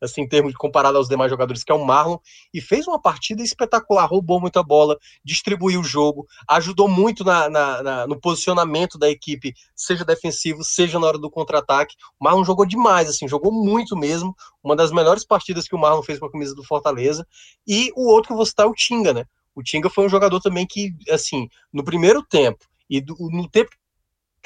assim, 0.01 0.23
em 0.23 0.29
termos 0.29 0.53
de 0.53 0.59
comparado 0.59 0.99
aos 0.99 1.09
demais 1.09 1.31
jogadores, 1.31 1.65
que 1.65 1.73
é 1.73 1.75
o 1.75 1.85
Marlon, 1.85 2.19
e 2.53 2.61
fez 2.61 2.87
uma 2.87 3.01
partida 3.01 3.43
espetacular, 3.43 4.07
roubou 4.07 4.41
muita 4.41 4.63
bola, 4.63 4.99
distribuiu 5.25 5.81
o 5.81 5.85
jogo, 5.85 6.27
ajudou 6.49 6.89
muito 6.89 7.25
na, 7.25 7.49
na, 7.49 7.83
na, 7.83 8.07
no 8.07 8.21
posicionamento 8.21 8.99
da 8.99 9.09
equipe, 9.09 9.55
seja 9.75 10.05
defensivo, 10.05 10.63
seja 10.63 10.99
na 10.99 11.07
hora 11.07 11.19
do 11.19 11.31
contra-ataque. 11.31 11.95
O 12.19 12.25
Marlon 12.25 12.45
jogou 12.45 12.67
demais, 12.67 13.09
assim, 13.09 13.29
jogou 13.29 13.53
muito 13.53 13.97
mesmo, 13.97 14.35
uma 14.63 14.77
das 14.77 14.93
melhores 14.93 15.25
partidas 15.25 15.67
que 15.69 15.75
o 15.75 15.79
Marlon 15.79 16.03
fez 16.03 16.19
com 16.19 16.27
a 16.27 16.33
camisa 16.33 16.55
do 16.55 16.65
Fortaleza, 16.65 17.27
e 17.67 17.91
o 17.97 18.09
outro 18.09 18.29
que 18.29 18.33
eu 18.33 18.37
vou 18.37 18.47
citar 18.47 18.67
é 18.67 18.69
o 18.69 18.75
Tinga, 18.75 19.13
né? 19.13 19.25
O 19.55 19.63
Tinga 19.63 19.89
foi 19.89 20.05
um 20.05 20.09
jogador 20.09 20.41
também 20.41 20.67
que, 20.67 20.95
assim, 21.11 21.49
no 21.73 21.83
primeiro 21.83 22.23
tempo, 22.23 22.65
e 22.89 23.01
do, 23.01 23.17
no 23.19 23.49
tempo 23.49 23.71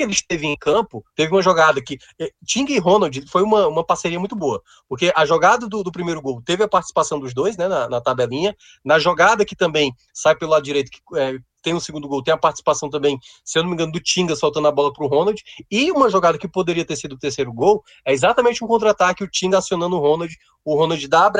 que 0.01 0.05
ele 0.05 0.12
esteve 0.12 0.46
em 0.46 0.57
campo, 0.57 1.05
teve 1.14 1.30
uma 1.30 1.42
jogada 1.42 1.82
que 1.82 1.98
eh, 2.18 2.30
Ting 2.46 2.64
e 2.70 2.78
Ronald 2.78 3.22
foi 3.28 3.42
uma, 3.42 3.68
uma 3.68 3.84
parceria 3.84 4.18
muito 4.18 4.34
boa, 4.34 4.62
porque 4.88 5.12
a 5.14 5.26
jogada 5.26 5.68
do, 5.68 5.82
do 5.82 5.92
primeiro 5.92 6.22
gol 6.22 6.40
teve 6.42 6.64
a 6.64 6.68
participação 6.68 7.20
dos 7.20 7.34
dois, 7.34 7.57
né, 7.57 7.68
na, 7.68 7.88
na, 7.88 8.01
tabelinha, 8.01 8.57
na 8.82 8.98
jogada 8.98 9.44
que 9.44 9.55
também 9.55 9.92
sai 10.14 10.34
pelo 10.34 10.53
lado 10.53 10.62
direito, 10.62 10.90
que 10.90 11.01
é, 11.16 11.38
tem 11.62 11.74
um 11.74 11.80
segundo 11.80 12.08
gol, 12.08 12.22
tem 12.22 12.34
a 12.34 12.38
participação 12.38 12.88
também, 12.88 13.18
se 13.44 13.58
eu 13.58 13.62
não 13.62 13.70
me 13.70 13.74
engano, 13.74 13.92
do 13.92 14.00
Tinga 14.00 14.34
soltando 14.36 14.68
a 14.68 14.72
bola 14.72 14.92
para 14.92 15.04
o 15.04 15.08
Ronald, 15.08 15.42
e 15.70 15.90
uma 15.90 16.11
jogada 16.11 16.38
que 16.38 16.48
poderia 16.48 16.84
ter 16.84 16.96
sido 16.96 17.12
o 17.12 17.18
terceiro 17.18 17.52
gol, 17.52 17.82
é 18.04 18.12
exatamente 18.12 18.64
um 18.64 18.66
contra-ataque, 18.66 19.24
o 19.24 19.28
Tinga 19.28 19.58
acionando 19.58 19.96
o 19.96 20.00
Ronald, 20.00 20.34
o 20.64 20.74
Ronald 20.74 21.06
dá 21.08 21.26
a 21.26 21.30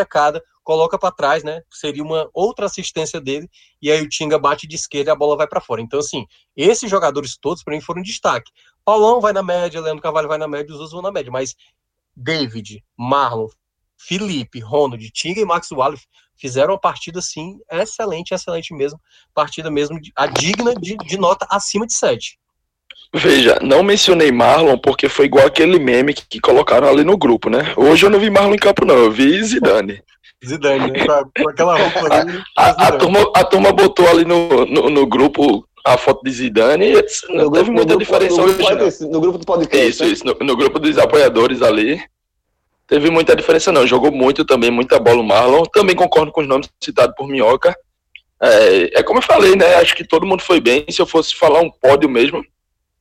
coloca 0.63 0.99
para 0.99 1.11
trás, 1.11 1.43
né, 1.43 1.63
seria 1.71 2.03
uma 2.03 2.29
outra 2.33 2.67
assistência 2.67 3.21
dele, 3.21 3.49
e 3.83 3.91
aí 3.91 4.03
o 4.03 4.09
Tinga 4.09 4.39
bate 4.39 4.67
de 4.67 4.77
esquerda 4.77 5.11
e 5.11 5.13
a 5.13 5.17
bola 5.17 5.37
vai 5.37 5.49
para 5.49 5.61
fora. 5.61 5.81
Então, 5.81 5.99
assim, 5.99 6.27
esses 6.57 6.89
jogadores 6.89 7.37
todos, 7.37 7.65
para 7.65 7.75
mim, 7.75 7.81
foram 7.81 8.03
destaque. 8.03 8.51
Paulão 8.85 9.21
vai 9.21 9.33
na 9.33 9.43
média, 9.43 9.81
Leandro 9.81 10.03
Carvalho 10.03 10.29
vai 10.29 10.39
na 10.39 10.47
média, 10.47 10.73
os 10.73 10.77
outros 10.77 10.93
vão 10.93 11.03
na 11.03 11.11
média, 11.11 11.31
mas 11.31 11.57
David, 12.17 12.85
Marlon, 12.97 13.49
Felipe, 14.07 14.61
Ronald, 14.61 15.11
Tinga 15.13 15.41
e 15.41 15.45
Max 15.45 15.71
Wallace 15.71 16.07
fizeram 16.37 16.73
uma 16.73 16.81
partida 16.81 17.19
assim 17.19 17.59
excelente, 17.71 18.33
excelente 18.33 18.75
mesmo, 18.75 18.99
partida 19.35 19.71
mesmo 19.71 19.99
a 20.17 20.27
digna 20.27 20.75
de, 20.75 20.97
de 20.97 21.19
nota 21.19 21.47
acima 21.51 21.87
de 21.87 21.93
7. 21.93 22.39
Veja, 23.13 23.59
não 23.61 23.83
mencionei 23.83 24.31
Marlon 24.31 24.79
porque 24.79 25.09
foi 25.09 25.27
igual 25.27 25.47
aquele 25.47 25.79
meme 25.79 26.15
que, 26.15 26.27
que, 26.27 26.41
colocaram 26.41 26.89
ali 26.89 27.05
no 27.05 27.19
grupo, 27.19 27.51
né? 27.51 27.75
Hoje 27.77 28.07
eu 28.07 28.11
não 28.11 28.21
vi 28.21 28.31
Marlon 28.31 28.55
em 28.55 28.59
campo, 28.59 28.85
não, 28.85 28.95
eu 28.95 29.11
vi 29.11 29.43
Zidane. 29.43 30.03
Zidane, 30.45 30.93
né? 30.93 31.05
Com 31.37 31.51
aquela 31.51 31.77
roupa 31.77 32.15
ali. 32.15 32.43
A, 32.57 32.65
a, 32.65 32.89
a, 32.89 32.93
turma, 32.93 33.33
a 33.35 33.45
turma 33.45 33.73
botou 33.73 34.09
ali 34.09 34.25
no, 34.25 34.65
no, 34.65 34.89
no 34.89 35.07
grupo 35.07 35.67
a 35.85 35.97
foto 35.97 36.23
de 36.23 36.31
Zidane 36.31 36.93
não 37.31 37.45
no 37.45 37.51
teve 37.51 37.65
grupo, 37.65 37.73
muita 37.73 37.97
diferença 37.97 38.37
no, 38.37 38.43
hoje. 38.45 38.57
Grupo, 38.57 39.13
no 39.13 39.21
grupo 39.21 39.39
do 39.39 39.47
podcast. 39.47 39.89
Isso, 39.89 40.05
né? 40.05 40.11
isso. 40.11 40.27
No, 40.27 40.37
no, 40.41 40.57
grupo 40.57 40.79
dos 40.79 40.99
apoiadores 40.99 41.63
ali 41.63 42.01
teve 42.91 43.09
muita 43.09 43.37
diferença, 43.37 43.71
não. 43.71 43.87
Jogou 43.87 44.11
muito 44.11 44.45
também, 44.45 44.69
muita 44.69 44.99
bola 44.99 45.21
o 45.21 45.25
Marlon. 45.25 45.63
Também 45.63 45.95
concordo 45.95 46.33
com 46.33 46.41
os 46.41 46.49
nomes 46.49 46.69
citados 46.83 47.15
por 47.17 47.29
Minhoca. 47.29 47.73
É, 48.43 48.99
é, 48.99 49.03
como 49.05 49.21
eu 49.21 49.23
falei, 49.23 49.55
né? 49.55 49.77
Acho 49.77 49.95
que 49.95 50.05
todo 50.05 50.27
mundo 50.27 50.43
foi 50.43 50.61
bem. 50.61 50.85
Se 50.91 51.01
eu 51.01 51.07
fosse 51.07 51.37
falar 51.37 51.61
um 51.61 51.71
pódio 51.71 52.11
mesmo, 52.11 52.45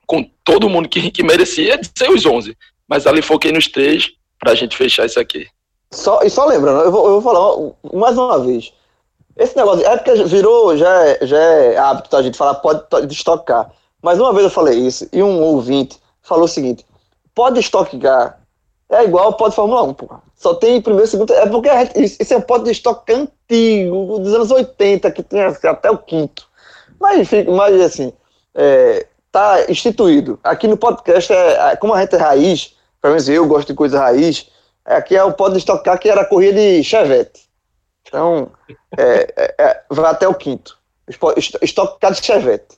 com 0.05 0.23
todo 0.43 0.69
mundo 0.69 0.87
que, 0.87 1.09
que 1.09 1.23
merecia, 1.23 1.81
ser 1.97 2.09
os 2.11 2.23
11. 2.23 2.55
Mas 2.87 3.07
ali 3.07 3.23
foquei 3.23 3.51
nos 3.51 3.67
três 3.67 4.11
pra 4.39 4.53
gente 4.53 4.77
fechar 4.77 5.07
isso 5.07 5.19
aqui. 5.19 5.47
Só, 5.91 6.21
e 6.21 6.29
só 6.29 6.45
lembrando, 6.45 6.83
eu 6.83 6.91
vou, 6.91 7.07
eu 7.07 7.19
vou 7.19 7.21
falar 7.21 7.73
mais 7.91 8.15
uma 8.15 8.39
vez. 8.39 8.71
Esse 9.35 9.57
negócio, 9.57 9.83
é 9.83 9.97
porque 9.97 10.23
virou, 10.25 10.77
já 10.77 11.07
é, 11.07 11.25
já 11.25 11.37
é 11.37 11.77
hábito 11.77 12.15
a 12.15 12.21
gente 12.21 12.37
falar, 12.37 12.55
pode 12.55 13.11
estocar. 13.11 13.71
Mas 14.03 14.19
uma 14.19 14.31
vez 14.31 14.43
eu 14.43 14.51
falei 14.51 14.77
isso, 14.77 15.09
e 15.11 15.23
um 15.23 15.41
ouvinte 15.41 15.97
falou 16.21 16.45
o 16.45 16.47
seguinte: 16.47 16.85
pode 17.33 17.59
estocar 17.59 18.39
é 18.89 19.03
igual 19.03 19.33
pode 19.33 19.55
Fórmula 19.55 19.83
1, 19.83 19.93
pô. 19.93 20.09
Só 20.35 20.55
tem 20.55 20.81
primeiro 20.81 21.07
segundo. 21.07 21.31
É 21.33 21.45
porque 21.47 21.69
esse 21.95 22.33
é 22.33 22.37
um 22.37 22.41
pódio 22.41 22.65
de 22.65 22.71
estoque 22.71 23.13
antigo, 23.13 24.19
dos 24.19 24.33
anos 24.33 24.49
80, 24.49 25.11
que 25.11 25.21
tem 25.21 25.41
até 25.41 25.91
o 25.91 25.97
quinto. 25.97 26.47
Mas, 26.99 27.19
enfim, 27.19 27.43
mas 27.43 27.79
assim, 27.81 28.13
é, 28.55 29.05
tá 29.31 29.69
instituído. 29.69 30.39
Aqui 30.43 30.67
no 30.67 30.77
podcast, 30.77 31.31
é, 31.31 31.75
como 31.75 31.93
a 31.93 32.01
gente 32.01 32.15
é 32.15 32.17
raiz, 32.17 32.75
pelo 33.01 33.13
menos 33.13 33.29
eu 33.29 33.47
gosto 33.47 33.67
de 33.67 33.73
coisa 33.73 33.99
raiz, 33.99 34.49
aqui 34.83 35.15
é 35.15 35.23
o 35.23 35.33
pódio 35.33 35.53
de 35.53 35.59
estocar 35.59 35.99
que 35.99 36.09
era 36.09 36.21
a 36.21 36.25
corrida 36.25 36.59
de 36.59 36.83
Chevette. 36.83 37.47
Então, 38.07 38.49
é, 38.97 39.33
é, 39.37 39.55
é 39.59 39.81
vai 39.89 40.09
até 40.09 40.27
o 40.27 40.33
quinto. 40.33 40.77
Estocar 41.61 42.11
de 42.11 42.25
Chevette. 42.25 42.77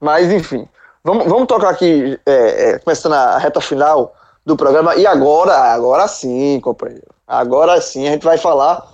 Mas, 0.00 0.32
enfim, 0.32 0.66
vamos, 1.04 1.26
vamos 1.26 1.46
tocar 1.46 1.70
aqui, 1.70 2.18
é, 2.24 2.70
é, 2.70 2.78
começando 2.78 3.12
a 3.12 3.38
reta 3.38 3.60
final 3.60 4.14
do 4.44 4.56
programa. 4.56 4.96
E 4.96 5.06
agora, 5.06 5.56
agora 5.56 6.06
sim, 6.08 6.60
companheiro. 6.60 7.08
Agora 7.26 7.80
sim 7.80 8.06
a 8.06 8.12
gente 8.12 8.24
vai 8.24 8.38
falar 8.38 8.92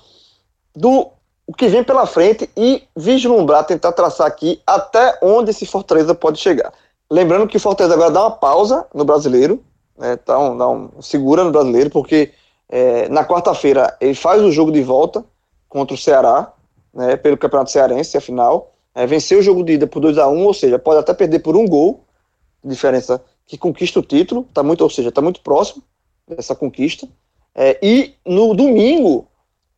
do 0.75 1.11
o 1.47 1.55
que 1.55 1.67
vem 1.67 1.83
pela 1.83 2.05
frente 2.05 2.49
e 2.55 2.83
vislumbrar, 2.95 3.65
tentar 3.65 3.93
traçar 3.93 4.27
aqui 4.27 4.61
até 4.67 5.19
onde 5.23 5.51
esse 5.51 5.65
Fortaleza 5.65 6.15
pode 6.15 6.39
chegar. 6.39 6.73
Lembrando 7.11 7.47
que 7.49 7.57
o 7.57 7.61
Fortaleza 7.61 7.95
agora 7.95 8.11
dá 8.11 8.21
uma 8.21 8.33
pausa 8.33 8.87
no 8.95 9.03
brasileiro, 9.03 9.65
né, 9.97 10.19
dá, 10.27 10.39
um, 10.39 10.59
dá 10.59 10.69
um, 10.69 10.91
segura 11.01 11.43
no 11.43 11.51
brasileiro, 11.51 11.89
porque 11.89 12.33
é, 12.69 13.09
na 13.09 13.25
quarta-feira 13.25 13.97
ele 13.99 14.15
faz 14.15 14.43
o 14.43 14.53
jogo 14.53 14.71
de 14.71 14.83
volta 14.83 15.25
contra 15.71 15.95
o 15.95 15.99
Ceará, 15.99 16.53
né, 16.93 17.17
pelo 17.17 17.39
Campeonato 17.39 17.71
Cearense, 17.71 18.19
a 18.19 18.21
final. 18.21 18.75
É, 18.95 19.07
venceu 19.07 19.39
o 19.39 19.43
jogo 19.43 19.65
de 19.65 19.73
ida 19.73 19.87
por 19.87 20.01
2 20.01 20.19
a 20.19 20.29
1 20.29 20.45
ou 20.45 20.53
seja, 20.53 20.79
pode 20.79 21.01
até 21.01 21.15
perder 21.15 21.39
por 21.39 21.57
um 21.57 21.67
gol, 21.67 22.05
diferença 22.63 23.23
que 23.49 23.57
conquista 23.57 23.99
o 23.99 24.03
título, 24.03 24.47
tá 24.53 24.63
muito, 24.63 24.83
ou 24.83 24.91
seja, 24.91 25.09
está 25.09 25.23
muito 25.23 25.41
próximo 25.41 25.83
dessa 26.29 26.55
conquista. 26.55 27.09
É, 27.55 27.79
e 27.83 28.15
no 28.25 28.55
domingo, 28.55 29.27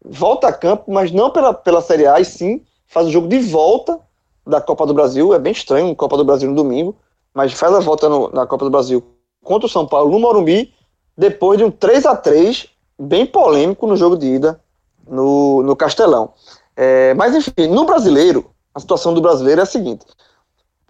volta 0.04 0.48
a 0.48 0.52
campo, 0.52 0.92
mas 0.92 1.12
não 1.12 1.30
pela, 1.30 1.54
pela 1.54 1.80
Série 1.80 2.04
A, 2.04 2.18
e 2.18 2.24
sim 2.24 2.62
faz 2.84 3.06
o 3.06 3.10
jogo 3.10 3.28
de 3.28 3.38
volta 3.38 4.00
da 4.44 4.60
Copa 4.60 4.84
do 4.84 4.92
Brasil. 4.92 5.32
É 5.32 5.38
bem 5.38 5.52
estranho, 5.52 5.94
Copa 5.94 6.16
do 6.16 6.24
Brasil 6.24 6.50
no 6.50 6.56
domingo, 6.56 6.96
mas 7.32 7.52
faz 7.52 7.72
a 7.72 7.78
volta 7.78 8.08
no, 8.08 8.28
na 8.30 8.44
Copa 8.44 8.64
do 8.64 8.70
Brasil 8.72 9.04
contra 9.40 9.66
o 9.66 9.70
São 9.70 9.86
Paulo 9.86 10.10
no 10.10 10.18
Morumbi, 10.18 10.74
depois 11.16 11.56
de 11.56 11.64
um 11.64 11.70
3 11.70 12.06
a 12.06 12.16
3 12.16 12.66
bem 12.98 13.24
polêmico 13.24 13.86
no 13.86 13.96
jogo 13.96 14.16
de 14.16 14.26
ida 14.26 14.60
no, 15.06 15.62
no 15.62 15.76
Castelão. 15.76 16.34
É, 16.76 17.14
mas 17.14 17.36
enfim, 17.36 17.68
no 17.68 17.84
brasileiro, 17.84 18.50
a 18.74 18.80
situação 18.80 19.14
do 19.14 19.20
brasileiro 19.20 19.60
é 19.60 19.62
a 19.62 19.66
seguinte: 19.66 20.04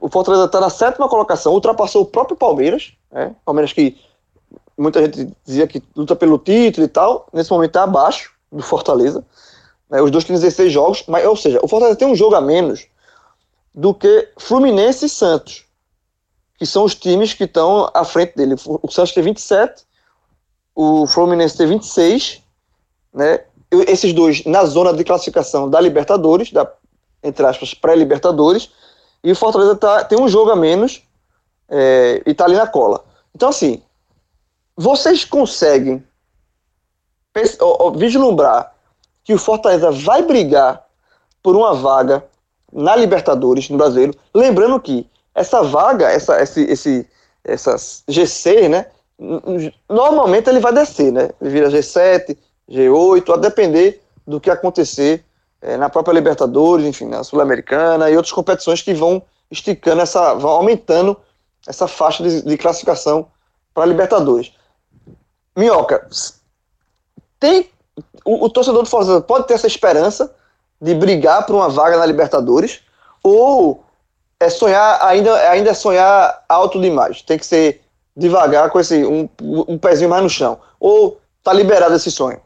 o 0.00 0.08
Fortaleza 0.08 0.46
está 0.46 0.60
na 0.60 0.70
sétima 0.70 1.08
colocação, 1.08 1.52
ultrapassou 1.52 2.02
o 2.02 2.06
próprio 2.06 2.36
Palmeiras, 2.36 2.92
né? 3.12 3.34
Palmeiras 3.44 3.72
que 3.72 3.96
muita 4.76 5.02
gente 5.04 5.30
dizia 5.44 5.66
que 5.66 5.82
luta 5.94 6.16
pelo 6.16 6.38
título 6.38 6.86
e 6.86 6.88
tal, 6.88 7.26
nesse 7.32 7.50
momento 7.50 7.70
está 7.70 7.82
abaixo 7.82 8.32
do 8.50 8.62
Fortaleza. 8.62 9.24
Né? 9.90 10.00
Os 10.00 10.10
dois 10.10 10.24
têm 10.24 10.34
16 10.34 10.72
jogos, 10.72 11.04
mas, 11.06 11.26
ou 11.26 11.36
seja, 11.36 11.60
o 11.62 11.68
Fortaleza 11.68 11.98
tem 11.98 12.08
um 12.08 12.16
jogo 12.16 12.34
a 12.34 12.40
menos 12.40 12.86
do 13.74 13.92
que 13.92 14.28
Fluminense 14.38 15.04
e 15.04 15.08
Santos, 15.08 15.66
que 16.58 16.64
são 16.64 16.84
os 16.84 16.94
times 16.94 17.34
que 17.34 17.44
estão 17.44 17.90
à 17.92 18.04
frente 18.04 18.34
dele. 18.34 18.54
O 18.64 18.90
Santos 18.90 19.12
tem 19.12 19.22
27, 19.22 19.84
o 20.74 21.06
Fluminense 21.06 21.56
tem 21.56 21.66
26, 21.66 22.42
né? 23.12 23.40
Esses 23.70 24.12
dois 24.12 24.44
na 24.44 24.64
zona 24.64 24.92
de 24.92 25.04
classificação 25.04 25.70
da 25.70 25.80
Libertadores, 25.80 26.50
da, 26.50 26.68
entre 27.22 27.46
aspas, 27.46 27.72
pré-Libertadores, 27.72 28.70
e 29.22 29.32
o 29.32 29.36
Fortaleza 29.36 29.76
tá, 29.76 30.04
tem 30.04 30.18
um 30.18 30.28
jogo 30.28 30.50
a 30.50 30.56
menos 30.56 31.02
é, 31.68 32.22
e 32.26 32.30
está 32.30 32.44
ali 32.44 32.56
na 32.56 32.66
cola. 32.66 33.04
Então, 33.34 33.48
assim, 33.48 33.82
vocês 34.76 35.24
conseguem 35.24 36.04
vislumbrar 37.96 38.74
que 39.22 39.34
o 39.34 39.38
Fortaleza 39.38 39.90
vai 39.90 40.22
brigar 40.22 40.84
por 41.42 41.54
uma 41.54 41.74
vaga 41.74 42.24
na 42.72 42.96
Libertadores, 42.96 43.68
no 43.68 43.78
Brasileiro. 43.78 44.14
Lembrando 44.34 44.80
que 44.80 45.08
essa 45.34 45.62
vaga, 45.62 46.10
essa, 46.10 46.40
esse, 46.42 46.62
esse, 46.62 47.08
essas 47.44 48.02
GC, 48.08 48.68
né? 48.68 48.86
Normalmente 49.88 50.48
ele 50.48 50.60
vai 50.60 50.72
descer, 50.72 51.12
né? 51.12 51.30
Ele 51.40 51.50
vira 51.50 51.70
G7, 51.70 52.36
G8, 52.70 53.34
a 53.34 53.36
depender 53.36 54.02
do 54.26 54.40
que 54.40 54.50
acontecer 54.50 55.24
é, 55.62 55.76
na 55.76 55.88
própria 55.88 56.14
Libertadores, 56.14 56.86
enfim, 56.86 57.06
na 57.06 57.22
Sul-Americana 57.22 58.10
e 58.10 58.16
outras 58.16 58.32
competições 58.32 58.82
que 58.82 58.94
vão 58.94 59.22
esticando 59.50 60.00
essa, 60.00 60.34
vão 60.34 60.50
aumentando 60.50 61.16
essa 61.66 61.86
faixa 61.86 62.22
de, 62.22 62.42
de 62.42 62.56
classificação 62.56 63.26
para 63.74 63.86
Libertadores. 63.86 64.52
Minhoca, 65.56 66.08
tem 67.38 67.70
o, 68.24 68.44
o, 68.44 68.50
torcedor 68.50 68.82
do 68.82 68.88
Fortaleza 68.88 69.20
pode 69.20 69.46
ter 69.46 69.54
essa 69.54 69.66
esperança 69.66 70.34
de 70.80 70.94
brigar 70.94 71.44
por 71.44 71.54
uma 71.54 71.68
vaga 71.68 71.98
na 71.98 72.06
Libertadores 72.06 72.80
ou 73.22 73.84
é 74.38 74.48
sonhar 74.48 74.98
ainda 75.02 75.34
ainda 75.50 75.70
é 75.70 75.74
sonhar 75.74 76.44
alto 76.48 76.80
demais. 76.80 77.20
Tem 77.22 77.38
que 77.38 77.44
ser 77.44 77.82
devagar 78.16 78.70
com 78.70 78.80
esse 78.80 79.04
um, 79.04 79.28
um 79.42 79.76
pezinho 79.76 80.08
mais 80.08 80.22
no 80.22 80.30
chão. 80.30 80.58
Ou 80.78 81.20
tá 81.42 81.52
liberado 81.52 81.94
esse 81.94 82.10
sonho? 82.10 82.40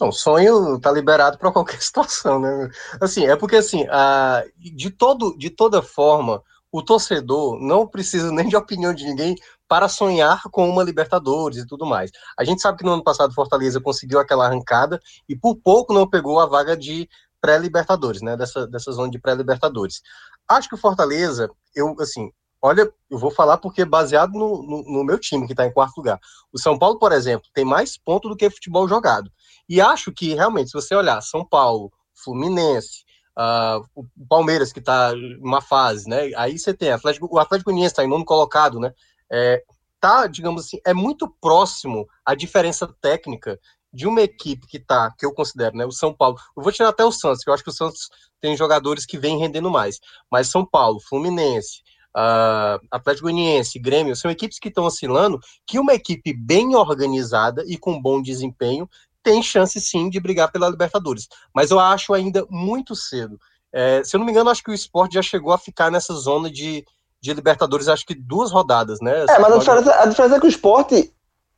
Não, 0.00 0.10
sonho 0.10 0.80
tá 0.80 0.90
liberado 0.90 1.36
para 1.36 1.52
qualquer 1.52 1.80
situação, 1.82 2.40
né? 2.40 2.70
Assim, 3.00 3.26
é 3.26 3.36
porque 3.36 3.56
assim, 3.56 3.86
a, 3.90 4.42
de 4.56 4.90
todo 4.90 5.36
de 5.36 5.50
toda 5.50 5.82
forma, 5.82 6.42
o 6.72 6.82
torcedor 6.82 7.60
não 7.60 7.86
precisa 7.86 8.32
nem 8.32 8.48
de 8.48 8.56
opinião 8.56 8.94
de 8.94 9.04
ninguém 9.04 9.36
para 9.68 9.88
sonhar 9.88 10.42
com 10.50 10.68
uma 10.68 10.82
Libertadores 10.82 11.58
e 11.58 11.66
tudo 11.66 11.86
mais. 11.86 12.10
A 12.36 12.44
gente 12.44 12.60
sabe 12.60 12.78
que 12.78 12.84
no 12.84 12.92
ano 12.92 13.04
passado 13.04 13.34
Fortaleza 13.34 13.80
conseguiu 13.80 14.18
aquela 14.18 14.46
arrancada 14.46 15.00
e 15.28 15.36
por 15.36 15.56
pouco 15.56 15.92
não 15.92 16.08
pegou 16.08 16.40
a 16.40 16.46
vaga 16.46 16.76
de 16.76 17.08
pré-Libertadores, 17.40 18.20
né? 18.22 18.36
Dessa, 18.36 18.66
dessa 18.66 18.92
zona 18.92 19.10
de 19.10 19.18
pré-Libertadores. 19.18 20.02
Acho 20.48 20.68
que 20.68 20.74
o 20.74 20.78
Fortaleza, 20.78 21.50
eu, 21.74 21.94
assim, 22.00 22.30
olha, 22.60 22.92
eu 23.08 23.18
vou 23.18 23.30
falar 23.30 23.58
porque 23.58 23.84
baseado 23.84 24.32
no, 24.32 24.62
no, 24.62 24.82
no 24.82 25.04
meu 25.04 25.18
time, 25.18 25.46
que 25.46 25.52
está 25.52 25.66
em 25.66 25.72
quarto 25.72 25.98
lugar. 25.98 26.18
O 26.52 26.58
São 26.58 26.78
Paulo, 26.78 26.98
por 26.98 27.12
exemplo, 27.12 27.48
tem 27.54 27.64
mais 27.64 27.96
pontos 27.96 28.30
do 28.30 28.36
que 28.36 28.50
futebol 28.50 28.88
jogado. 28.88 29.30
E 29.70 29.80
acho 29.80 30.10
que, 30.10 30.34
realmente, 30.34 30.70
se 30.70 30.74
você 30.74 30.96
olhar 30.96 31.20
São 31.20 31.46
Paulo, 31.46 31.92
Fluminense, 32.12 33.04
uh, 33.38 33.86
o 33.94 34.04
Palmeiras, 34.28 34.72
que 34.72 34.80
está 34.80 35.12
em 35.14 35.38
uma 35.38 35.60
fase, 35.60 36.08
né? 36.08 36.32
Aí 36.36 36.58
você 36.58 36.74
tem 36.74 36.90
Atlético, 36.90 37.28
o 37.30 37.38
Atlético 37.38 37.70
Uniense 37.70 37.92
está 37.92 38.04
em 38.04 38.08
nono 38.08 38.24
colocado, 38.24 38.80
né? 38.80 38.92
É, 39.30 39.62
tá, 40.00 40.26
digamos 40.26 40.66
assim, 40.66 40.80
é 40.84 40.92
muito 40.92 41.32
próximo 41.40 42.04
a 42.26 42.34
diferença 42.34 42.92
técnica 43.00 43.60
de 43.92 44.08
uma 44.08 44.22
equipe 44.22 44.66
que 44.66 44.80
tá, 44.80 45.14
que 45.16 45.24
eu 45.24 45.32
considero, 45.32 45.76
né, 45.76 45.86
o 45.86 45.92
São 45.92 46.12
Paulo. 46.12 46.36
Eu 46.56 46.64
vou 46.64 46.72
tirar 46.72 46.88
até 46.88 47.04
o 47.04 47.12
Santos, 47.12 47.44
que 47.44 47.50
eu 47.50 47.54
acho 47.54 47.62
que 47.62 47.70
o 47.70 47.72
Santos 47.72 48.08
tem 48.40 48.56
jogadores 48.56 49.06
que 49.06 49.18
vêm 49.18 49.38
rendendo 49.38 49.70
mais. 49.70 50.00
Mas 50.28 50.48
São 50.48 50.66
Paulo, 50.66 51.00
Fluminense, 51.00 51.82
uh, 52.16 52.84
Atlético 52.90 53.28
Goianiense, 53.28 53.78
Grêmio, 53.78 54.16
são 54.16 54.30
equipes 54.30 54.58
que 54.58 54.68
estão 54.68 54.84
oscilando, 54.84 55.40
que 55.66 55.78
uma 55.78 55.94
equipe 55.94 56.32
bem 56.32 56.74
organizada 56.74 57.64
e 57.66 57.76
com 57.76 58.00
bom 58.00 58.22
desempenho 58.22 58.88
tem 59.22 59.42
chance 59.42 59.80
sim 59.80 60.08
de 60.08 60.20
brigar 60.20 60.50
pela 60.50 60.68
Libertadores. 60.68 61.28
Mas 61.54 61.70
eu 61.70 61.78
acho 61.78 62.12
ainda 62.12 62.46
muito 62.50 62.94
cedo. 62.94 63.38
É, 63.72 64.02
se 64.04 64.16
eu 64.16 64.18
não 64.18 64.26
me 64.26 64.32
engano, 64.32 64.50
acho 64.50 64.62
que 64.62 64.70
o 64.70 64.74
esporte 64.74 65.14
já 65.14 65.22
chegou 65.22 65.52
a 65.52 65.58
ficar 65.58 65.90
nessa 65.90 66.12
zona 66.14 66.50
de, 66.50 66.84
de 67.20 67.32
Libertadores, 67.32 67.88
acho 67.88 68.06
que 68.06 68.14
duas 68.14 68.50
rodadas, 68.50 69.00
né? 69.00 69.24
É, 69.28 69.38
mas 69.38 69.52
a 69.52 69.58
diferença, 69.58 69.94
a 69.94 70.06
diferença 70.06 70.36
é 70.36 70.40
que 70.40 70.46
o 70.46 70.48
esporte 70.48 71.12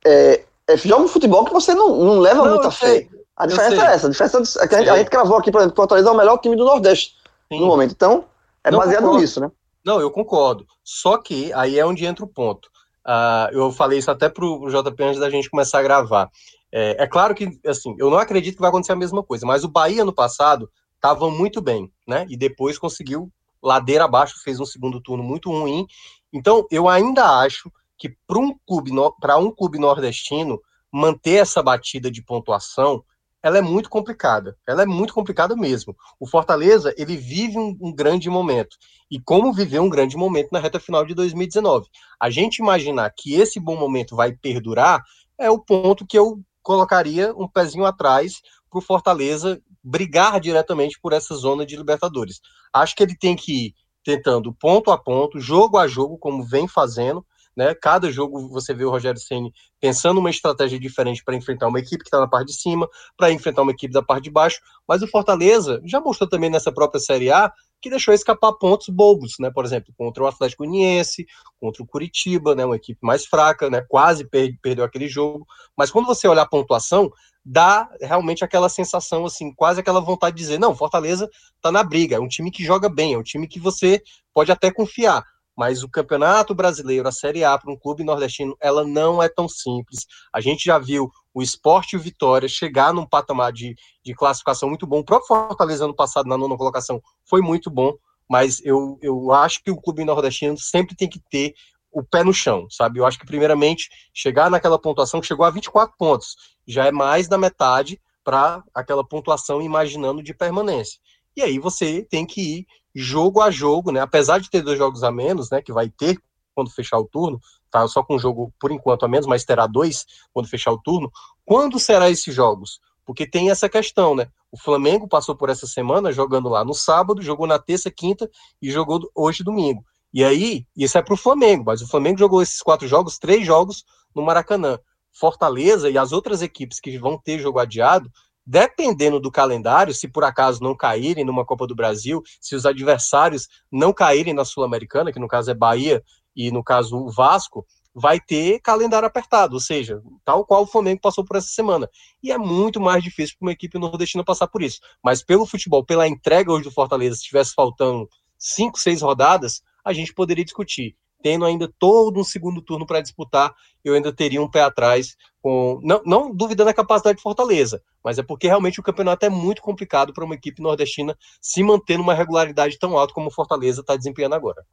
é, 0.05 0.43
é, 0.67 0.77
joga 0.77 1.03
um 1.03 1.07
futebol 1.07 1.45
que 1.45 1.53
você 1.53 1.73
não, 1.73 1.95
não 1.97 2.19
leva 2.19 2.43
não, 2.43 2.55
muita 2.55 2.71
fé. 2.71 3.07
A 3.35 3.47
diferença 3.47 3.83
é 3.83 3.93
essa. 3.93 4.07
A 4.07 4.09
diferença 4.09 4.63
é 4.63 4.67
que 4.67 4.75
a 4.75 4.79
gente, 4.79 4.89
a 4.89 4.97
gente 4.97 5.09
gravou 5.09 5.37
aqui, 5.37 5.51
por 5.51 5.59
exemplo, 5.59 5.73
que 5.73 5.79
o 5.79 5.83
Fortaleza 5.83 6.09
é 6.09 6.11
o 6.11 6.17
melhor 6.17 6.37
time 6.37 6.55
do 6.55 6.65
Nordeste 6.65 7.15
Sim. 7.51 7.59
no 7.59 7.65
momento. 7.65 7.91
Então, 7.91 8.25
é 8.63 8.69
não 8.69 8.79
baseado 8.79 9.01
concordo. 9.01 9.21
nisso, 9.21 9.39
né? 9.39 9.51
Não, 9.83 9.99
eu 9.99 10.11
concordo. 10.11 10.65
Só 10.83 11.17
que 11.17 11.51
aí 11.53 11.79
é 11.79 11.85
onde 11.85 12.05
entra 12.05 12.23
o 12.23 12.27
ponto. 12.27 12.69
Uh, 13.05 13.51
eu 13.51 13.71
falei 13.71 13.99
isso 13.99 14.09
até 14.09 14.29
pro 14.29 14.65
JP 14.69 15.03
antes 15.03 15.19
da 15.19 15.29
gente 15.29 15.49
começar 15.49 15.79
a 15.79 15.83
gravar. 15.83 16.29
É, 16.75 17.03
é, 17.03 17.07
claro 17.07 17.35
que, 17.35 17.59
assim, 17.67 17.95
eu 17.99 18.09
não 18.09 18.17
acredito 18.17 18.55
que 18.55 18.61
vai 18.61 18.69
acontecer 18.69 18.93
a 18.93 18.95
mesma 18.95 19.21
coisa, 19.21 19.45
mas 19.45 19.63
o 19.63 19.69
Bahia 19.69 20.03
no 20.03 20.11
passado 20.11 20.67
estava 20.95 21.29
muito 21.29 21.61
bem, 21.61 21.91
né? 22.07 22.25
E 22.27 22.35
depois 22.35 22.79
conseguiu 22.79 23.31
ladeira 23.61 24.05
abaixo, 24.05 24.41
fez 24.43 24.59
um 24.59 24.65
segundo 24.65 24.99
turno 24.99 25.23
muito 25.23 25.51
ruim. 25.51 25.85
Então, 26.33 26.65
eu 26.71 26.89
ainda 26.89 27.41
acho 27.41 27.71
que 27.95 28.09
para 28.25 28.39
um 28.39 28.57
clube 28.67 28.91
para 29.21 29.37
um 29.37 29.51
clube 29.51 29.77
nordestino 29.77 30.59
manter 30.91 31.35
essa 31.35 31.61
batida 31.61 32.09
de 32.09 32.23
pontuação, 32.23 33.03
ela 33.43 33.59
é 33.59 33.61
muito 33.61 33.87
complicada. 33.87 34.57
Ela 34.67 34.81
é 34.81 34.85
muito 34.87 35.13
complicada 35.13 35.55
mesmo. 35.55 35.95
O 36.19 36.25
Fortaleza, 36.25 36.91
ele 36.97 37.15
vive 37.15 37.55
um, 37.55 37.77
um, 37.79 37.93
grande 37.93 38.31
momento. 38.31 38.77
E 39.11 39.19
como 39.19 39.53
viveu 39.53 39.83
um 39.83 39.89
grande 39.89 40.17
momento 40.17 40.49
na 40.51 40.59
reta 40.59 40.79
final 40.79 41.05
de 41.05 41.13
2019. 41.13 41.87
A 42.19 42.31
gente 42.31 42.59
imaginar 42.59 43.13
que 43.15 43.35
esse 43.35 43.59
bom 43.59 43.77
momento 43.77 44.15
vai 44.15 44.31
perdurar 44.31 45.03
é 45.37 45.51
o 45.51 45.59
ponto 45.59 46.07
que 46.07 46.17
eu 46.17 46.41
colocaria 46.63 47.33
um 47.35 47.47
pezinho 47.47 47.85
atrás 47.85 48.41
para 48.69 48.79
o 48.79 48.81
Fortaleza 48.81 49.61
brigar 49.83 50.39
diretamente 50.39 50.99
por 50.99 51.13
essa 51.13 51.35
zona 51.35 51.65
de 51.65 51.75
Libertadores. 51.75 52.39
Acho 52.73 52.95
que 52.95 53.03
ele 53.03 53.15
tem 53.15 53.35
que 53.35 53.67
ir 53.67 53.75
tentando 54.03 54.53
ponto 54.53 54.89
a 54.91 54.97
ponto, 54.97 55.39
jogo 55.39 55.77
a 55.77 55.87
jogo, 55.87 56.17
como 56.17 56.43
vem 56.43 56.67
fazendo, 56.67 57.25
né? 57.55 57.75
Cada 57.75 58.11
jogo 58.11 58.49
você 58.49 58.73
vê 58.73 58.83
o 58.83 58.89
Rogério 58.89 59.19
Ceni 59.19 59.53
pensando 59.79 60.19
uma 60.19 60.29
estratégia 60.29 60.79
diferente 60.79 61.23
para 61.23 61.35
enfrentar 61.35 61.67
uma 61.67 61.79
equipe 61.79 62.03
que 62.03 62.07
está 62.07 62.19
na 62.19 62.27
parte 62.27 62.47
de 62.47 62.55
cima, 62.55 62.87
para 63.15 63.31
enfrentar 63.31 63.61
uma 63.61 63.71
equipe 63.71 63.93
da 63.93 64.01
parte 64.01 64.23
de 64.23 64.31
baixo. 64.31 64.59
Mas 64.87 65.01
o 65.01 65.07
Fortaleza 65.07 65.81
já 65.85 65.99
mostrou 65.99 66.27
também 66.29 66.49
nessa 66.49 66.71
própria 66.71 66.99
Série 66.99 67.31
A 67.31 67.51
que 67.83 67.89
deixou 67.89 68.13
escapar 68.13 68.53
pontos 68.53 68.87
bobos, 68.87 69.35
né? 69.41 69.51
Por 69.51 69.65
exemplo, 69.65 69.93
contra 69.97 70.23
o 70.23 70.27
Atlético 70.27 70.63
Uniense, 70.63 71.25
contra 71.59 71.83
o 71.83 71.85
Curitiba, 71.85 72.55
né? 72.55 72.65
Uma 72.65 72.77
equipe 72.77 72.99
mais 73.03 73.25
fraca, 73.25 73.69
né? 73.69 73.85
Quase 73.89 74.23
per 74.23 74.57
perdeu 74.61 74.85
aquele 74.85 75.09
jogo. 75.09 75.45
Mas 75.77 75.91
quando 75.91 76.05
você 76.05 76.25
olhar 76.25 76.43
a 76.43 76.47
pontuação, 76.47 77.11
dá 77.43 77.89
realmente 77.99 78.41
aquela 78.41 78.69
sensação, 78.69 79.25
assim, 79.25 79.53
quase 79.53 79.81
aquela 79.81 79.99
vontade 79.99 80.37
de 80.37 80.41
dizer, 80.41 80.57
não, 80.57 80.73
Fortaleza 80.73 81.29
tá 81.61 81.73
na 81.73 81.83
briga, 81.83 82.15
é 82.15 82.19
um 82.19 82.27
time 82.27 82.49
que 82.49 82.63
joga 82.63 82.87
bem, 82.87 83.15
é 83.15 83.17
um 83.17 83.23
time 83.23 83.49
que 83.49 83.59
você 83.59 84.01
pode 84.33 84.49
até 84.49 84.71
confiar 84.71 85.21
mas 85.55 85.83
o 85.83 85.89
Campeonato 85.89 86.55
Brasileiro, 86.55 87.07
a 87.07 87.11
Série 87.11 87.43
A 87.43 87.57
para 87.57 87.71
um 87.71 87.77
clube 87.77 88.03
nordestino, 88.03 88.55
ela 88.59 88.83
não 88.83 89.21
é 89.21 89.29
tão 89.29 89.47
simples. 89.47 90.05
A 90.33 90.41
gente 90.41 90.65
já 90.65 90.79
viu 90.79 91.11
o 91.33 91.41
Esporte 91.41 91.93
e 91.93 91.97
o 91.97 92.01
Vitória 92.01 92.47
chegar 92.47 92.93
num 92.93 93.05
patamar 93.05 93.51
de, 93.51 93.75
de 94.03 94.13
classificação 94.13 94.69
muito 94.69 94.87
bom. 94.87 94.99
O 94.99 95.05
próprio 95.05 95.27
Fortaleza 95.27 95.85
ano 95.85 95.95
passado, 95.95 96.27
na 96.27 96.37
nona 96.37 96.57
colocação, 96.57 97.01
foi 97.25 97.41
muito 97.41 97.69
bom, 97.69 97.93
mas 98.29 98.59
eu, 98.63 98.97
eu 99.01 99.31
acho 99.31 99.63
que 99.63 99.71
o 99.71 99.79
clube 99.79 100.03
nordestino 100.03 100.57
sempre 100.57 100.95
tem 100.95 101.09
que 101.09 101.19
ter 101.29 101.53
o 101.91 102.03
pé 102.03 102.23
no 102.23 102.33
chão, 102.33 102.67
sabe? 102.71 102.99
Eu 102.99 103.05
acho 103.05 103.19
que, 103.19 103.25
primeiramente, 103.25 103.89
chegar 104.13 104.49
naquela 104.49 104.79
pontuação 104.79 105.21
que 105.21 105.27
chegou 105.27 105.45
a 105.45 105.51
24 105.51 105.95
pontos, 105.97 106.35
já 106.67 106.85
é 106.85 106.91
mais 106.91 107.27
da 107.27 107.37
metade, 107.37 108.01
para 108.23 108.63
aquela 108.73 109.05
pontuação 109.05 109.61
imaginando 109.61 110.23
de 110.23 110.33
permanência. 110.33 110.99
E 111.35 111.41
aí 111.41 111.59
você 111.59 112.03
tem 112.03 112.25
que 112.25 112.41
ir 112.41 112.67
jogo 112.93 113.41
a 113.41 113.49
jogo, 113.49 113.91
né? 113.91 113.99
Apesar 113.99 114.39
de 114.39 114.49
ter 114.49 114.61
dois 114.61 114.77
jogos 114.77 115.03
a 115.03 115.11
menos, 115.11 115.49
né? 115.49 115.61
Que 115.61 115.73
vai 115.73 115.89
ter 115.89 116.17
quando 116.53 116.69
fechar 116.69 116.99
o 116.99 117.05
turno, 117.05 117.39
tá? 117.71 117.87
Só 117.87 118.03
com 118.03 118.15
um 118.15 118.19
jogo 118.19 118.53
por 118.59 118.71
enquanto 118.71 119.03
a 119.03 119.07
menos, 119.07 119.25
mas 119.25 119.43
terá 119.43 119.65
dois 119.65 120.05
quando 120.31 120.47
fechar 120.47 120.71
o 120.71 120.77
turno. 120.77 121.11
Quando 121.45 121.79
será 121.79 122.09
esses 122.09 122.33
jogos? 122.33 122.79
Porque 123.05 123.27
tem 123.27 123.49
essa 123.49 123.67
questão, 123.67 124.15
né? 124.15 124.27
O 124.51 124.57
Flamengo 124.57 125.07
passou 125.07 125.35
por 125.35 125.49
essa 125.49 125.65
semana 125.65 126.11
jogando 126.11 126.47
lá 126.47 126.63
no 126.63 126.73
sábado, 126.73 127.21
jogou 127.21 127.47
na 127.47 127.59
terça, 127.59 127.89
quinta 127.89 128.29
e 128.61 128.69
jogou 128.69 129.09
hoje 129.15 129.43
domingo. 129.43 129.83
E 130.13 130.23
aí, 130.23 130.65
isso 130.77 130.97
é 130.97 131.01
para 131.01 131.15
o 131.15 131.17
Flamengo, 131.17 131.63
mas 131.65 131.81
o 131.81 131.87
Flamengo 131.87 132.19
jogou 132.19 132.41
esses 132.41 132.61
quatro 132.61 132.87
jogos, 132.87 133.17
três 133.17 133.45
jogos 133.45 133.83
no 134.15 134.21
Maracanã. 134.21 134.77
Fortaleza 135.11 135.89
e 135.89 135.97
as 135.97 136.11
outras 136.11 136.41
equipes 136.41 136.79
que 136.79 136.97
vão 136.97 137.17
ter 137.17 137.39
jogo 137.39 137.59
adiado, 137.59 138.11
dependendo 138.45 139.19
do 139.19 139.31
calendário, 139.31 139.93
se 139.93 140.07
por 140.07 140.23
acaso 140.23 140.61
não 140.61 140.75
caírem 140.75 141.23
numa 141.23 141.45
Copa 141.45 141.65
do 141.65 141.75
Brasil, 141.75 142.21
se 142.41 142.55
os 142.55 142.65
adversários 142.65 143.47
não 143.71 143.93
caírem 143.93 144.33
na 144.33 144.45
Sul-Americana, 144.45 145.11
que 145.11 145.19
no 145.19 145.27
caso 145.27 145.51
é 145.51 145.53
Bahia 145.53 146.03
e 146.35 146.51
no 146.51 146.63
caso 146.63 146.97
o 146.97 147.11
Vasco, 147.11 147.65
vai 147.93 148.19
ter 148.19 148.59
calendário 148.59 149.07
apertado, 149.07 149.53
ou 149.53 149.59
seja, 149.59 150.01
tal 150.25 150.45
qual 150.45 150.63
o 150.63 150.67
Flamengo 150.67 150.99
passou 150.99 151.23
por 151.23 151.37
essa 151.37 151.49
semana. 151.49 151.87
E 152.23 152.31
é 152.31 152.37
muito 152.37 152.81
mais 152.81 153.03
difícil 153.03 153.35
para 153.37 153.45
uma 153.45 153.51
equipe 153.51 153.77
nordestina 153.77 154.23
passar 154.23 154.47
por 154.47 154.63
isso. 154.63 154.79
Mas 155.03 155.23
pelo 155.23 155.45
futebol, 155.45 155.85
pela 155.85 156.07
entrega 156.07 156.51
hoje 156.51 156.63
do 156.63 156.71
Fortaleza, 156.71 157.15
se 157.15 157.21
estivesse 157.21 157.53
faltando 157.53 158.09
cinco, 158.37 158.79
seis 158.79 159.01
rodadas, 159.01 159.61
a 159.85 159.93
gente 159.93 160.13
poderia 160.13 160.43
discutir 160.43 160.95
tendo 161.23 161.45
ainda 161.45 161.71
todo 161.79 162.19
um 162.19 162.23
segundo 162.23 162.61
turno 162.61 162.85
para 162.85 162.99
disputar, 162.99 163.51
eu 163.83 163.93
ainda 163.93 164.13
teria 164.13 164.41
um 164.41 164.51
pé 164.51 164.61
atrás, 164.61 165.15
com 165.41 165.79
não, 165.81 166.01
não 166.05 166.35
duvidando 166.35 166.69
a 166.69 166.73
capacidade 166.73 167.17
de 167.17 167.23
Fortaleza, 167.23 167.81
mas 168.03 168.19
é 168.19 168.23
porque 168.23 168.45
realmente 168.45 168.79
o 168.79 168.83
campeonato 168.83 169.25
é 169.25 169.29
muito 169.29 169.61
complicado 169.61 170.13
para 170.13 170.25
uma 170.25 170.35
equipe 170.35 170.61
nordestina 170.61 171.17
se 171.41 171.63
manter 171.63 171.97
numa 171.97 172.13
regularidade 172.13 172.77
tão 172.77 172.97
alta 172.97 173.13
como 173.13 173.31
Fortaleza 173.31 173.79
está 173.79 173.95
desempenhando 173.95 174.35
agora. 174.35 174.63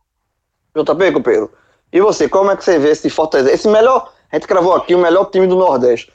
Também, 0.85 1.13
companheiro. 1.13 1.51
E 1.93 2.01
você, 2.01 2.29
como 2.29 2.51
é 2.51 2.57
que 2.57 2.65
você 2.65 2.79
vê 2.79 2.91
esse 2.91 3.09
Fortaleza? 3.09 3.53
Esse 3.53 3.69
melhor, 3.69 4.13
a 4.31 4.37
gente 4.37 4.49
gravou 4.49 4.75
aqui 4.75 4.95
o 4.95 4.99
melhor 4.99 5.27
time 5.27 5.47
do 5.47 5.57
Nordeste. 5.57 6.13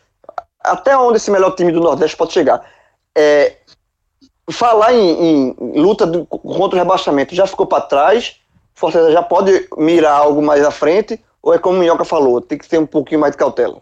Até 0.59 0.97
onde 0.97 1.17
esse 1.17 1.31
melhor 1.31 1.51
time 1.55 1.71
do 1.71 1.79
Nordeste 1.79 2.17
pode 2.17 2.33
chegar? 2.33 2.69
É, 3.17 3.57
falar 4.51 4.93
em, 4.93 5.55
em 5.55 5.81
luta 5.81 6.05
do, 6.05 6.25
contra 6.25 6.77
o 6.77 6.81
rebaixamento 6.81 7.33
já 7.33 7.47
ficou 7.47 7.65
para 7.65 7.81
trás 7.81 8.39
Fortaleza 8.75 9.13
já 9.13 9.23
pode 9.23 9.67
mirar 9.77 10.13
algo 10.13 10.41
mais 10.41 10.63
à 10.63 10.69
frente, 10.69 11.19
ou 11.41 11.53
é 11.53 11.59
como 11.59 11.77
o 11.77 11.79
Minhoca 11.79 12.03
falou, 12.03 12.41
tem 12.41 12.57
que 12.57 12.67
ter 12.67 12.77
um 12.77 12.85
pouquinho 12.85 13.21
mais 13.21 13.31
de 13.31 13.37
cautela? 13.37 13.81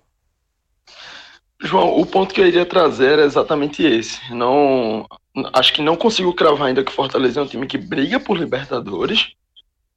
João, 1.59 1.97
o 1.97 2.05
ponto 2.05 2.33
que 2.33 2.41
eu 2.41 2.47
iria 2.47 2.65
trazer 2.65 3.19
é 3.19 3.23
exatamente 3.23 3.83
esse. 3.83 4.19
Não, 4.33 5.07
acho 5.53 5.73
que 5.73 5.81
não 5.81 5.95
consigo 5.95 6.33
cravar 6.33 6.67
ainda 6.67 6.83
que 6.83 6.91
Fortaleza 6.91 7.39
é 7.39 7.43
um 7.43 7.47
time 7.47 7.65
que 7.65 7.77
briga 7.77 8.19
por 8.19 8.37
Libertadores, 8.37 9.33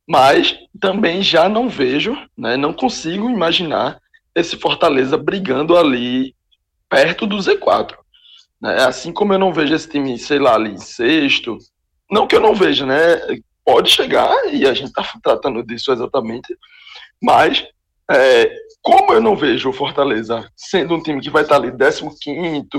mas 0.07 0.57
também 0.81 1.23
já 1.23 1.49
não 1.49 1.69
vejo, 1.69 2.17
né, 2.39 2.57
não 2.57 2.73
consigo 2.73 3.29
imaginar 3.29 4.01
esse 4.35 4.57
Fortaleza 4.57 5.19
brigando 5.19 5.77
ali 5.77 6.35
perto 6.89 7.27
do 7.27 7.37
Z4. 7.37 7.97
Né? 8.61 8.85
Assim 8.85 9.13
como 9.13 9.33
eu 9.33 9.39
não 9.39 9.53
vejo 9.53 9.75
esse 9.75 9.89
time, 9.89 10.17
sei 10.19 10.39
lá, 10.39 10.55
ali 10.55 10.79
sexto, 10.79 11.59
não 12.11 12.27
que 12.27 12.37
eu 12.37 12.41
não 12.41 12.55
veja, 12.55 12.87
né? 12.87 13.21
Pode 13.67 13.91
chegar, 13.91 14.33
e 14.55 14.65
a 14.65 14.73
gente 14.73 14.89
está 14.89 15.03
tratando 15.23 15.63
disso 15.65 15.93
exatamente, 15.93 16.57
mas 17.21 17.67
é, 18.09 18.51
como 18.81 19.13
eu 19.13 19.21
não 19.21 19.35
vejo 19.35 19.69
o 19.69 19.73
Fortaleza 19.73 20.49
sendo 20.57 20.95
um 20.95 21.03
time 21.03 21.21
que 21.21 21.29
vai 21.29 21.43
estar 21.43 21.61
tá 21.61 21.67
ali 21.67 21.77
15, 21.77 22.71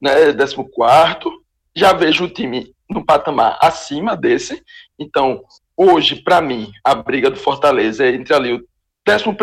né, 0.00 0.32
14, 0.34 1.36
já 1.74 1.94
vejo 1.94 2.24
o 2.24 2.28
time 2.28 2.74
no 2.88 3.04
patamar 3.04 3.58
acima 3.60 4.14
desse. 4.14 4.62
Então, 4.98 5.42
hoje, 5.76 6.16
para 6.16 6.40
mim, 6.40 6.70
a 6.84 6.94
briga 6.94 7.30
do 7.30 7.38
Fortaleza 7.38 8.04
é 8.04 8.14
entre 8.14 8.34
ali 8.34 8.52
o 8.52 8.66
11, 9.08 9.34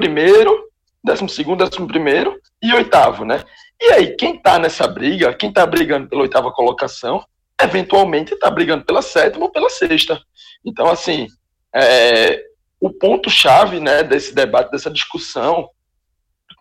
12, 1.03 1.23
11 1.23 2.39
e 2.61 2.73
oitavo, 2.73 3.25
né? 3.25 3.43
E 3.81 3.91
aí, 3.91 4.15
quem 4.15 4.39
tá 4.39 4.57
nessa 4.57 4.87
briga, 4.87 5.33
quem 5.33 5.51
tá 5.51 5.65
brigando 5.65 6.07
pela 6.07 6.21
oitava 6.21 6.51
colocação, 6.51 7.23
eventualmente 7.63 8.33
está 8.33 8.49
brigando 8.49 8.85
pela 8.85 9.01
sétima 9.01 9.45
ou 9.45 9.51
pela 9.51 9.69
sexta. 9.69 10.21
Então, 10.65 10.89
assim, 10.89 11.27
é, 11.73 12.43
o 12.79 12.91
ponto-chave 12.91 13.79
né, 13.79 14.03
desse 14.03 14.35
debate, 14.35 14.71
dessa 14.71 14.91
discussão, 14.91 15.69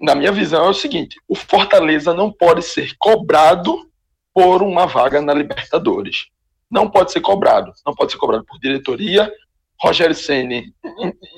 na 0.00 0.14
minha 0.14 0.32
visão, 0.32 0.66
é 0.66 0.70
o 0.70 0.74
seguinte: 0.74 1.16
o 1.28 1.34
Fortaleza 1.34 2.14
não 2.14 2.32
pode 2.32 2.62
ser 2.62 2.94
cobrado 2.98 3.90
por 4.34 4.62
uma 4.62 4.86
vaga 4.86 5.20
na 5.20 5.34
Libertadores. 5.34 6.26
Não 6.70 6.88
pode 6.88 7.12
ser 7.12 7.20
cobrado. 7.20 7.72
Não 7.84 7.94
pode 7.94 8.12
ser 8.12 8.18
cobrado 8.18 8.44
por 8.44 8.58
diretoria, 8.58 9.30
Rogério 9.80 10.14
Ceni 10.14 10.72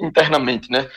internamente, 0.00 0.70
né? 0.70 0.88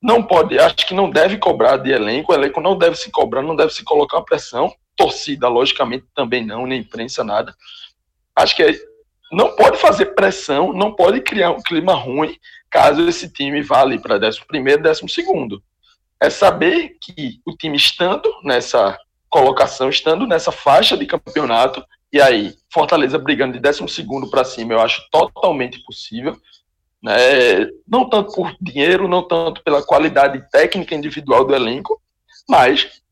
Não 0.00 0.22
pode, 0.22 0.58
acho 0.58 0.86
que 0.86 0.94
não 0.94 1.10
deve 1.10 1.38
cobrar 1.38 1.78
de 1.78 1.90
elenco, 1.90 2.30
o 2.30 2.34
elenco 2.34 2.60
não 2.60 2.76
deve 2.76 2.94
se 2.94 3.10
cobrar, 3.10 3.42
não 3.42 3.56
deve 3.56 3.72
se 3.72 3.82
colocar 3.82 4.20
pressão. 4.22 4.72
Torcida, 4.96 5.48
logicamente, 5.48 6.04
também 6.14 6.46
não, 6.46 6.66
nem 6.66 6.80
imprensa, 6.80 7.24
nada 7.24 7.54
acho 8.36 8.56
que 8.56 8.62
é, 8.62 8.74
não 9.32 9.54
pode 9.56 9.78
fazer 9.78 10.06
pressão, 10.14 10.72
não 10.72 10.94
pode 10.94 11.20
criar 11.20 11.50
um 11.50 11.62
clima 11.62 11.94
ruim 11.94 12.36
caso 12.70 13.08
esse 13.08 13.28
time 13.28 13.62
vá 13.62 13.82
ali 13.82 13.98
para 13.98 14.16
11 14.16 14.44
primeiro, 14.46 14.82
12 14.82 15.08
segundo. 15.08 15.62
É 16.20 16.28
saber 16.28 16.96
que 17.00 17.40
o 17.46 17.56
time 17.56 17.76
estando 17.76 18.28
nessa 18.42 18.98
colocação, 19.28 19.88
estando 19.88 20.26
nessa 20.26 20.50
faixa 20.50 20.96
de 20.96 21.06
campeonato, 21.06 21.84
e 22.12 22.20
aí 22.20 22.54
Fortaleza 22.72 23.18
brigando 23.18 23.52
de 23.52 23.60
12 23.60 23.88
segundo 23.88 24.30
para 24.30 24.44
cima, 24.44 24.72
eu 24.72 24.80
acho 24.80 25.08
totalmente 25.10 25.78
possível. 25.84 26.36
Né? 27.02 27.68
Não 27.86 28.08
tanto 28.08 28.32
por 28.32 28.56
dinheiro, 28.60 29.06
não 29.06 29.22
tanto 29.22 29.62
pela 29.62 29.84
qualidade 29.84 30.42
técnica 30.50 30.94
individual 30.94 31.44
do 31.44 31.54
elenco, 31.54 32.00
mas 32.48 33.02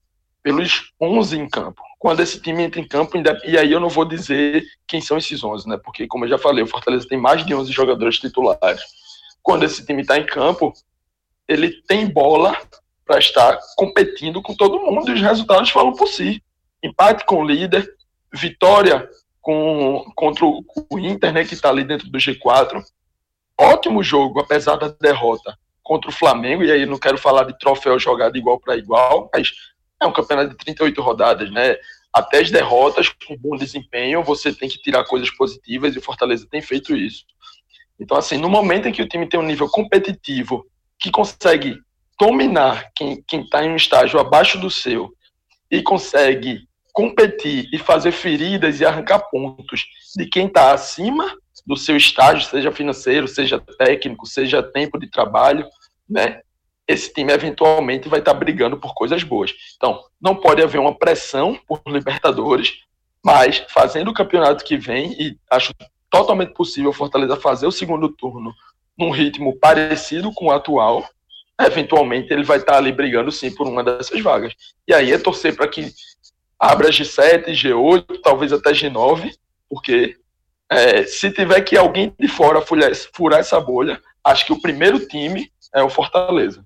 pelos 0.43 0.93
11 1.01 1.39
em 1.39 1.49
campo 1.49 1.83
quando 2.03 2.19
esse 2.19 2.41
time 2.41 2.65
entra 2.65 2.81
em 2.81 2.89
campo, 2.89 3.17
e 3.45 3.57
aí 3.57 3.71
eu 3.71 3.79
não 3.79 3.89
vou 3.89 4.05
dizer 4.05 4.65
quem 4.89 5.01
são 5.01 5.17
esses 5.17 5.45
11, 5.45 5.69
né? 5.69 5.77
Porque, 5.77 6.09
como 6.09 6.25
eu 6.25 6.31
já 6.31 6.37
falei, 6.37 6.65
o 6.65 6.67
Fortaleza 6.67 7.07
tem 7.09 7.17
mais 7.17 7.47
de 7.47 7.55
11 7.55 7.71
jogadores 7.71 8.19
titulares. 8.19 8.83
Quando 9.41 9.63
esse 9.63 9.87
time 9.87 10.03
está 10.03 10.19
em 10.19 10.27
campo, 10.27 10.73
ele 11.47 11.81
tem 11.87 12.05
bola 12.09 12.61
para 13.07 13.21
estar 13.21 13.57
competindo 13.77 14.43
com 14.43 14.53
todo 14.53 14.81
mundo 14.81 15.13
e 15.13 15.15
os 15.15 15.21
resultados 15.21 15.71
falam 15.71 15.93
por 15.93 16.09
si. 16.09 16.43
Empate 16.83 17.25
com 17.25 17.37
o 17.37 17.47
líder, 17.47 17.89
vitória 18.35 19.09
com, 19.41 20.05
contra 20.17 20.45
o, 20.45 20.65
Inter, 20.99 21.33
né, 21.33 21.45
que 21.45 21.55
está 21.55 21.69
ali 21.69 21.85
dentro 21.85 22.11
do 22.11 22.19
G4. 22.19 22.83
Ótimo 23.57 24.03
jogo, 24.03 24.41
apesar 24.41 24.75
da 24.75 24.89
derrota 24.89 25.57
contra 25.85 26.11
o 26.11 26.13
Flamengo, 26.13 26.65
e 26.65 26.73
aí 26.73 26.85
não 26.85 26.99
quero 26.99 27.17
falar 27.17 27.45
de 27.45 27.57
troféu 27.61 27.97
jogado 27.97 28.37
igual 28.37 28.59
para 28.59 28.77
igual, 28.77 29.31
mas 29.33 29.53
é 30.03 30.07
um 30.07 30.13
campeonato 30.13 30.51
de 30.51 30.57
38 30.57 31.01
rodadas, 31.01 31.51
né? 31.51 31.77
Até 32.13 32.41
as 32.41 32.51
derrotas 32.51 33.09
com 33.09 33.37
bom 33.37 33.57
desempenho, 33.57 34.23
você 34.23 34.53
tem 34.53 34.69
que 34.69 34.81
tirar 34.81 35.05
coisas 35.05 35.31
positivas 35.31 35.95
e 35.95 35.99
o 35.99 36.03
Fortaleza 36.03 36.47
tem 36.51 36.61
feito 36.61 36.95
isso. 36.95 37.25
Então, 37.99 38.17
assim, 38.17 38.37
no 38.37 38.51
momento 38.51 38.89
em 38.89 38.93
que 38.93 39.03
o 39.03 39.09
time 39.09 39.27
tem 39.27 39.39
um 39.39 39.45
nível 39.45 39.69
competitivo 39.69 40.67
que 40.99 41.11
consegue 41.11 41.79
dominar 42.21 42.91
quem 42.95 43.25
está 43.33 43.65
em 43.65 43.71
um 43.71 43.77
estágio 43.77 44.21
abaixo 44.21 44.59
do 44.59 44.71
seu 44.71 45.13
e 45.71 45.83
consegue 45.83 46.67
competir 46.93 47.69
e 47.73 47.79
fazer 47.79 48.13
feridas 48.13 48.81
e 48.81 48.85
arrancar 48.85 49.21
pontos 49.31 49.87
de 50.17 50.27
quem 50.27 50.47
está 50.47 50.73
acima 50.73 51.35
do 51.67 51.77
seu 51.77 51.97
estágio, 51.97 52.49
seja 52.49 52.71
financeiro, 52.71 53.27
seja 53.27 53.59
técnico, 53.79 54.27
seja 54.27 54.63
tempo 54.63 54.99
de 54.99 55.09
trabalho, 55.09 55.67
né? 56.09 56.43
Esse 56.93 57.13
time 57.13 57.33
eventualmente 57.33 58.09
vai 58.09 58.19
estar 58.19 58.35
brigando 58.35 58.77
por 58.77 58.95
coisas 58.95 59.23
boas. 59.23 59.53
Então, 59.77 60.03
não 60.21 60.35
pode 60.35 60.63
haver 60.63 60.79
uma 60.79 60.97
pressão 60.97 61.59
por 61.67 61.81
Libertadores, 61.87 62.73
mas 63.25 63.65
fazendo 63.69 64.11
o 64.11 64.15
campeonato 64.15 64.65
que 64.65 64.77
vem, 64.77 65.13
e 65.13 65.37
acho 65.51 65.73
totalmente 66.11 66.53
possível 66.53 66.91
o 66.91 66.95
Fortaleza 66.95 67.37
fazer 67.37 67.67
o 67.67 67.73
segundo 67.73 68.09
turno 68.09 68.53
num 68.99 69.11
ritmo 69.11 69.59
parecido 69.59 70.33
com 70.33 70.47
o 70.47 70.51
atual, 70.51 71.09
eventualmente 71.61 72.33
ele 72.33 72.45
vai 72.45 72.59
estar 72.59 72.77
ali 72.77 72.93
brigando 72.93 73.31
sim 73.31 73.55
por 73.55 73.67
uma 73.67 73.83
dessas 73.83 74.21
vagas. 74.21 74.55
E 74.87 74.93
aí 74.93 75.13
é 75.13 75.19
torcer 75.19 75.57
para 75.57 75.69
que 75.69 75.91
abra 76.59 76.91
G7, 76.91 77.47
G8, 77.49 78.21
talvez 78.23 78.53
até 78.53 78.73
G9, 78.73 79.33
porque 79.69 80.17
é, 80.71 81.05
se 81.05 81.31
tiver 81.31 81.61
que 81.63 81.77
alguém 81.77 82.15
de 82.19 82.29
fora 82.29 82.61
furar, 82.61 82.93
furar 83.15 83.41
essa 83.41 83.61
bolha, 83.61 84.01
acho 84.25 84.47
que 84.47 84.53
o 84.53 84.61
primeiro 84.61 85.07
time 85.07 85.51
é 85.75 85.83
o 85.83 85.91
Fortaleza. 85.91 86.65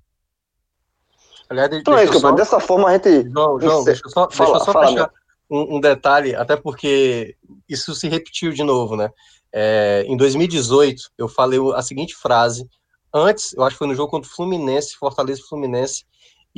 Aliás, 1.49 1.73
então 1.73 1.97
é 1.97 2.05
isso, 2.05 2.19
só... 2.19 2.33
dessa 2.33 2.61
forma 2.61 2.89
a 2.89 2.93
gente. 2.93 3.31
João, 3.31 3.61
João 3.61 3.85
deixa 3.85 4.03
eu 4.05 4.11
só, 4.11 4.29
fala, 4.31 4.51
deixa 4.51 4.63
eu 4.63 4.65
só 4.65 4.73
fala, 4.73 4.87
fechar 4.89 5.11
um, 5.51 5.77
um, 5.77 5.81
detalhe, 5.81 6.35
até 6.35 6.57
porque 6.57 7.37
isso 7.69 7.95
se 7.95 8.09
repetiu 8.09 8.53
de 8.53 8.63
novo, 8.63 8.97
né? 8.97 9.11
É, 9.53 10.05
em 10.07 10.17
2018, 10.17 11.11
eu 11.17 11.29
falei 11.29 11.59
a 11.75 11.83
seguinte 11.83 12.15
frase. 12.15 12.69
Antes, 13.15 13.55
eu 13.55 13.63
acho 13.63 13.75
que 13.75 13.79
foi 13.79 13.87
no 13.87 13.95
jogo 13.95 14.11
contra 14.11 14.29
o 14.29 14.35
Fluminense, 14.35 14.97
Fortaleza 14.97 15.43
Fluminense, 15.49 16.05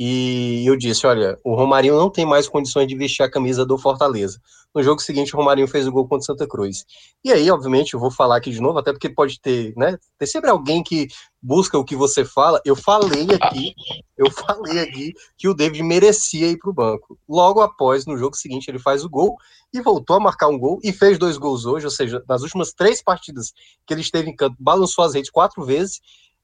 E 0.01 0.63
eu 0.65 0.77
disse: 0.77 1.05
olha, 1.05 1.37
o 1.43 1.53
Romarinho 1.53 1.97
não 1.97 2.09
tem 2.09 2.25
mais 2.25 2.47
condições 2.47 2.87
de 2.87 2.95
vestir 2.95 3.21
a 3.21 3.29
camisa 3.29 3.65
do 3.65 3.77
Fortaleza. 3.77 4.39
No 4.73 4.81
jogo 4.81 5.01
seguinte, 5.01 5.35
o 5.35 5.37
Romarinho 5.37 5.67
fez 5.67 5.87
o 5.87 5.91
gol 5.91 6.07
contra 6.07 6.19
o 6.19 6.25
Santa 6.25 6.47
Cruz. 6.47 6.85
E 7.21 7.33
aí, 7.33 7.51
obviamente, 7.51 7.95
eu 7.95 7.99
vou 7.99 8.09
falar 8.09 8.37
aqui 8.37 8.49
de 8.49 8.61
novo, 8.61 8.79
até 8.79 8.93
porque 8.93 9.09
pode 9.09 9.41
ter, 9.41 9.73
né? 9.75 9.97
Tem 10.17 10.25
sempre 10.25 10.49
alguém 10.49 10.81
que 10.81 11.07
busca 11.41 11.77
o 11.77 11.83
que 11.83 11.97
você 11.97 12.23
fala. 12.23 12.61
Eu 12.63 12.77
falei 12.77 13.27
aqui, 13.41 13.73
eu 14.17 14.31
falei 14.31 14.79
aqui 14.79 15.13
que 15.37 15.49
o 15.49 15.53
David 15.53 15.83
merecia 15.83 16.47
ir 16.47 16.57
para 16.57 16.69
o 16.69 16.73
banco. 16.73 17.19
Logo 17.27 17.59
após, 17.59 18.05
no 18.05 18.17
jogo 18.17 18.37
seguinte, 18.37 18.69
ele 18.69 18.79
faz 18.79 19.03
o 19.03 19.09
gol 19.09 19.35
e 19.73 19.81
voltou 19.81 20.15
a 20.15 20.19
marcar 20.19 20.47
um 20.47 20.57
gol 20.57 20.79
e 20.81 20.93
fez 20.93 21.17
dois 21.17 21.35
gols 21.35 21.65
hoje, 21.65 21.85
ou 21.85 21.91
seja, 21.91 22.23
nas 22.25 22.41
últimas 22.41 22.71
três 22.71 23.03
partidas 23.03 23.51
que 23.85 23.93
ele 23.93 24.01
esteve 24.01 24.29
em 24.29 24.35
campo, 24.35 24.55
balançou 24.59 25.03
as 25.03 25.13
redes 25.13 25.29
quatro 25.29 25.65
vezes 25.65 25.99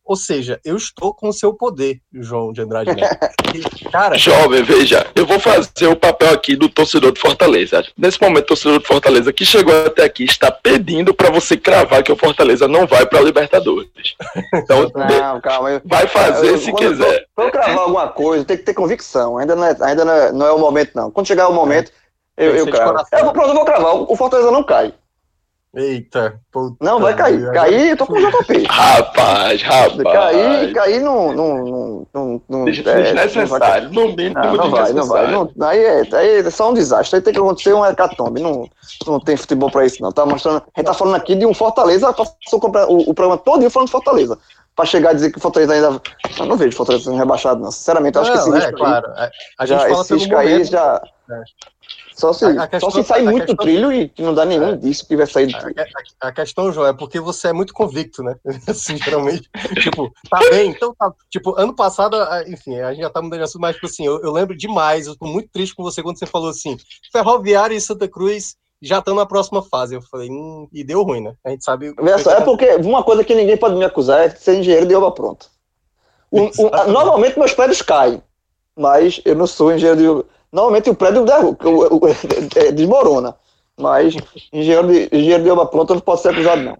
ou 0.05 0.15
seja, 0.15 0.59
eu 0.63 0.77
estou 0.77 1.13
com 1.13 1.29
o 1.29 1.33
seu 1.33 1.53
poder, 1.53 1.99
João 2.13 2.53
de 2.53 2.61
Andrade 2.61 2.93
Neto. 2.93 3.17
Cara, 3.91 4.15
Jovem, 4.17 4.61
veja, 4.61 5.07
eu 5.15 5.25
vou 5.25 5.39
fazer 5.39 5.87
o 5.87 5.95
papel 5.95 6.31
aqui 6.31 6.55
do 6.55 6.69
torcedor 6.69 7.11
de 7.11 7.19
Fortaleza. 7.19 7.83
Nesse 7.97 8.21
momento, 8.21 8.43
o 8.43 8.47
torcedor 8.47 8.79
de 8.79 8.85
Fortaleza 8.85 9.33
que 9.33 9.43
chegou 9.43 9.73
até 9.85 10.03
aqui 10.03 10.23
está 10.23 10.51
pedindo 10.51 11.13
para 11.13 11.31
você 11.31 11.57
cravar 11.57 12.03
que 12.03 12.11
o 12.11 12.15
Fortaleza 12.15 12.67
não 12.67 12.85
vai 12.85 13.05
para 13.05 13.19
a 13.19 13.23
Libertadores. 13.23 13.89
Então, 14.53 14.91
não, 14.93 15.41
calma, 15.41 15.81
vai 15.83 16.05
fazer 16.07 16.51
eu, 16.51 16.57
se 16.59 16.71
quiser. 16.73 17.25
Para 17.35 17.49
cravar 17.49 17.79
alguma 17.79 18.07
coisa, 18.09 18.45
tem 18.45 18.57
que 18.57 18.63
ter 18.63 18.73
convicção. 18.75 19.39
Ainda 19.39 19.55
não 19.55 19.65
é, 19.65 19.75
ainda 19.81 20.05
não 20.05 20.13
é, 20.13 20.31
não 20.31 20.45
é 20.45 20.51
o 20.51 20.59
momento, 20.59 20.91
não. 20.93 21.09
Quando 21.09 21.27
chegar 21.27 21.47
o 21.47 21.53
momento, 21.53 21.91
eu, 22.37 22.55
eu 22.55 22.67
cravo. 22.67 22.99
Eu, 23.11 23.31
pronto, 23.31 23.49
eu 23.49 23.55
vou 23.55 23.65
cravar. 23.65 23.95
O 23.95 24.15
Fortaleza 24.15 24.51
não 24.51 24.63
cai. 24.63 24.93
Eita, 25.75 26.39
puta. 26.53 26.77
Não, 26.79 27.01
vai 27.01 27.13
cair. 27.13 27.51
Cair, 27.51 27.89
eu 27.89 27.97
tô 27.97 28.05
com 28.05 28.13
o 28.13 28.17
JP. 28.17 28.63
Rapaz, 28.71 29.61
rapaz. 29.61 30.03
Cair, 30.03 30.73
cair 30.73 31.01
não. 31.01 31.33
não, 31.33 32.07
não, 32.13 32.41
não 32.47 32.67
é, 32.67 32.71
desnecessário. 32.71 33.91
Não, 33.91 34.15
vai, 34.15 34.29
não, 34.29 34.55
não 34.55 34.71
vai, 34.71 34.93
não 34.93 35.05
vai. 35.05 35.31
Não, 35.31 35.67
aí, 35.67 35.83
é, 35.83 36.15
aí 36.15 36.37
é 36.37 36.49
só 36.49 36.71
um 36.71 36.73
desastre. 36.73 37.17
Aí 37.17 37.21
tem 37.21 37.33
que 37.33 37.39
acontecer 37.39 37.73
um 37.73 37.85
hecatombe. 37.85 38.41
Não, 38.41 38.69
não 39.05 39.19
tem 39.19 39.35
futebol 39.35 39.69
pra 39.69 39.85
isso, 39.85 40.01
não. 40.01 40.13
Tá 40.13 40.25
mostrando. 40.25 40.63
A 40.73 40.79
gente 40.79 40.85
tá 40.85 40.93
falando 40.93 41.15
aqui 41.15 41.35
de 41.35 41.45
um 41.45 41.53
Fortaleza. 41.53 42.13
Passou 42.13 42.37
o, 42.53 43.09
o 43.09 43.13
programa 43.13 43.37
todo 43.37 43.69
falando 43.69 43.87
de 43.87 43.91
Fortaleza 43.91 44.39
para 44.75 44.85
chegar 44.85 45.11
a 45.11 45.13
dizer 45.13 45.31
que 45.31 45.37
o 45.37 45.41
Fortaleza 45.41 45.73
ainda. 45.73 46.01
Eu 46.37 46.45
não 46.45 46.57
vejo 46.57 46.75
Fortaleza 46.75 47.05
sendo 47.05 47.17
rebaixado, 47.17 47.61
não. 47.61 47.71
Sinceramente, 47.71 48.15
eu 48.15 48.21
acho 48.21 48.31
não, 48.31 48.43
que 48.51 48.57
esse 48.57 48.67
é, 48.67 48.71
claro. 48.71 49.07
A, 49.11 49.31
a 49.59 49.65
gente 49.65 49.79
já, 49.79 49.89
fala 49.89 50.01
esse 50.01 50.13
risco 50.13 50.35
aí 50.35 50.63
já. 50.65 51.01
É. 51.29 51.43
Só 52.15 52.31
se, 52.31 52.45
a, 52.45 52.63
a 52.63 52.67
questão, 52.67 52.89
só 52.89 53.01
se 53.01 53.07
sair 53.07 53.23
muito 53.23 53.47
questão, 53.47 53.55
do 53.55 53.61
trilho 53.61 53.91
e 53.91 54.11
não 54.19 54.33
dá 54.33 54.45
nenhum 54.45 54.69
é, 54.69 54.77
disso 54.77 55.05
que 55.05 55.17
vai 55.17 55.27
sair 55.27 55.47
do 55.47 55.59
trilho. 55.59 55.75
A, 56.21 56.31
questão, 56.31 56.71
João, 56.71 56.87
é 56.87 56.93
porque 56.93 57.19
você 57.19 57.49
é 57.49 57.53
muito 57.53 57.73
convicto, 57.73 58.23
né? 58.23 58.37
assim, 58.67 58.97
geralmente. 58.97 59.49
tipo, 59.83 60.09
tá 60.29 60.39
bem, 60.49 60.69
então 60.69 60.95
tá. 60.97 61.13
Tipo, 61.29 61.59
ano 61.59 61.75
passado, 61.75 62.17
enfim, 62.47 62.79
a 62.79 62.93
gente 62.93 63.01
já 63.01 63.09
tá 63.09 63.21
mudando 63.21 63.39
de 63.39 63.43
assunto, 63.43 63.61
mas, 63.61 63.75
tipo 63.75 63.87
assim, 63.87 64.05
eu, 64.05 64.21
eu 64.21 64.31
lembro 64.31 64.55
demais, 64.55 65.07
eu 65.07 65.15
tô 65.17 65.25
muito 65.25 65.49
triste 65.51 65.75
com 65.75 65.83
você 65.83 66.01
quando 66.01 66.17
você 66.17 66.25
falou 66.25 66.49
assim: 66.49 66.77
Ferroviária 67.11 67.75
e 67.75 67.81
Santa 67.81 68.07
Cruz 68.07 68.55
já 68.81 68.99
estão 68.99 69.13
na 69.13 69.25
próxima 69.25 69.61
fase. 69.61 69.95
Eu 69.95 70.01
falei, 70.01 70.29
hum, 70.29 70.69
e 70.71 70.85
deu 70.85 71.03
ruim, 71.03 71.21
né? 71.21 71.35
A 71.43 71.49
gente 71.49 71.65
sabe. 71.65 71.93
Só, 72.23 72.31
é 72.31 72.41
porque 72.41 72.75
uma 72.75 73.03
coisa 73.03 73.25
que 73.25 73.35
ninguém 73.35 73.57
pode 73.57 73.75
me 73.75 73.83
acusar 73.83 74.21
é 74.21 74.29
ser 74.29 74.59
engenheiro 74.59 74.87
de 74.87 74.95
obra 74.95 75.11
pronta. 75.11 75.47
O, 76.31 76.43
o, 76.43 76.87
normalmente 76.87 77.37
meus 77.37 77.53
prédios 77.53 77.81
caem, 77.81 78.21
mas 78.75 79.19
eu 79.25 79.35
não 79.35 79.47
sou 79.47 79.73
engenheiro 79.73 79.99
de 79.99 80.07
obra. 80.07 80.34
Normalmente 80.55 80.89
o 80.89 80.95
prédio 80.95 81.25
é, 82.55 82.71
desmorona, 82.71 83.35
mas 83.75 84.15
engenheiro 84.53 84.87
de, 84.87 85.09
engenheiro 85.11 85.43
de 85.43 85.49
obra 85.49 85.65
pronta 85.65 85.93
não 85.93 85.99
pode 85.99 86.21
ser 86.21 86.29
acusado, 86.29 86.61
não. 86.61 86.77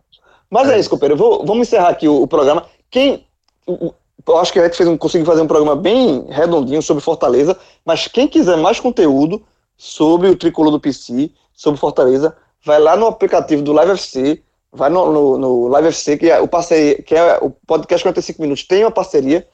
Mas 0.50 0.70
é, 0.70 0.76
é 0.76 0.80
isso, 0.80 0.90
companheiro. 0.90 1.18
Vou, 1.18 1.46
vamos 1.46 1.68
encerrar 1.68 1.90
aqui 1.90 2.08
o, 2.08 2.22
o 2.22 2.26
programa. 2.26 2.66
Quem. 2.90 3.28
Eu 3.68 4.38
acho 4.38 4.54
que 4.54 4.60
a 4.60 4.64
gente 4.64 4.78
fez 4.78 4.88
um, 4.88 4.98
conseguiu 4.98 5.26
fazer 5.26 5.42
um 5.42 5.48
programa 5.48 5.76
bem 5.76 6.26
redondinho 6.30 6.82
sobre 6.82 7.04
Fortaleza, 7.04 7.58
mas 7.84 8.08
quem 8.08 8.30
quiser 8.30 8.56
mais 8.56 8.80
conteúdo 8.80 9.44
sobre 9.76 10.30
o 10.30 10.38
tricolor 10.38 10.72
do 10.72 10.80
PC, 10.80 11.30
sobre 11.54 11.78
Fortaleza, 11.78 12.34
vai 12.64 12.80
lá 12.80 12.96
no 12.96 13.08
aplicativo 13.08 13.62
do 13.62 13.74
Live 13.74 13.92
FC, 13.92 14.42
vai 14.72 14.90
no, 14.90 15.12
no, 15.12 15.38
no 15.38 15.68
Live 15.68 15.90
FC, 15.90 16.18
que 16.18 16.32
é 16.32 16.40
o 16.40 16.48
parceria, 16.48 17.02
que 17.04 17.14
é 17.14 17.40
o 17.42 17.50
podcast 17.68 18.06
45 18.06 18.42
minutos, 18.42 18.64
tem 18.64 18.86
uma 18.86 18.92
parceria 18.92 19.46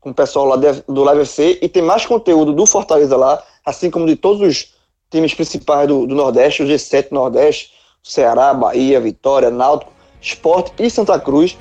com 0.00 0.10
o 0.10 0.14
pessoal 0.14 0.46
lá 0.46 0.56
de, 0.56 0.82
do 0.88 1.04
Live 1.04 1.22
FC 1.22 1.60
e 1.62 1.68
tem 1.68 1.82
mais 1.82 2.04
conteúdo 2.04 2.52
do 2.52 2.66
Fortaleza 2.66 3.16
lá, 3.16 3.40
assim 3.68 3.90
como 3.90 4.06
de 4.06 4.16
todos 4.16 4.40
os 4.40 4.74
times 5.10 5.34
principais 5.34 5.86
do, 5.86 6.06
do 6.06 6.14
Nordeste, 6.14 6.62
o 6.62 6.66
G7 6.66 7.08
Nordeste, 7.10 7.70
Ceará, 8.02 8.54
Bahia, 8.54 9.00
Vitória, 9.00 9.50
Náutico, 9.50 9.92
Esporte 10.20 10.72
e 10.78 10.90
Santa 10.90 11.18
Cruz. 11.18 11.56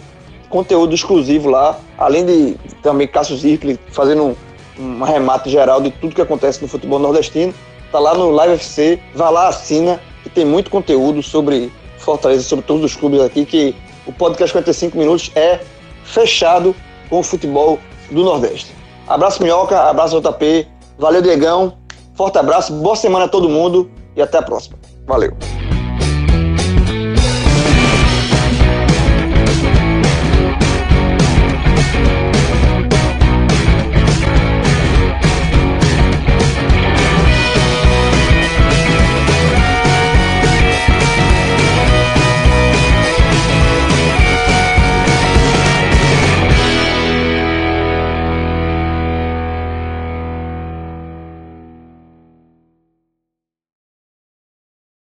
Conteúdo 0.49 0.95
exclusivo 0.95 1.49
lá, 1.49 1.77
além 1.97 2.25
de 2.25 2.57
também 2.81 3.07
Cássio 3.07 3.35
Zirpli 3.35 3.77
fazendo 3.89 4.23
um, 4.23 4.35
um 4.79 5.03
remate 5.03 5.49
geral 5.49 5.81
de 5.81 5.91
tudo 5.91 6.15
que 6.15 6.21
acontece 6.21 6.61
no 6.61 6.67
futebol 6.67 6.99
nordestino. 6.99 7.53
Tá 7.91 7.99
lá 7.99 8.13
no 8.13 8.31
Live 8.31 8.53
FC, 8.53 8.99
vá 9.13 9.29
lá, 9.29 9.49
assina, 9.49 9.99
que 10.23 10.29
tem 10.29 10.45
muito 10.45 10.71
conteúdo 10.71 11.21
sobre 11.21 11.71
Fortaleza, 11.97 12.43
sobre 12.43 12.63
todos 12.63 12.83
os 12.83 12.95
clubes 12.95 13.19
aqui, 13.19 13.45
que 13.45 13.75
o 14.05 14.13
podcast 14.13 14.53
45 14.53 14.97
minutos 14.97 15.31
é 15.35 15.59
fechado 16.05 16.73
com 17.09 17.19
o 17.19 17.23
futebol 17.23 17.77
do 18.09 18.23
Nordeste. 18.23 18.73
Abraço 19.07 19.43
Minhoca, 19.43 19.79
abraço 19.81 20.21
JP, 20.21 20.67
valeu 20.97 21.21
Diegão, 21.21 21.77
forte 22.17 22.37
abraço, 22.39 22.73
boa 22.73 22.95
semana 22.95 23.25
a 23.25 23.27
todo 23.27 23.47
mundo 23.47 23.89
e 24.15 24.21
até 24.21 24.39
a 24.39 24.41
próxima. 24.41 24.77
Valeu. 25.05 25.37